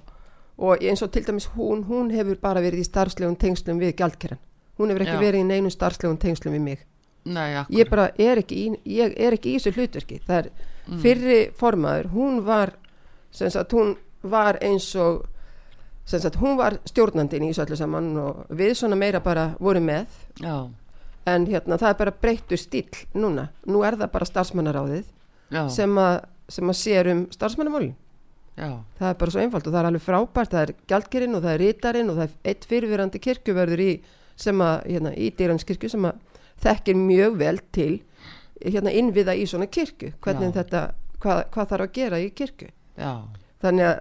og 0.63 0.79
eins 0.85 1.03
og 1.03 1.11
til 1.11 1.25
dæmis 1.27 1.49
hún, 1.57 1.85
hún 1.89 2.11
hefur 2.15 2.39
bara 2.41 2.61
verið 2.63 2.85
í 2.85 2.87
starfslegum 2.87 3.37
tengslum 3.41 3.81
við 3.83 3.97
gjaldkerran 3.99 4.39
hún 4.79 4.93
hefur 4.93 5.05
ekki 5.07 5.19
verið 5.21 5.43
í 5.43 5.49
neinum 5.49 5.71
starfslegum 5.73 6.19
tengslum 6.19 6.55
við 6.57 6.61
mig. 6.61 6.87
Nei, 7.25 7.55
ég 7.71 7.89
bara 7.91 8.09
er 8.19 8.41
ekki 8.43 8.57
í, 8.59 8.71
ég 8.99 9.13
er 9.21 9.37
ekki 9.37 9.53
í 9.53 9.59
þessu 9.61 9.73
hlutverki. 9.77 10.17
Það 10.27 10.39
er 10.41 10.49
fyrri 11.03 11.37
formaður 11.55 12.09
hún 12.17 12.41
var 12.47 12.73
sem 13.33 13.51
sagt 13.51 13.73
hún 13.73 13.97
var 14.23 14.59
eins 14.63 14.93
og 15.01 15.25
sem 16.05 16.21
sagt 16.21 16.37
hún 16.41 16.59
var 16.59 16.79
stjórnandinn 16.89 17.47
í 17.47 17.51
þessu 17.53 17.65
öllu 17.65 17.79
saman 17.79 18.13
og 18.21 18.45
við 18.59 18.75
svona 18.79 18.99
meira 18.99 19.23
bara 19.23 19.53
vorum 19.63 19.87
með. 19.87 20.15
Já, 20.43 20.69
en 21.31 21.47
hérna 21.47 21.79
það 21.79 21.93
er 21.93 21.99
bara 22.01 22.15
breyttur 22.25 22.61
stíl 22.61 22.89
núna, 23.15 23.49
nú 23.67 23.85
er 23.87 23.97
það 24.01 24.15
bara 24.17 24.29
starfsmannaráðið 24.29 25.11
sem 25.71 25.99
að, 26.01 26.17
sem 26.51 26.73
að 26.73 26.81
sér 26.81 27.13
um 27.13 27.27
starfsmannamálin. 27.33 27.95
Já, 28.59 28.83
það 28.99 29.09
er 29.09 29.19
bara 29.23 29.33
svo 29.33 29.41
einfalt 29.41 29.67
og 29.67 29.73
það 29.73 29.81
er 29.81 29.89
alveg 29.89 30.05
frábært. 30.05 30.53
Það 30.53 30.67
er 30.67 30.75
gjaldkerinn 30.91 31.39
og 31.39 31.45
það 31.45 31.55
er 31.55 31.63
rítarinn 31.63 32.13
og 32.13 32.19
það 32.19 32.27
er 32.27 32.51
eitt 32.53 32.67
fyrirverandi 32.69 33.23
kirkjuverður 33.23 33.83
í 33.85 33.93
sem 34.43 34.65
að, 34.65 34.75
hérna, 34.91 35.13
í 35.17 35.31
dýranskirkju 35.39 35.93
sem 35.93 36.09
að 36.09 36.43
þekkir 36.63 36.99
mjög 36.99 37.39
vel 37.41 37.57
til 37.73 37.93
hérna 38.63 38.93
innviða 38.93 39.35
í 39.39 39.47
svona 39.49 39.71
kirkju. 39.73 40.13
Hvernig 40.25 40.53
Já. 40.53 40.57
þetta, 40.61 40.83
hvað, 41.23 41.43
hvað 41.55 41.73
þarf 41.73 41.87
að 41.87 41.97
gera 41.97 42.21
í 42.21 42.29
kirkju 42.37 42.69
þannig 43.63 43.87
að, 43.89 43.97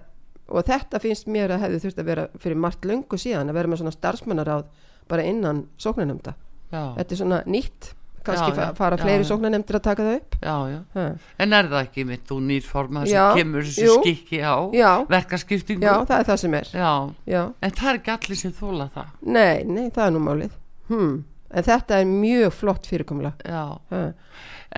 og 0.52 0.66
þetta 0.68 1.00
finnst 1.04 1.28
mér 1.32 1.54
að 1.56 1.66
hefði 1.66 1.80
þurft 1.86 2.00
að 2.04 2.10
vera 2.12 2.28
fyrir 2.44 2.58
margt 2.60 2.86
löngu 2.86 3.20
síðan 3.22 3.50
að 3.52 3.60
vera 3.62 3.72
með 3.72 3.82
svona 3.84 3.96
starfsmannaráð 3.96 4.64
bara 5.12 5.24
innan 5.28 5.66
sóknarnemnda, 5.82 6.34
já, 6.72 6.84
þetta 6.98 7.16
er 7.16 7.20
svona 7.24 7.42
nýtt 7.48 7.94
kannski 8.22 8.52
Já, 8.54 8.68
já, 8.68 8.74
fara 8.78 8.98
fleiri 9.02 9.24
já. 9.24 9.28
sóknarnemndir 9.32 9.78
að 9.80 9.84
taka 9.88 10.04
það 10.06 10.18
upp. 10.20 10.36
Já. 10.46 11.16
En 11.42 11.54
er 11.58 11.70
það 11.72 11.80
ekki 11.88 12.04
mitt 12.06 12.28
þú 12.30 12.36
nýr 12.46 12.68
formað 12.68 13.08
sem 13.10 13.16
Já, 13.18 13.24
kemur 13.34 13.66
þessu 13.66 13.96
skikki 13.98 14.42
á 14.46 14.56
já, 14.78 14.90
verkaskiptingu? 15.10 15.88
já, 15.88 15.96
það 16.06 16.20
er 16.20 16.28
það 16.30 16.38
sem 16.44 16.58
er. 16.60 16.70
Já, 16.78 16.92
já, 17.34 17.42
en 17.66 17.74
það 17.80 17.90
er 17.90 18.00
ekki 18.02 18.14
allir 18.14 18.42
sem 18.44 18.54
þóla 18.60 18.88
það. 18.94 19.10
nei, 19.26 19.64
nei, 19.66 19.88
það 19.90 20.06
er 20.06 20.14
nú 20.14 20.22
málið. 20.28 20.58
Hmm. 20.92 21.16
en 21.52 21.64
þetta 21.64 21.98
er 22.02 22.06
mjög 22.10 22.54
flott 22.54 22.88
fyrirkomla 22.88 23.32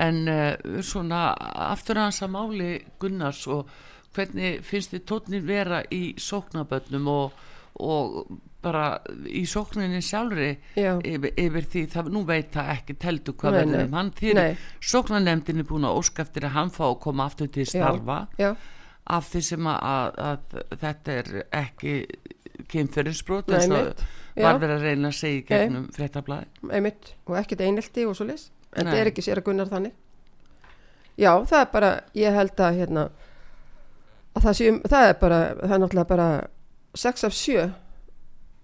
en 0.03 0.19
uh, 0.29 0.81
svona 0.85 1.23
aftur 1.69 1.97
að 1.99 2.07
hans 2.07 2.21
að 2.25 2.31
máli 2.33 2.69
Gunnars 3.01 3.43
og 3.47 3.67
hvernig 4.15 4.63
finnst 4.67 4.93
þið 4.93 5.05
tónir 5.09 5.45
vera 5.47 5.83
í 5.93 6.01
sóknabönnum 6.21 7.09
og, 7.11 7.45
og 7.83 8.19
bara 8.63 8.83
í 9.27 9.43
sókninni 9.49 9.99
sjálfri 10.03 10.51
já, 10.79 10.93
yfir, 11.03 11.33
yfir 11.39 11.67
því 11.73 11.83
það 11.91 12.11
nú 12.15 12.23
veit 12.27 12.53
það 12.53 12.71
ekki 12.77 12.95
teldu 13.01 13.35
hvað 13.39 13.57
verður 13.59 13.83
um 13.87 13.97
hann. 13.97 14.13
Því 14.19 14.35
nei, 14.37 14.61
sóknarnefndin 14.93 15.63
er 15.63 15.67
búin 15.67 15.89
að 15.89 15.99
óska 15.99 16.23
eftir 16.23 16.47
að 16.47 16.55
hann 16.57 16.71
fá 16.73 16.85
að 16.87 16.99
koma 17.03 17.27
aftur 17.27 17.51
til 17.53 17.67
starfa 17.67 18.19
já, 18.39 18.53
af 19.17 19.29
því 19.33 19.43
sem 19.49 19.69
að, 19.73 19.81
að, 19.83 20.17
að 20.29 20.77
þetta 20.85 21.17
er 21.19 21.31
ekki 21.59 21.95
kynferðisbrot 22.71 23.51
nei, 23.51 23.57
eins 23.57 23.73
og 23.73 24.05
já, 24.37 24.45
var 24.45 24.61
verið 24.61 24.75
að 24.77 24.87
reyna 24.87 25.09
að 25.09 25.19
segja 25.19 25.45
gegnum 25.49 25.89
fréttablaði 25.93 26.71
einmitt, 26.71 27.13
og 27.27 27.37
ekkert 27.41 27.65
einelti 27.65 28.07
og 28.07 28.15
svo 28.17 28.29
leys 28.29 28.47
en 28.77 28.89
það 28.89 29.01
er 29.01 29.11
ekki 29.11 29.25
sér 29.25 29.41
að 29.41 29.49
gunnar 29.49 29.69
þannig. 29.69 29.93
Já, 31.19 31.29
það 31.45 31.59
er 31.59 31.69
bara 31.73 31.91
ég 32.17 32.33
held 32.33 32.63
að 32.65 32.79
hérna 32.79 33.03
að 34.33 34.45
það, 34.47 34.57
sé, 34.59 34.71
það 34.89 35.07
er 35.09 35.17
bara 35.21 35.39
það 35.61 35.75
er 35.75 35.83
náttúrulega 35.83 36.09
bara 36.09 36.27
6 37.03 37.27
af 37.27 37.33
7 37.37 37.65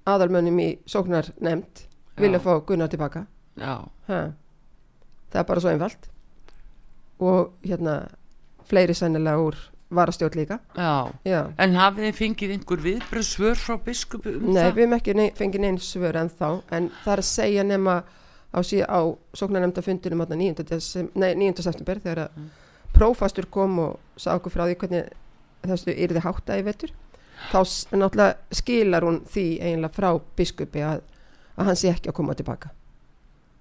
aðalmönnum 0.10 0.62
í 0.64 0.70
sóknar 0.90 1.32
nefnd 1.44 1.84
vilja 2.20 2.40
fá 2.44 2.54
gunnar 2.68 2.92
tilbaka. 2.92 3.26
Það 4.10 5.42
er 5.42 5.48
bara 5.48 5.64
svo 5.64 5.74
einfalt. 5.74 6.10
Og 7.20 7.52
hérna 7.66 8.00
fleiri 8.70 8.96
sennilega 8.96 9.42
úr 9.44 9.58
varastjórn 9.90 10.38
líka. 10.38 10.60
Já. 10.78 11.10
Já. 11.26 11.40
En 11.58 11.76
hafið 11.80 12.08
þið 12.08 12.18
fengið 12.20 12.54
einhver 12.56 12.84
viðbröð 12.86 13.26
svör 13.26 13.58
frá 13.58 13.78
biskupu 13.86 14.36
um 14.38 14.52
Nei, 14.54 14.62
það? 14.62 14.74
við 14.76 14.84
hefum 14.84 14.98
ekki 15.00 15.16
nei, 15.18 15.28
fengið 15.38 15.64
neins 15.66 15.90
svör 15.90 16.20
en 16.20 16.30
þá, 16.30 16.50
en 16.78 16.90
það 17.04 17.14
er 17.16 17.24
að 17.24 17.30
segja 17.30 17.66
nema 17.66 17.96
á, 18.54 18.60
á 18.62 19.00
sóknarnemndafundinum 19.42 20.26
9. 20.30 20.68
Desem, 20.70 21.10
nei, 21.18 21.34
9. 21.40 21.66
september 21.66 22.02
þegar 22.04 22.28
að 22.28 22.46
prófastur 22.94 23.50
kom 23.50 23.80
og 23.88 23.98
sá 24.20 24.36
okkur 24.36 24.54
frá 24.54 24.66
því 24.68 24.78
hvernig 24.84 25.10
þessu 25.68 25.94
yrði 25.96 26.20
hátta 26.24 26.58
í 26.60 26.64
vetur 26.64 26.92
þá 27.52 27.60
náttúrulega 27.96 28.36
skilar 28.52 29.04
hún 29.08 29.22
því 29.28 29.46
eiginlega 29.62 29.94
frá 29.96 30.10
biskupi 30.36 30.82
að, 30.84 31.02
að 31.58 31.66
hann 31.70 31.76
sé 31.80 31.90
ekki 31.94 32.10
að 32.12 32.18
koma 32.20 32.36
tilbaka 32.36 32.70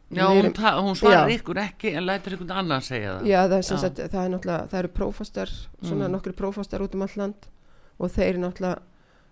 Já, 0.08 0.24
hún, 0.24 0.38
erum- 0.40 0.54
ta- 0.56 0.78
hún 0.80 0.94
svarar 0.96 1.28
ykkur 1.28 1.58
ekki 1.60 1.90
en 1.98 2.06
lætur 2.08 2.32
ykkur 2.38 2.50
annar 2.56 2.80
segja 2.80 3.18
það 3.18 3.26
Já, 3.28 3.40
það 3.44 3.56
er, 3.58 3.64
Já. 3.68 3.76
sagt, 3.82 3.98
það 3.98 4.22
er 4.24 4.30
náttúrulega, 4.32 4.68
það 4.72 4.78
eru 4.78 4.88
prófastar 4.88 5.50
svona 5.84 6.06
Mm. 6.08 6.12
nokkru 6.16 6.32
prófastar 6.32 6.80
út 6.80 6.94
um 6.94 7.02
all 7.02 7.16
land 7.16 7.34
og 8.00 8.10
þeir 8.10 8.38
náttúrulega 8.40 8.78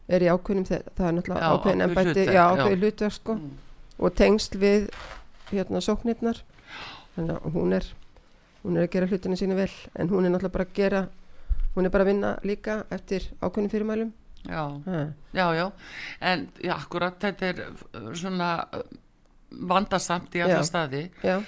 er 0.09 0.21
í 0.21 0.29
ákveðnum, 0.29 0.67
það 0.67 1.07
er 1.09 1.13
náttúrulega 1.17 1.49
ákveðin 1.49 2.25
já, 2.27 2.33
já. 2.33 2.45
ákveðin 2.53 2.81
hlutverk 2.83 3.13
sko 3.13 3.35
Mm. 3.35 3.51
og 3.99 4.15
tengsl 4.15 4.59
við 4.61 4.91
hérna 5.51 5.81
sóknirnar 5.81 6.43
þannig 7.17 7.41
að 7.41 7.53
hún 7.57 7.73
er 7.73 7.85
hún 8.65 8.77
er 8.77 8.83
að 8.87 8.91
gera 8.91 9.07
hlutinu 9.07 9.37
sína 9.37 9.55
vel 9.57 9.71
en 9.97 10.09
hún 10.11 10.27
er 10.27 10.31
náttúrulega 10.31 10.53
bara 10.53 10.65
að 10.65 10.75
gera 10.75 11.09
hún 11.77 11.87
er 11.87 11.93
bara 11.93 12.07
að 12.07 12.13
vinna 12.13 12.37
líka 12.47 12.81
eftir 12.91 13.29
ákveðnum 13.41 13.73
fyrirmælum. 13.73 14.13
Já, 14.47 14.83
ha. 14.87 15.01
já, 15.35 15.47
já. 15.55 15.73
En 16.21 16.49
já, 16.63 16.75
akkurat 16.77 17.19
þetta 17.21 17.49
er 17.51 17.63
uh, 17.67 18.13
svona 18.15 18.51
uh, 18.73 18.85
vandasamt 19.51 20.35
í 20.37 20.45
alla 20.45 20.63
Já. 20.63 20.69
staði. 20.69 21.03
Já, 21.25 21.41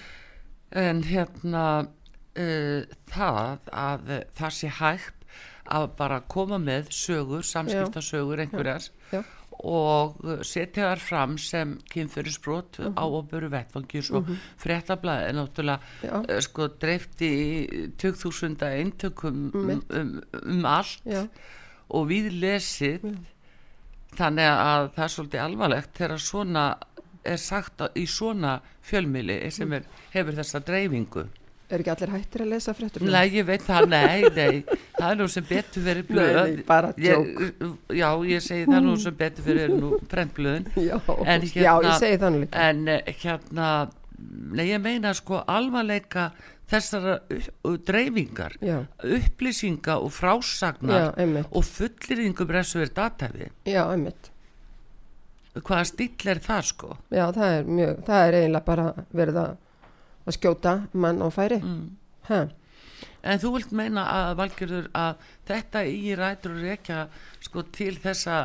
en 0.77 1.03
hérna 1.07 1.65
uh, 1.85 2.83
það 3.13 3.71
að 3.73 4.13
það 4.37 4.57
sé 4.59 4.73
hægt 4.81 5.15
að 5.69 5.91
bara 5.99 6.21
koma 6.25 6.59
með 6.59 6.91
sögur, 6.97 7.45
samskiptasögur 7.45 8.41
einhverjar. 8.45 8.89
Já. 9.13 9.23
Og 9.65 10.21
uh, 10.25 10.43
setja 10.47 10.85
þar 10.93 11.01
fram 11.03 11.39
sem 11.39 11.77
kynfyrirsbrot 11.91 12.79
Mhm. 12.79 12.95
á 12.95 13.05
að 13.05 13.29
buru 13.31 13.49
vettfangi 13.51 14.03
svo 14.07 14.21
fréttablaði 14.57 15.29
er 15.29 15.35
náttúrulega 15.35 15.81
já, 16.03 16.15
uh, 16.21 16.41
sko 16.41 16.69
dreift 16.79 17.21
í 17.27 17.91
2000 17.99 18.63
eintökum 18.63 19.51
um, 19.55 19.67
Mitt. 19.67 19.91
um, 19.91 20.23
um 20.45 20.65
allt 20.65 21.03
já, 21.05 21.25
og 21.91 22.07
við 22.09 22.31
lesið 22.39 23.09
þannig 24.19 24.49
að 24.49 24.89
það 24.95 25.05
er 25.05 25.13
svolítið 25.15 25.43
alvarlegt 25.45 25.99
þegar 25.99 26.23
svona 26.23 26.65
er 27.29 27.37
sagt 27.37 27.83
á- 27.83 27.93
í 27.99 28.07
svona 28.09 28.61
fjölmili 28.83 29.51
sem 29.53 29.73
er, 29.77 29.85
hefur 30.15 30.33
þessa 30.39 30.61
dreifingu 30.65 31.27
Er 31.69 31.83
ekki 31.83 31.91
allir 31.93 32.13
hættir 32.15 32.43
að 32.47 32.51
lesa 32.55 32.73
fréttur? 32.73 33.03
Nei, 33.05 33.27
ég 33.35 33.45
veit 33.45 33.61
það, 33.67 33.89
nei, 33.93 34.23
nei 34.33 34.63
það 34.97 35.09
er 35.11 35.19
nú 35.21 35.27
sem 35.29 35.45
betur 35.51 35.85
verið 35.85 36.07
blöð 36.09 36.31
Nei, 36.39 36.53
nei, 36.57 36.63
bara 36.69 36.93
ég, 36.97 37.33
Já, 37.99 38.09
ég 38.31 38.45
segi 38.47 38.65
það 38.71 38.87
nú 38.87 38.95
sem 39.03 39.17
betur 39.21 39.45
fyrir 39.51 39.75
nú 39.77 39.91
prentblöðin 40.09 40.69
Já, 40.89 40.95
En 41.27 41.45
já, 41.45 41.51
hérna- 41.53 41.91
ég 41.91 41.99
segi 42.01 42.21
þannig 42.23 42.47
líka. 42.47 42.63
En 42.71 42.81
eh, 42.95 43.13
hérna, 43.21 43.69
nei, 44.57 44.65
ég 44.71 44.81
meina 44.87 45.13
sko 45.19 45.43
alvarleika 45.45 46.31
þessara 46.69 47.19
u- 47.65 47.77
dreifingar, 47.89 48.57
Já, 48.65 48.79
upplýsinga 49.05 49.95
og 50.01 50.11
já, 50.11 50.17
frásagnar 50.19 51.15
einmitt. 51.21 51.47
og 51.53 51.65
fullýringum 51.65 52.51
resuður 52.53 52.91
datafi. 52.97 53.47
Já, 53.69 53.85
einmitt. 53.93 54.33
Hvaða 55.59 55.85
stíl 55.89 56.29
er 56.33 56.41
það 56.45 56.67
sko? 56.69 56.91
Já, 57.11 57.25
það 57.35 57.55
er 57.61 57.71
mjög, 57.77 58.03
það 58.09 58.27
er 58.29 58.37
eiginlega 58.41 58.65
bara 58.69 58.85
verið 59.17 59.39
að, 59.45 59.57
að 60.29 60.37
skjóta 60.39 60.75
mann 60.93 61.23
á 61.25 61.29
færi. 61.33 61.61
Mm. 61.65 62.49
En 63.29 63.41
þú 63.43 63.53
vilt 63.57 63.73
meina 63.75 64.05
að 64.13 64.35
Valgerður 64.39 64.89
að 64.97 65.29
þetta 65.49 65.85
í 65.89 66.15
rætur 66.19 66.55
og 66.55 66.65
rekja 66.67 67.05
sko 67.45 67.65
til 67.75 67.95
þessa 67.99 68.41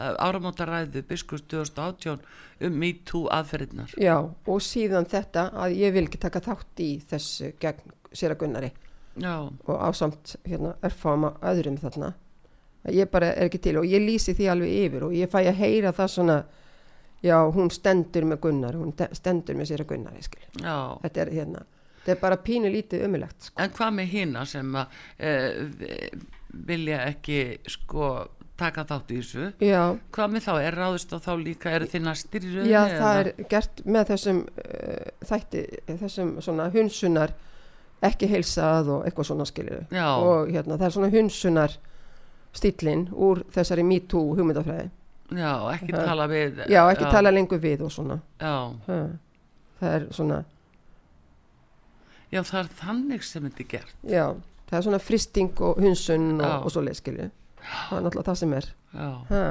áramótaræðu 0.00 1.02
biskust 1.08 1.48
2018 1.50 2.20
um 2.66 2.76
MeToo 2.80 3.26
aðferðirnar. 3.34 3.92
já, 3.98 4.16
og 4.22 4.62
síðan 4.62 5.08
þetta 5.10 5.50
að 5.52 5.74
ég 5.80 5.92
vil 5.96 6.06
ekki 6.06 6.20
taka 6.22 6.40
þátt 6.44 6.84
í 6.84 6.90
þessu 7.10 7.52
gegn 7.60 7.92
sér 8.12 8.36
að 8.36 8.40
gunnari 8.44 8.70
Já, 9.18 9.50
og 9.66 9.76
ásamt 9.82 10.36
hérna 10.46 10.76
örfáma 10.86 11.34
öðrum 11.42 11.76
þarna. 11.80 12.14
Ég 12.88 13.10
bara 13.10 13.34
er 13.34 13.48
ekki 13.48 13.58
til 13.60 13.76
og 13.80 13.88
ég 13.88 14.00
lýsi 14.00 14.32
því 14.38 14.46
alveg 14.52 14.76
yfir 14.86 15.04
og 15.04 15.14
ég 15.16 15.28
fæ 15.28 15.42
að 15.42 15.58
heyra 15.58 15.92
það 15.92 16.12
svona, 16.14 16.36
já, 17.24 17.36
hún 17.54 17.70
stendur 17.74 18.26
með 18.28 18.40
gunnar, 18.46 18.78
hún 18.80 18.94
stendur 19.16 19.58
með 19.58 19.70
sér 19.72 19.84
að 19.84 19.94
já. 20.60 20.76
Þetta 21.04 21.22
er 21.24 21.32
hérna, 21.36 21.64
þetta 22.00 22.12
er 22.14 22.20
bara 22.20 22.40
pínu 22.44 22.72
lítið 22.72 23.06
ömulegt, 23.08 23.48
sko. 23.48 23.62
En 23.62 23.72
hvað 23.76 23.96
með 23.98 24.12
hina 24.14 24.44
sem 24.48 24.76
að 24.76 25.00
e, 25.18 25.32
vilja 26.70 27.04
ekki 27.10 27.40
sko 27.68 28.12
taka 28.60 28.84
þátt 28.84 29.12
í 29.12 29.20
þessu? 29.20 29.50
Já, 29.64 29.82
Hvað 30.12 30.34
með 30.34 30.46
þá? 30.46 30.54
Er 30.60 30.76
ráðist 30.76 31.14
á 31.16 31.18
þá 31.22 31.30
líka, 31.40 31.70
eru 31.72 31.86
þið 31.88 32.02
næstir 32.04 32.44
í 32.44 32.50
rauninni? 32.54 32.72
Já, 32.72 32.80
það 33.00 33.20
er 33.20 33.30
gert 33.52 33.84
með 33.86 34.10
þessum 34.10 34.42
uh, 34.44 35.06
þætti, 35.30 35.62
þessum 36.02 36.34
svona 36.44 36.66
hunsunar 36.74 37.32
ekki 38.04 38.28
heilsað 38.30 38.90
og 38.94 39.06
eitthvað 39.06 39.28
svona 39.30 39.46
skilir 39.48 39.82
Já. 39.92 40.06
og 40.16 40.50
hérna 40.52 40.78
það 40.78 40.86
er 40.86 40.94
svona 40.96 41.10
hunsunar 41.12 41.76
stílinn 42.56 43.04
úr 43.12 43.42
þessari 43.52 43.84
MeToo 43.86 44.34
hugmyndafræði 44.38 44.88
Já, 45.30 45.52
ekki 45.76 45.92
Ha. 45.94 46.04
tala 46.06 46.26
við. 46.28 46.62
já, 46.68 46.80
ekki 46.90 47.10
tala 47.10 47.30
lengur 47.30 47.58
við 47.62 47.82
og 47.86 47.92
svona 47.94 48.20
Já, 48.40 48.54
það 49.80 49.94
er 49.94 50.06
svona 50.12 50.44
já, 52.32 52.40
það 52.46 52.60
er 52.64 52.70
þannig 52.80 53.24
sem 53.26 53.42
þetta 53.48 53.60
er 53.64 53.68
gert. 53.74 53.94
já, 54.06 54.24
það 54.70 54.78
er 54.78 54.86
svona 54.86 55.00
fristing 55.02 55.60
og 55.60 55.80
hunsun 55.82 56.40
og, 56.40 56.46
Já. 56.46 56.56
og 56.64 56.70
svo 56.74 56.82
leið 56.86 56.98
skilir 57.00 57.30
það 57.60 57.98
er 57.98 58.02
náttúrulega 58.06 58.28
það 58.30 58.40
sem 58.42 58.52
er 58.58 58.70
Já. 58.94 59.10
ha. 59.30 59.44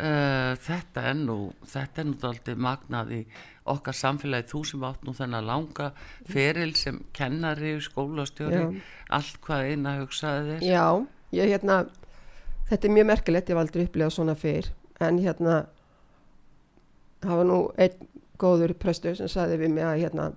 Uh, 0.00 0.54
þetta 0.64 1.02
er 1.10 1.16
nú 1.18 1.34
þetta 1.66 2.00
er 2.00 2.06
nú 2.08 2.14
aldrei 2.24 2.54
magnað 2.56 3.10
í 3.12 3.18
okkar 3.68 3.92
samfélagi 3.98 4.46
þú 4.48 4.60
sem 4.70 4.84
átt 4.86 5.02
nú 5.04 5.12
þennan 5.18 5.44
langa 5.44 5.90
feril 6.30 6.70
sem 6.78 7.02
kennari, 7.12 7.74
skólastjóri 7.84 8.60
Já. 8.62 8.80
allt 9.18 9.40
hvað 9.44 9.66
eina 9.74 9.96
hugsaði 9.98 10.54
þér 10.54 10.64
Já, 10.70 10.84
ég 11.36 11.50
hérna 11.52 11.80
þetta 12.70 12.86
er 12.88 12.94
mjög 12.94 13.08
merkilegt, 13.10 13.50
ég 13.50 13.56
hef 13.56 13.62
aldrei 13.64 13.84
upplegað 13.86 14.14
svona 14.16 14.36
fyrr. 14.38 14.70
En 15.00 15.18
hérna 15.18 15.56
það 17.24 17.40
var 17.40 17.48
nú 17.48 17.58
einn 17.80 18.06
góður 18.40 18.72
prestur 18.80 19.16
sem 19.18 19.28
sagði 19.28 19.58
við 19.60 19.74
mig 19.74 19.84
að 19.84 19.98
hérna 20.04 20.30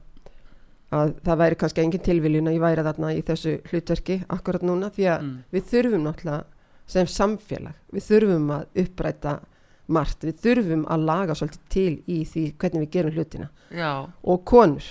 að 0.94 1.14
það 1.26 1.40
væri 1.42 1.58
kannski 1.62 1.82
engin 1.84 2.04
tilviljun 2.06 2.50
að 2.52 2.58
ég 2.58 2.64
væri 2.64 2.84
þarna 2.86 3.14
í 3.16 3.22
þessu 3.26 3.54
hlutverki 3.72 4.18
akkurat 4.30 4.66
núna 4.68 4.92
því 4.94 5.08
að 5.10 5.22
Mm. 5.24 5.38
við 5.54 5.64
þurfum 5.72 6.04
náttúrulega 6.04 6.44
sem 6.86 7.08
samfélag, 7.08 7.74
við 7.94 8.04
þurfum 8.10 8.52
að 8.52 8.66
uppræta 8.84 9.40
margt, 9.88 10.24
við 10.24 10.36
þurfum 10.44 10.84
að 10.92 11.06
laga 11.08 11.34
svolítið 11.34 11.64
til 11.70 12.04
í 12.08 12.20
því 12.28 12.44
hvernig 12.60 12.84
við 12.84 12.92
gerum 12.92 13.16
hlutina. 13.16 13.50
Já, 13.72 14.08
og 14.24 14.44
konur 14.46 14.84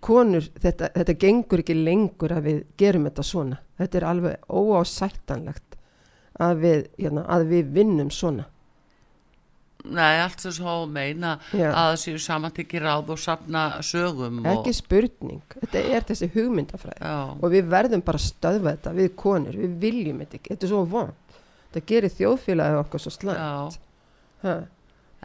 konur, 0.00 0.40
þetta, 0.60 0.90
þetta 0.94 1.14
gengur 1.18 1.62
ekki 1.62 1.74
lengur 1.74 2.34
að 2.36 2.42
við 2.46 2.58
gerum 2.78 3.06
þetta 3.08 3.22
svona. 3.26 3.56
Þetta 3.78 3.98
er 3.98 4.04
alveg 4.04 4.36
óásættanlegt 4.50 5.75
að 6.42 6.60
við, 6.62 6.84
hérna, 7.00 7.24
að 7.32 7.48
við 7.52 7.72
vinnum 7.78 8.12
svona. 8.14 8.46
Nei, 9.86 10.18
allt 10.18 10.42
sem 10.42 10.54
svo 10.56 10.80
meina 10.90 11.36
Já. 11.54 11.68
að 11.68 11.76
það 11.76 11.96
séu 12.02 12.20
samantekki 12.24 12.80
ráð 12.82 13.12
og 13.14 13.20
safna 13.22 13.64
sögum 13.86 14.40
og, 14.42 14.48
ekki 14.50 14.72
spurning, 14.74 15.42
þetta 15.60 15.82
er 15.94 16.06
þessi 16.08 16.28
hugmyndafræði. 16.34 17.02
Já, 17.06 17.18
og 17.38 17.52
við 17.52 17.68
verðum 17.70 18.02
bara 18.06 18.18
að 18.18 18.26
stöðva 18.26 18.72
þetta 18.74 18.94
við 18.96 19.12
konur, 19.20 19.58
við 19.62 19.76
viljum 19.84 20.24
þetta 20.24 20.40
ekki. 20.40 20.54
Þetta 20.54 20.66
er 20.66 20.72
svo 20.72 20.80
vond, 20.90 21.36
þetta 21.68 21.84
gerir 21.92 22.14
þjóðfélagið 22.16 22.80
okkar 22.80 23.04
svo 23.04 23.14
slæmt. 23.14 23.78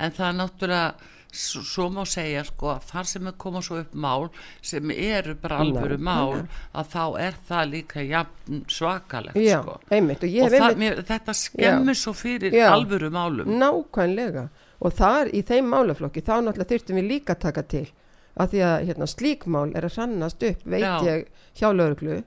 En 0.02 0.14
það 0.18 0.28
er 0.28 0.38
náttúrulega 0.38 1.10
s- 1.32 1.64
svo 1.74 1.90
má 1.90 2.04
segja 2.06 2.44
sko 2.46 2.68
að 2.76 2.84
þar 2.92 3.06
sem 3.08 3.28
er 3.28 3.36
koma 3.38 3.62
svo 3.62 3.80
upp 3.80 3.94
mál 3.94 4.30
sem 4.62 4.92
eru 4.92 5.36
bara 5.36 5.60
alvöru 5.64 5.98
mál 5.98 6.48
að 6.76 6.90
þá 6.94 7.04
er 7.28 7.34
það 7.50 7.70
líka 7.72 8.04
jafn 8.08 8.66
svakalegt 8.68 9.36
já, 9.40 9.62
sko. 9.62 9.80
einmitt 9.92 10.24
og 10.24 10.30
og 10.44 10.52
það, 10.52 10.76
mér, 10.78 11.02
þetta 11.08 11.34
skemmir 11.34 11.96
svo 11.96 12.14
fyrir 12.14 12.52
Já. 12.54 12.68
alvöru 12.74 13.10
málum. 13.12 13.48
Nákvæmlega. 13.62 14.50
Og 14.82 14.94
þar 14.98 15.30
í 15.34 15.44
þeim 15.46 15.68
málaflokki 15.70 16.22
þá 16.26 16.42
náttúrulega 16.42 16.72
þurftum 16.74 16.96
við 17.00 17.08
líka 17.08 17.36
taka 17.40 17.62
til 17.64 17.88
að 18.40 18.50
því 18.54 18.62
að 18.66 18.86
hérna, 18.88 19.08
slík 19.08 19.46
mál 19.46 19.72
er 19.76 19.86
að 19.86 19.96
hrannast 19.98 20.44
upp 20.44 20.62
veit 20.66 20.82
Já. 20.82 21.02
ég 21.04 21.26
hjá 21.60 21.68
lauruglu 21.76 22.24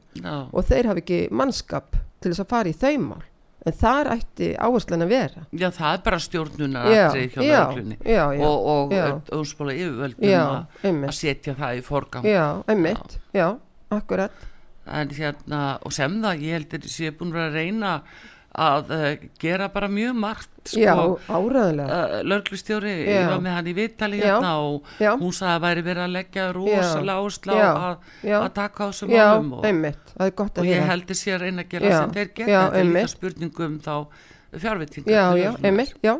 og 0.53 0.65
þeir 0.69 0.87
hafi 0.87 1.01
ekki 1.03 1.21
mannskap 1.33 1.97
til 2.21 2.31
þess 2.33 2.45
að 2.45 2.49
fara 2.53 2.69
í 2.69 2.77
þau 2.77 2.99
mál 3.01 3.23
en 3.65 3.77
þar 3.81 4.11
ætti 4.15 4.51
áherslan 4.61 5.05
að 5.07 5.13
vera. 5.15 5.45
Já, 5.53 5.69
það 5.75 5.91
er 5.91 6.03
bara 6.07 6.19
stjórnunar 6.23 6.89
já, 6.93 7.05
aðrið 7.05 7.37
hjá 7.37 7.45
já, 7.45 7.55
löglunni 7.55 7.99
já, 8.01 8.23
já, 8.37 8.43
og, 8.49 8.67
og 8.75 8.95
já. 8.95 9.05
umspóla 9.39 9.77
yfirvöldum 9.79 10.29
já, 10.29 10.43
að, 10.85 11.07
setja 11.17 11.57
það 11.59 11.79
í 11.79 11.85
forgang. 11.87 12.29
Já, 12.29 12.45
einmitt, 12.71 13.19
já, 13.37 13.47
akkurat. 13.95 14.45
En 14.85 15.13
hérna, 15.17 15.63
og 15.81 15.95
sem 15.97 16.21
það 16.21 16.45
ég 16.45 16.59
heldur 16.59 16.89
sé 16.93 17.13
búin 17.17 17.33
að 17.33 17.39
vera 17.39 17.49
að 17.49 17.59
reyna 17.61 17.93
að 18.55 18.91
uh, 18.95 19.07
gera 19.43 19.67
bara 19.75 19.89
mjög 19.91 20.19
margt 20.23 20.75
já, 20.79 20.93
sko, 20.95 21.17
áræðanlega 21.27 21.97
uh, 21.97 22.13
lörglustjóri, 22.31 22.93
Já. 23.03 23.09
ég 23.11 23.31
var 23.33 23.41
með 23.43 23.57
hann 23.57 23.71
í 23.71 23.75
viðtali 23.75 24.21
Já. 24.21 24.27
hérna 24.29 24.53
og 24.63 24.93
já, 25.03 25.11
hún 25.19 25.35
sagði 25.35 25.55
að 25.57 25.65
væri 25.65 25.85
verið 25.89 26.05
að 26.05 26.15
leggja 26.15 26.45
rosalega 26.55 27.17
áherslu 27.19 27.57
á 27.57 27.59
Já. 27.59 27.71
að, 27.73 28.13
já, 28.23 28.37
að 28.39 28.53
taka 28.61 28.79
á 28.79 28.87
þessum 28.93 29.15
já, 29.15 29.25
málum 29.25 29.51
og, 29.59 30.45
og 30.47 30.71
ég 30.71 30.87
heldur 30.93 31.19
sér 31.19 31.43
reyna 31.43 31.65
að 31.67 31.75
gera 31.75 31.91
Já. 31.91 31.99
sem 31.99 32.15
þeir 32.15 32.31
geta, 32.31 32.53
Já, 32.53 32.61
þetta 32.63 32.81
er 32.85 32.89
líka 32.93 33.13
spurningum 33.17 33.77
þá 33.83 33.95
fjárvitingar 34.55 35.19
já, 35.19 35.27
til 35.35 35.43
já, 35.43 35.51
einmitt, 35.67 35.95
já, 36.05 36.15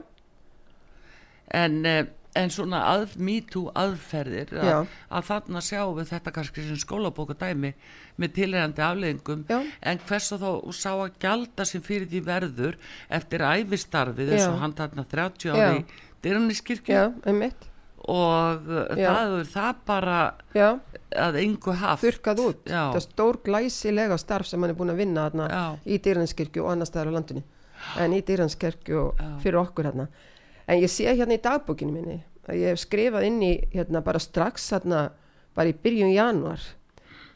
en, 1.55 1.81
eh, 1.87 2.05
en 2.39 2.51
svona 2.51 2.81
að, 2.91 3.15
MeToo 3.23 3.71
aðferðir 3.79 4.55
að, 4.59 4.89
að 5.15 5.27
þarna 5.29 5.63
sjáum 5.65 5.99
við 5.99 6.09
þetta 6.11 6.33
kannski 6.35 6.65
sem 6.67 6.81
skólabóka 6.81 7.37
dæmi 7.39 7.75
með 8.21 8.35
tilhengandi 8.39 8.85
afleðingum 8.85 9.45
já, 9.51 9.61
en 9.63 10.01
hvers 10.09 10.33
og 10.35 10.43
þó 10.43 10.75
sá 10.75 10.91
að 10.95 11.21
gjalda 11.23 11.67
sem 11.69 11.85
fyrir 11.85 12.11
því 12.11 12.25
verður 12.27 12.81
eftir 13.21 13.47
æfistarfið 13.47 14.35
eins 14.35 14.49
og 14.49 14.59
hann 14.63 14.75
þarna 14.79 15.07
30 15.15 15.47
Já. 15.47 15.55
ári 15.55 15.79
í 15.79 16.03
dyranniskirkju 16.25 16.99
já, 16.99 17.07
einmitt. 17.29 17.71
Og 18.05 18.67
uh, 18.69 18.91
það 18.93 19.39
er 19.39 19.47
það 19.49 19.79
bara 19.89 20.19
já, 20.53 20.69
að 21.25 21.39
engu 21.41 21.73
haft. 21.81 22.05
Þurkað 22.05 22.43
út. 22.45 22.67
Já. 22.69 22.83
það 22.91 22.99
er 23.01 23.05
stór 23.07 23.39
glæsilega 23.47 24.19
starf 24.21 24.51
sem 24.51 24.61
hann 24.61 24.75
er 24.75 24.77
búin 24.77 24.93
að 24.93 25.01
vinna 25.01 25.25
þarna 25.31 25.63
í 25.89 25.97
dýranskirkju 26.05 26.67
og 26.67 26.75
annar 26.75 26.91
staðar 26.91 27.15
á 27.15 27.17
landinu. 27.17 27.45
En 28.01 28.13
í 28.17 28.21
dýranskirkju 28.25 29.07
Já. 29.17 29.31
fyrir 29.45 29.61
okkur 29.63 29.89
hérna 29.89 30.09
en 30.67 30.81
ég 30.81 30.91
sé 30.91 31.09
hérna 31.11 31.37
í 31.37 31.43
dagbókinu 31.45 31.93
minni 31.95 32.21
að 32.49 32.61
ég 32.61 32.75
hef 32.75 32.83
skrifað 32.85 33.29
inn 33.29 33.43
í 33.45 33.53
hérna 33.75 34.03
bara 34.05 34.23
strax 34.23 34.71
hérna 34.75 35.07
bara 35.57 35.71
í 35.71 35.77
byrjun 35.85 36.13
januar 36.15 36.65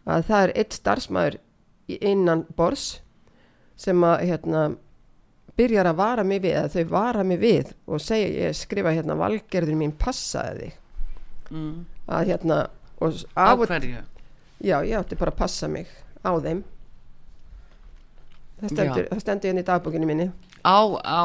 að 0.09 0.26
það 0.31 0.43
er 0.43 0.55
eitt 0.62 0.76
starfsmæður 0.79 1.39
innan 1.99 2.45
bors 2.57 2.99
sem 3.79 4.05
að 4.05 4.26
hérna 4.33 4.66
byrjar 5.59 5.91
að 5.91 5.99
vara 5.99 6.24
mig 6.26 6.43
við, 6.43 6.59
að 6.61 6.76
þau 6.76 6.93
vara 6.93 7.24
mig 7.26 7.41
við 7.43 7.72
og 7.87 8.03
segja, 8.03 8.49
ég 8.49 8.59
skrifa 8.59 8.93
hérna 8.95 9.16
valgerður 9.18 9.79
mín 9.79 9.95
passaði 9.99 10.68
þig 10.68 11.55
mm. 11.55 11.74
að 12.07 12.31
hérna 12.33 12.61
á 13.35 13.55
hverju 13.57 14.05
Já, 14.59 14.81
ég 14.83 14.99
átti 14.99 15.14
bara 15.18 15.31
að 15.31 15.39
passa 15.39 15.68
mig 15.70 15.87
á 16.26 16.35
þeim. 16.43 16.64
Það 18.59 18.72
stendur, 18.72 19.05
það 19.07 19.20
stendur 19.22 19.51
hérna 19.53 19.62
í 19.62 19.66
dagbókinu 19.68 20.09
minni. 20.09 20.31
á, 20.66 20.79
á 20.99 21.22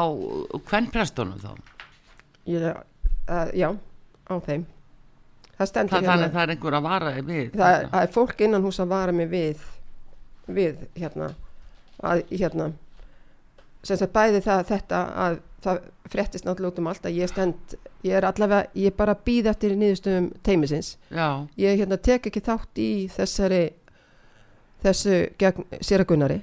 hvern 0.70 0.86
prestunum 0.94 1.40
þá 1.42 1.73
Ég, 2.44 2.64
uh, 2.68 3.48
já, 3.56 3.70
á 4.28 4.34
þeim. 4.44 4.66
Það 5.54 5.68
stendur 5.70 5.96
hérna. 5.96 6.10
þannig 6.10 6.26
að 6.28 6.34
það 6.34 6.42
er 6.42 6.52
einhver 6.54 6.76
að 6.76 6.86
vara 6.88 7.10
þig 7.14 7.26
við 7.28 7.50
það, 7.54 7.74
er, 7.78 7.88
það 7.92 8.06
er 8.06 8.12
fólk 8.16 8.40
innan 8.44 8.64
hús 8.66 8.80
að 8.82 8.88
vara 8.90 9.12
mig 9.14 9.28
við, 9.30 9.66
við 10.50 10.80
hérna, 10.98 11.28
að 12.02 12.22
hérna, 12.32 12.66
sem 13.86 14.00
sagt 14.00 14.14
bæði 14.16 14.40
það 14.44 14.64
þetta 14.72 15.02
að 15.24 15.36
það 15.64 15.78
fréttist 16.12 16.44
náttúrulega 16.44 16.74
út 16.74 16.80
um 16.82 16.88
allt 16.90 17.06
að 17.08 17.18
ég 17.20 17.30
stend, 17.30 17.76
ég 18.04 18.18
er 18.18 18.26
allavega, 18.28 18.66
ég 18.76 18.96
bara 18.98 19.14
býð 19.16 19.48
eftir 19.54 19.76
nýðustöðum 19.80 20.26
teimisins. 20.44 20.96
já, 21.08 21.46
Ég 21.56 21.78
hérna 21.80 21.96
tek 21.96 22.26
ekki 22.28 22.42
þátt 22.44 22.82
í 22.82 22.90
þessari, 23.14 23.62
þessu 24.84 25.20
gegn 25.40 25.64
sér 25.80 26.04
að 26.04 26.10
gunnari. 26.12 26.42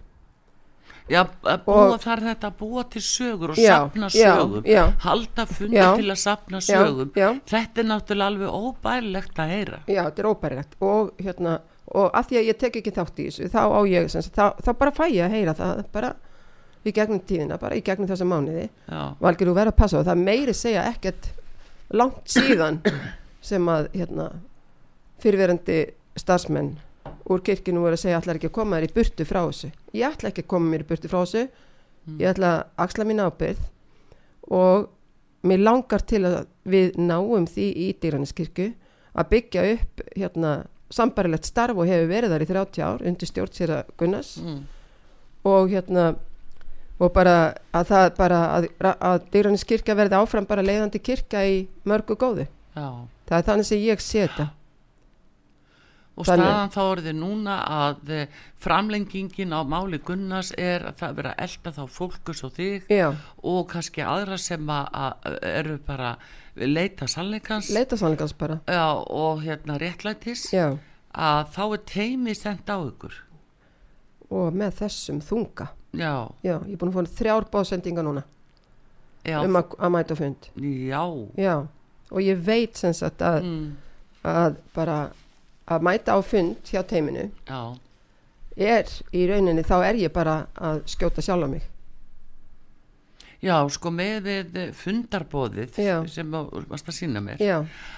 Já, 1.12 1.22
búa 1.66 1.84
Og- 1.94 2.02
þar 2.04 2.22
þetta 2.30 2.50
að 2.50 2.56
búa 2.62 2.84
til 2.90 3.02
sögur 3.04 3.52
og 3.54 3.60
Já, 3.60 3.76
sapna 3.82 4.08
sögum. 4.14 4.64
já. 4.66 4.84
halda 5.04 5.46
fundi 5.46 5.78
til 6.00 6.10
að 6.14 6.20
sapna 6.22 6.62
sögum. 6.64 7.12
þetta 7.52 7.84
er 7.84 7.90
náttúrulega 7.92 8.30
alveg 8.32 8.50
óbærilegt 8.62 9.36
að 9.44 9.50
heyra. 9.56 9.80
Já, 9.88 10.04
þetta 10.10 10.20
er 10.24 10.30
óbærilegt. 10.32 10.76
Og 10.82 11.12
hérna, 11.20 11.60
og 11.94 12.12
að 12.14 12.28
því 12.32 12.38
að 12.42 12.48
ég 12.50 12.58
tek 12.58 12.76
ekki 12.82 12.92
þátt 12.96 13.20
í 13.20 13.28
þessu, 13.30 13.50
þá 13.52 13.62
á 13.68 13.80
ég, 13.92 14.10
sagt, 14.10 14.34
þá, 14.36 14.46
þá 14.64 14.72
bara 14.80 14.92
fæ 14.92 15.06
ég 15.12 15.26
að 15.28 15.36
heyra 15.36 15.54
það, 15.54 15.84
bara 15.92 16.14
í 16.86 16.92
gegnum 16.96 17.20
tíðina, 17.20 17.60
bara 17.60 17.76
í 17.76 17.82
gegnum 17.86 18.08
þessa 18.10 18.26
mánuði. 18.26 18.70
Valgir 19.22 19.48
þú 19.52 19.54
verið 19.54 19.74
að 19.74 19.78
passa 19.78 20.00
og 20.00 20.06
það. 20.08 20.24
Meiri 20.24 20.54
segja 20.54 20.86
ekkert 20.90 21.28
langt 21.94 22.24
síðan 22.26 22.80
sem 23.42 23.66
að 23.68 23.90
hérna, 23.94 24.30
fyrirverandi 25.22 25.82
starfsmenn 26.18 26.78
úr 27.30 27.44
kirkinu 27.46 27.84
voru 27.84 27.98
að 27.98 28.04
segja 28.06 28.22
ætlar 28.22 28.40
ekki 28.40 28.50
að 28.50 28.58
koma 28.58 28.80
þér 28.80 28.88
í 28.88 28.96
burtu 28.96 29.28
frá 29.28 29.42
þessu? 29.44 29.70
Ég 29.98 30.08
ætla 30.08 30.32
ekki 30.32 30.46
að 30.46 30.50
koma 30.54 30.72
mér 30.72 30.84
í 30.86 30.88
burtu 30.90 31.12
frá 31.12 31.20
þessu. 31.22 31.44
Ég 32.18 32.32
ætla 32.32 32.52
að 32.56 32.62
axla 32.86 33.06
mín 33.06 33.22
ábyrð 33.22 33.62
og 34.52 34.88
mér 35.48 35.62
langar 35.62 36.06
til 36.06 36.24
að 36.26 36.40
við 36.70 36.98
náum 37.02 37.46
því 37.50 37.68
í 37.86 37.88
dýraniskirkju 38.02 38.68
að 39.12 39.30
byggja 39.34 39.66
upp 39.76 40.04
hérna 40.16 40.54
sambarilegt 40.92 41.48
starf 41.48 41.78
og 41.78 41.88
hefur 41.88 42.10
verið 42.10 42.34
þar 42.34 42.44
í 42.44 42.50
30 42.50 42.84
ár 42.86 43.06
undir 43.08 43.30
stjórn 43.30 43.56
sér 43.56 43.76
að 43.78 43.94
Gunnars. 44.00 44.34
Mm, 44.42 44.64
og 45.48 45.72
hérna 45.72 46.08
og 47.02 47.14
bara 47.16 47.36
að 47.74 47.88
það 47.90 48.08
bara 48.18 48.40
að, 48.58 48.68
að 48.94 49.28
dýranis 49.34 49.66
kirkja 49.68 49.98
verði 49.98 50.20
áfram 50.20 50.50
bara 50.50 50.66
leiðandi 50.66 51.02
kirkja 51.02 51.46
í 51.50 51.62
mörgu 51.88 52.18
góðu. 52.20 52.48
Já. 52.76 52.88
Það 53.30 53.38
er 53.38 53.48
þannig 53.48 53.70
sem 53.70 53.86
ég 53.86 54.04
sé 54.04 54.26
þetta 54.26 54.50
og 56.22 56.28
staðan 56.28 56.72
þá 56.74 56.82
orðið 56.84 57.18
núna 57.18 57.56
að 57.76 58.12
eh, 58.14 58.38
framlengingin 58.62 59.56
á 59.58 59.66
máli 59.66 60.00
Gunnars 60.06 60.52
er 60.58 60.86
að 60.92 61.00
það 61.02 61.18
vera 61.18 61.34
elda 61.46 61.74
þá 61.78 61.82
fólkus 61.96 62.44
og 62.46 62.54
þig 62.60 62.94
já, 62.94 63.08
og 63.42 63.66
kannski 63.72 64.06
aðra 64.06 64.38
sem 64.42 64.70
að, 64.70 65.28
eru 65.50 65.80
bara 65.88 66.14
leita 66.56 67.08
sannleikans. 67.10 67.72
Leita 67.74 67.98
sannleikans 67.98 68.36
bara. 68.38 68.60
Já, 68.68 68.86
og 68.94 69.42
hérna 69.46 69.80
réttlætis. 69.82 70.48
Já, 70.54 70.78
að 71.12 71.44
þá 71.56 71.64
er 71.66 71.84
teimi 71.92 72.36
sendt 72.38 72.70
á 72.70 72.78
ykkur. 72.78 73.16
Og 74.32 74.56
með 74.56 74.78
þessum 74.84 75.20
þunga. 75.26 75.72
Já, 75.98 76.14
ég 76.46 76.56
er 76.56 76.80
búin 76.80 76.94
að 76.94 77.00
fá 77.00 77.18
þrjár 77.20 77.50
báðsendinga 77.52 78.04
núna. 78.06 78.24
Um 79.28 79.58
að, 79.60 79.76
að 79.78 79.94
mæta 79.94 80.18
fund. 80.18 80.48
Já, 80.56 81.04
og 82.12 82.22
ég 82.24 82.40
veit 82.46 82.80
sem 82.80 82.94
sagt 82.96 83.22
að, 83.24 83.44
mm, 83.46 83.66
að 84.28 84.62
bara 84.76 85.02
að 85.72 85.86
mæta 85.88 86.16
á 86.16 86.20
fund 86.26 86.72
hjá 86.72 86.82
teiminu 86.88 87.28
já, 87.48 87.62
er 88.58 88.90
í 89.16 89.26
rauninni 89.30 89.64
þá 89.68 89.78
er 89.90 90.00
ég 90.06 90.14
bara 90.16 90.42
að 90.60 90.84
skjóta 90.92 91.24
sjálf 91.24 91.48
á 91.48 91.50
mig. 91.52 91.68
Já, 93.42 93.56
sko 93.74 93.90
með 93.90 94.28
við 94.28 94.58
fundarbóðið 94.78 95.78
Já. 95.82 95.96
sem 96.14 96.30
varst 96.30 96.92
að 96.92 96.94
sína 96.94 97.24
mér 97.26 97.40
já, 97.42 97.56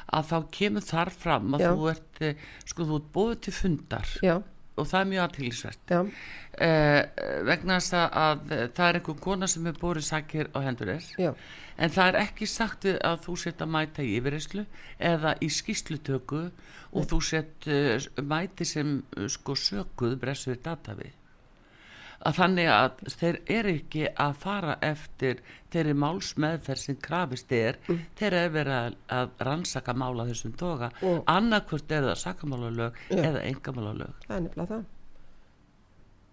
að 0.07 0.29
þá 0.29 0.37
kemur 0.55 0.85
þar 0.87 1.11
fram 1.11 1.57
að 1.57 1.65
þú 1.65 1.89
ert 1.91 2.21
eh, 2.23 2.45
sko 2.63 2.85
þú 2.87 2.99
ert 3.01 3.09
bóðið 3.17 3.41
til 3.43 3.53
fundar 3.57 4.13
já, 4.23 4.37
og 4.79 4.87
það 4.87 5.01
er 5.01 5.09
mjög 5.11 5.25
aðtilsvert 5.25 5.93
já. 5.97 5.99
Eh, 6.63 7.01
vegna 7.49 7.81
þess 7.81 7.97
að, 7.99 8.07
að 8.23 8.55
það 8.77 8.87
er 8.87 9.01
einhver 9.01 9.19
kona 9.27 9.51
sem 9.51 9.67
er 9.67 9.81
bórið 9.83 10.07
sakir 10.07 10.51
á 10.55 10.59
hendur 10.63 10.93
já, 10.95 11.33
en 11.77 11.93
það 11.93 12.11
er 12.11 12.19
ekki 12.23 12.47
sagt 12.49 12.85
að 12.93 13.17
þú 13.25 13.35
sett 13.45 13.63
að 13.63 13.73
mæta 13.77 14.05
í 14.05 14.13
yfirreyslu 14.19 14.65
eða 14.99 15.35
í 15.41 15.49
skýslutöku 15.49 16.45
og 16.93 17.09
þú 17.09 17.19
sett 17.25 17.67
uh, 17.67 17.97
mæti 18.21 18.67
sem 18.67 18.95
uh, 19.17 19.27
sko 19.31 19.55
sökuð 19.57 20.17
bressuð 20.21 20.61
datavi 20.65 21.11
að 22.23 22.37
þannig 22.39 22.69
að 22.71 23.01
þeir 23.19 23.37
eru 23.51 23.71
ekki 23.77 24.03
að 24.23 24.35
fara 24.39 24.75
eftir 24.85 25.41
þeirri 25.73 25.95
málsmeðferð 25.99 26.83
sem 26.85 26.99
krafist 27.03 27.51
er 27.51 27.79
þeir 27.89 28.29
eru 28.29 28.53
verið 28.53 28.77
að, 28.77 28.97
að 29.17 29.33
rannsaka 29.47 29.95
mála 29.97 30.27
þessum 30.29 30.53
toga. 30.59 30.91
Og- 31.03 31.23
annarkvort 31.27 31.91
er 31.91 32.07
það 32.07 32.21
sakamálalög 32.23 33.01
Já. 33.09 33.17
eða 33.27 33.43
engamálalög 33.49 34.21
það 34.27 34.35
er 34.37 34.45
nefnilega 34.47 34.75
það 34.77 34.85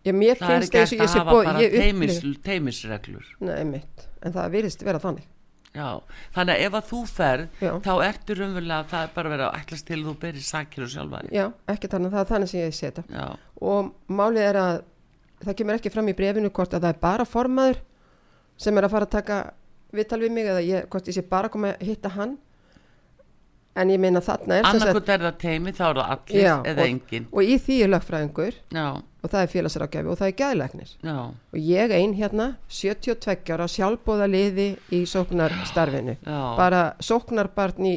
Já, 0.04 0.12
mér 0.16 0.38
það 0.40 0.50
er 0.54 0.60
finnst 0.60 0.74
ekki 0.74 0.80
hægt 0.80 0.92
og 0.92 1.00
ég 1.00 1.02
að 1.04 1.12
sé 1.12 1.18
hafa 1.20 1.34
búið, 1.34 1.44
bara 1.50 1.60
ég 1.60 1.74
teimis, 1.76 2.16
upplif, 2.16 2.38
teimisreglur 2.46 3.26
nei, 3.40 3.64
mitt, 3.68 4.06
en 4.24 4.32
það 4.32 4.50
virðist 4.54 4.84
vera 4.86 4.98
þannig. 5.02 5.26
Já, 5.70 5.88
þannig 6.34 6.54
að 6.56 6.62
ef 6.66 6.76
að 6.80 6.86
þú 6.90 7.00
ferð 7.06 7.60
Já. 7.62 7.72
þá 7.84 7.90
ertu 8.08 8.34
raunverulega 8.40 8.88
það 8.90 9.02
er 9.04 9.10
bara 9.14 9.34
að 9.36 9.58
ætlast 9.60 9.86
til 9.86 9.98
að 10.00 10.06
þú 10.08 10.14
berir 10.24 10.42
sakir 10.46 10.82
og 10.86 10.90
sjálfa 10.90 11.20
þig. 11.26 11.34
Já, 11.36 11.44
ekki 11.74 11.90
þannig, 11.92 12.10
það 12.16 12.24
er 12.24 12.30
þannig 12.32 12.50
sem 12.50 12.60
ég 12.64 12.74
sé 12.74 12.90
þetta. 12.90 13.04
Já, 13.14 13.26
Og 13.60 13.92
málið 14.08 14.46
er 14.48 14.56
að 14.64 14.82
það 15.44 15.56
kemur 15.60 15.78
ekki 15.78 15.92
fram 15.94 16.08
í 16.10 16.16
brefinu 16.16 16.50
hvort 16.50 16.74
að 16.74 16.80
það 16.88 16.94
er 16.96 17.00
bara 17.04 17.24
formaður 17.28 17.78
sem 18.56 18.78
er 18.80 18.84
að 18.88 18.90
fara 18.96 19.06
að 19.06 19.14
taka 19.14 19.38
viðtal 19.92 20.20
við 20.24 20.32
mig 20.32 20.48
eða 20.50 20.64
ég, 20.64 20.88
hvort 20.90 21.06
ég 21.12 21.14
sé 21.14 21.22
bara 21.28 21.48
að 21.48 21.54
koma 21.54 21.74
að 21.76 21.86
hitta 21.86 22.08
hann. 22.16 22.34
En 23.78 23.88
ég 23.94 24.00
meina 24.02 24.18
þarna 24.20 24.56
er 24.58 24.66
annarkot 24.66 25.08
er 25.14 25.22
það 25.28 25.36
teimi 25.38 25.70
þá 25.76 25.84
er 25.86 25.98
það 26.00 26.10
allir 26.16 26.42
Já, 26.42 26.54
eða 26.66 26.82
og- 26.82 26.88
engin. 26.90 27.26
og 27.30 27.42
í 27.46 27.54
því 27.62 27.76
er 27.84 27.90
lögfræðingur 27.94 28.54
Já, 28.74 28.86
og 29.22 29.30
það 29.32 29.42
er 29.44 29.50
félagsrákjafi 29.54 30.08
og 30.12 30.18
það 30.20 30.28
er 30.30 30.36
gæðlegnir. 30.40 30.92
já, 31.04 31.16
Og 31.52 31.58
ég 31.58 31.92
ein 31.96 32.14
hérna, 32.16 32.46
72 32.68 33.52
ára 33.54 33.66
sjálfbóða 33.68 34.26
liði 34.30 34.68
í 34.92 35.02
sóknarstarfinu. 35.06 36.16
já. 36.24 36.56
Bara 36.56 36.94
sóknarbarn 37.00 37.84
í 37.86 37.94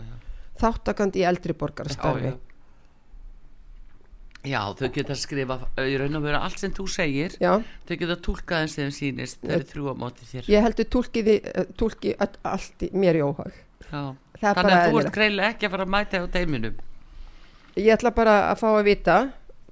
já. 0.00 0.18
Þáttakandi 0.60 1.22
í 1.22 1.28
eldri 1.28 1.52
borgarstarfi. 1.52 2.24
Já, 2.24 2.30
já. 2.34 2.38
Já, 4.44 4.60
þau 4.76 4.88
geta 4.92 5.14
skrifa 5.16 5.56
uh, 5.64 5.84
í 5.88 5.94
raun 5.96 6.18
og 6.18 6.24
vera 6.26 6.42
allt 6.44 6.60
sem 6.60 6.72
þú 6.76 6.84
segir 6.92 7.32
Já, 7.40 7.54
þau 7.88 7.94
geta 7.96 8.16
túlkað 8.20 8.64
eins 8.66 8.74
þeim 8.76 8.90
sýnist 8.92 9.38
þau 9.40 9.54
eru 9.56 9.64
þrjú 9.70 9.86
á 9.88 9.94
móti 10.02 10.26
þér 10.28 10.50
ég 10.52 10.66
heldur 10.66 10.88
túlkiði, 10.92 11.36
uh, 11.48 11.64
túlki 11.80 12.12
öll- 12.20 12.40
allt 12.44 12.84
mér 12.92 13.16
í 13.16 13.22
óhag. 13.24 13.54
Þannig 13.88 14.74
að 14.74 14.90
þú 14.92 15.00
ert 15.00 15.14
greiðlega 15.16 15.54
ekki 15.54 15.68
að 15.68 15.72
fara 15.76 15.86
að 15.88 15.94
mæta 15.96 16.20
á 16.20 16.26
teiminum 16.34 16.76
Ég 17.80 17.88
ætla 17.96 18.12
bara 18.14 18.34
að 18.52 18.60
fá 18.60 18.68
að 18.74 18.84
vita 18.90 19.16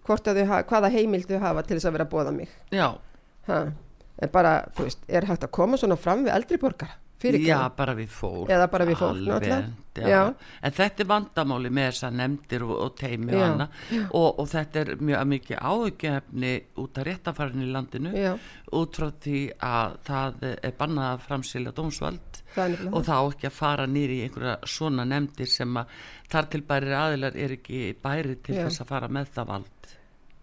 hvort 0.07 0.27
að 0.29 0.41
þau 0.43 0.47
ha- 0.53 0.63
hvaða 0.63 0.91
heimild 0.91 1.27
þau 1.31 1.39
hafa 1.41 1.63
til 1.63 1.77
þess 1.79 1.89
að 1.91 1.93
vera 1.99 2.05
að 2.05 2.13
bóða 2.17 2.35
mig. 2.37 2.49
Já, 2.73 2.93
Ha. 3.47 3.63
En 4.23 4.29
bara, 4.31 4.69
þú 4.77 4.85
veist, 4.87 4.99
er 5.09 5.25
hægt 5.27 5.43
að 5.43 5.51
koma 5.51 5.77
svona 5.77 5.97
fram 5.99 6.25
við 6.25 6.35
eldri 6.37 6.59
borgara? 6.63 6.95
Fyrir 7.23 7.47
já, 7.47 7.61
bara 7.77 7.95
við 7.95 8.11
fólk 8.11 8.51
Eða 8.51 8.67
bara 8.73 8.87
við 8.89 8.99
fólk, 8.99 9.23
Alveg, 9.23 9.47
já. 9.47 10.09
Já. 10.09 10.21
En 10.65 10.73
þetta 10.73 11.05
er 11.05 11.09
vandamáli 11.11 11.71
með 11.75 11.89
þessa 11.91 12.11
nefndir 12.17 12.63
og, 12.65 12.73
og 12.81 12.95
teimi 12.97 13.35
og 13.37 13.43
annað. 13.45 13.81
Og, 14.09 14.29
og 14.41 14.47
þetta 14.49 14.81
er 14.81 14.93
mjög 15.05 15.27
mikið 15.33 15.59
áhugjefni 15.69 16.53
út 16.81 17.01
af 17.01 17.09
réttafarin 17.09 17.65
í 17.67 17.69
landinu 17.75 18.13
út 18.81 18.97
frá 18.97 19.11
því 19.27 19.43
að 19.69 19.99
það 20.09 20.47
er 20.55 20.79
bannað 20.79 21.11
að 21.11 21.27
er 21.29 21.43
nefnilega 21.43 22.93
og 22.93 23.05
þá 23.07 23.15
ekki 23.19 23.49
að 23.49 23.57
fara 23.57 23.89
nýri 23.89 24.19
í 24.21 24.25
einhverja 24.27 24.57
svona 24.69 25.07
nefndir 25.09 25.49
sem 25.49 25.77
að 25.81 25.93
þar 26.33 26.49
til 26.53 26.63
bæri 26.69 26.97
aðilar 26.97 27.37
er 27.37 27.57
ekki 27.59 27.83
bæri 28.03 28.39
til 28.45 28.59
þess 28.61 28.85
að 28.85 28.93
fara 28.95 29.13
með 29.13 29.33
það 29.37 29.53
vald 29.53 29.93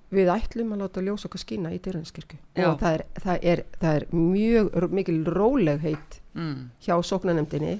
Við 0.10 0.32
ætlum 0.34 0.74
að 0.74 0.82
láta 0.84 1.04
ljós 1.06 1.28
okkar 1.28 1.44
skína 1.44 1.72
í 1.76 1.80
dyrranskirkju 1.86 2.40
og 2.66 2.80
það 2.82 2.96
er, 2.96 3.04
það, 3.22 3.44
er, 3.52 3.60
það 3.78 3.98
er 4.00 4.06
mjög 4.16 4.88
mikil 4.98 5.20
rólegheit 5.30 6.18
mm. 6.34 6.56
hjá 6.82 6.96
sóknanemdini. 7.06 7.76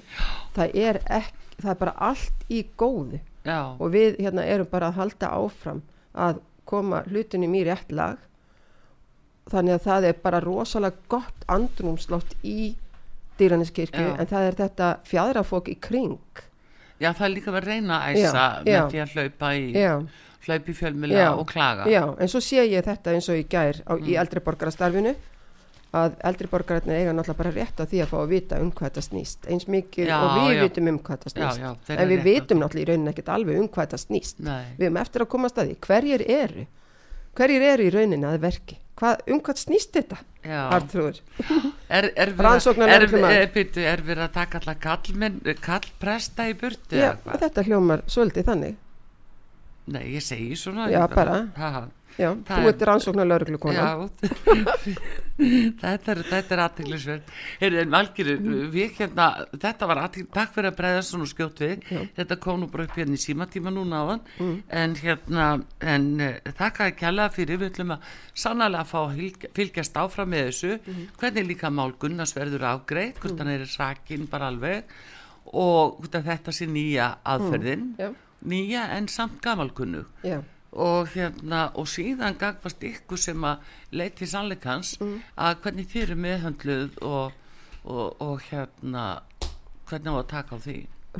Það 0.54 0.76
er, 0.78 1.00
ek, 1.10 1.32
það 1.56 1.72
er 1.74 1.80
bara 1.80 1.96
allt 2.10 2.46
í 2.46 2.62
góðu 2.78 3.18
Já, 3.40 3.72
og 3.80 3.90
við 3.94 4.20
hérna 4.20 4.44
erum 4.44 4.68
bara 4.70 4.90
að 4.90 5.00
halda 5.00 5.32
áfram 5.32 5.82
að 6.12 6.42
koma 6.68 7.02
hlutunum 7.08 7.54
í 7.56 7.64
rétt 7.66 7.90
lag 7.94 8.20
þannig 9.50 9.78
að 9.78 9.86
það 9.86 10.06
er 10.10 10.22
bara 10.22 10.40
rosalega 10.44 11.10
gott 11.10 11.46
andrumslátt 11.50 12.36
í 12.46 12.74
dýraniskirkju 13.40 14.06
Já. 14.06 14.14
en 14.20 14.30
það 14.30 14.48
er 14.48 14.58
þetta 14.60 14.90
fjadrafók 15.08 15.70
í 15.72 15.76
kring 15.80 16.42
já, 17.00 17.10
það 17.10 17.24
er 17.26 17.34
líka 17.34 17.54
að 17.54 17.64
reyna 17.64 18.00
að 18.00 18.18
æsa 18.18 18.44
Já, 18.44 18.64
með 18.66 18.74
já. 18.74 18.82
því 18.92 19.02
að 19.04 19.14
hlaupa 19.16 19.52
í, 19.56 19.64
í 20.46 20.76
fjölmila 20.76 21.18
Já, 21.18 21.30
og 21.34 21.46
klaga. 21.50 21.88
Já, 21.90 22.04
en 22.18 22.28
svo 22.32 22.40
sé 22.44 22.64
ég 22.64 22.84
þetta 22.86 23.12
eins 23.16 23.28
og 23.28 23.40
í 23.40 23.44
gær 23.50 23.82
á, 23.84 23.92
í 24.00 24.16
eldri 24.20 24.40
borgarastarfinu 24.44 25.14
að 25.96 26.16
eldri 26.28 26.48
borgararnir 26.50 27.00
eiga 27.00 27.12
náttúrulega 27.14 27.38
bara 27.40 27.52
rétt 27.54 27.80
á 27.82 27.84
því 27.90 28.02
að 28.04 28.10
fá 28.12 28.18
að 28.20 28.28
vita 28.30 28.58
um 28.62 28.68
hvað 28.70 28.90
þetta 28.90 29.02
snýst 29.08 29.48
eins 29.50 29.66
mikið 29.66 30.10
Já, 30.10 30.18
og 30.22 30.36
við 30.38 30.52
já. 30.54 30.62
vitum 30.62 30.90
um 30.92 30.98
hvað 31.02 31.16
þetta 31.16 31.32
snýst. 31.34 31.94
en 31.96 32.12
við 32.12 32.20
vitum 32.28 32.60
náttúrulega 32.62 32.84
í 32.84 32.90
rauninni 32.90 33.10
ekkert 33.14 33.32
alveg 33.34 33.58
um 33.58 33.66
hvað 33.68 33.88
þetta 33.88 34.02
snýst. 34.04 34.44
Nei. 34.46 34.66
við 34.78 34.86
erum 34.86 35.00
eftir 35.02 35.24
að 35.24 35.32
komast 35.34 35.58
að 35.58 35.72
því 35.72 35.78
hverjir 35.88 36.24
eru? 36.36 36.66
Hverjir 37.40 37.66
eru 37.72 37.86
í 37.86 37.90
rauninni 37.94 38.28
að 38.30 38.38
verki? 38.44 38.78
Hvað, 39.00 39.24
um 39.32 39.40
hvað 39.40 39.62
snýst 39.64 39.94
þetta. 39.96 40.18
Artrúður 40.44 41.18
Er, 41.96 42.06
er, 42.14 42.30
er, 42.32 43.04
er, 43.10 43.72
er 43.90 44.02
verið 44.04 44.22
að 44.24 44.32
taka 44.36 44.60
allar 44.60 44.78
kallpresta 45.60 46.46
í 46.48 46.54
burtu? 46.56 46.96
já, 46.96 47.10
þetta 47.26 47.64
hljómar 47.66 48.04
svolítið 48.08 48.46
þannig 48.46 48.78
Nei, 49.90 50.04
ég 50.14 50.22
segi 50.22 50.54
svona. 50.58 50.90
Já, 50.92 51.02
bara. 51.10 51.40
Ha, 51.56 51.88
já, 52.20 52.30
Það 52.46 52.56
þú 52.56 52.60
er- 52.60 52.68
ert 52.70 52.82
rannsóknar 52.88 53.26
lauruglukona 53.28 53.74
já, 53.80 54.10
þetta 55.80 56.12
er, 56.12 56.20
er 56.38 56.62
aðteglisverð 56.64 57.68
en 57.68 57.92
Valgir, 57.94 58.32
mm. 58.36 58.56
við 58.74 58.96
hérna 58.98 59.28
þetta 59.54 59.88
var 59.90 60.02
aðteglisverð, 60.04 60.34
takk 60.36 60.54
fyrir 60.56 60.70
að 60.70 60.78
breyða 60.80 61.04
svona 61.08 61.28
skjótt 61.30 61.62
við, 61.64 61.86
Já. 61.88 62.00
þetta 62.18 62.38
kom 62.44 62.60
nú 62.60 62.70
bara 62.72 62.86
upp 62.88 62.98
hérna 63.00 63.16
í 63.16 63.22
símatíma 63.24 63.72
núna 63.74 64.02
á 64.02 64.04
hann 64.10 64.24
mm. 64.38 64.56
en 64.82 64.96
hérna, 65.00 65.46
en 65.94 66.08
uh, 66.20 66.52
þakka 66.60 66.90
ekki 66.92 67.08
alveg 67.10 67.36
fyrir, 67.38 67.62
við 67.62 67.72
ætlum 67.72 67.94
að 67.96 68.10
sannlega 68.44 68.82
að 68.84 68.90
fá 68.92 69.00
fylgjast 69.60 70.00
áfram 70.02 70.34
með 70.34 70.50
þessu 70.50 70.74
mm. 70.76 71.04
hvernig 71.22 71.48
líka 71.52 71.72
mál 71.72 71.94
Gunnars 72.00 72.36
verður 72.36 72.68
ágreitt, 72.74 73.20
hvort 73.22 73.36
mm. 73.36 73.44
hann 73.44 73.54
er 73.56 73.70
sakinn 73.70 74.28
bara 74.30 74.50
alveg 74.52 74.98
og 75.56 76.04
þetta 76.12 76.52
sé 76.54 76.68
nýja 76.68 77.14
aðferðin 77.26 77.94
mm. 77.96 78.18
Nýja 78.42 78.88
en 78.96 79.08
samt 79.08 79.40
gamalkunnu. 79.44 80.04
Já. 80.24 80.40
Og 80.70 81.08
hérna 81.16 81.64
og 81.74 81.88
síðan 81.90 82.38
gagvast 82.38 82.82
ykkur 82.86 83.18
sem 83.18 83.44
að 83.44 83.64
leiti 83.90 84.28
sannleikans 84.30 84.94
mm. 85.00 85.16
að 85.34 85.56
hvernig 85.64 85.88
þið 85.90 86.02
eru 86.04 86.18
meðhandluð 86.26 87.00
og, 87.02 87.32
og, 87.84 88.06
og 88.22 88.44
hérna 88.50 89.06
hvernig 89.90 90.14
á 90.14 90.18
að 90.20 90.30
taka 90.30 90.54
á 90.54 90.58
því? 90.62 90.76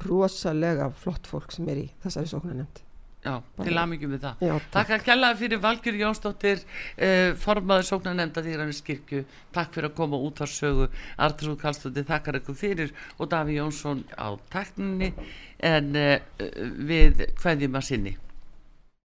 Rosalega 0.07 0.93
flott 0.95 1.27
fólk 1.27 1.51
sem 1.57 1.66
er 1.73 1.83
í 1.83 1.89
þessari 2.05 2.31
sóknanemt 2.31 2.85
Já, 3.21 3.35
til 3.61 3.75
aðmyggjum 3.77 4.14
við 4.14 4.23
það. 4.25 4.45
Já, 4.49 4.55
Takk 4.73 4.95
að 4.97 5.03
kella 5.05 5.31
fyrir 5.37 5.61
Valgjör 5.61 5.99
Jónsdóttir 6.01 6.62
eh, 6.97 7.35
formaður 7.43 7.89
sóknanemnda 7.91 8.45
þýrannis 8.47 8.81
kirkju. 8.87 9.27
Takk 9.53 9.77
fyrir 9.77 9.91
að 9.91 9.99
koma 9.99 10.21
út 10.25 10.41
á 10.41 10.47
sögu. 10.49 10.89
Artrúð 11.21 11.59
Kallstóttir, 11.61 12.09
þakkar 12.09 12.41
ykkur 12.41 12.57
fyrir 12.57 12.97
og 13.18 13.29
Daví 13.35 13.59
Jónsson 13.59 14.07
á 14.16 14.33
takninni. 14.53 15.12
En 15.61 15.93
eh, 16.01 16.18
við 16.81 17.27
hvaðjum 17.43 17.77
að 17.77 17.89
sinni 17.93 18.16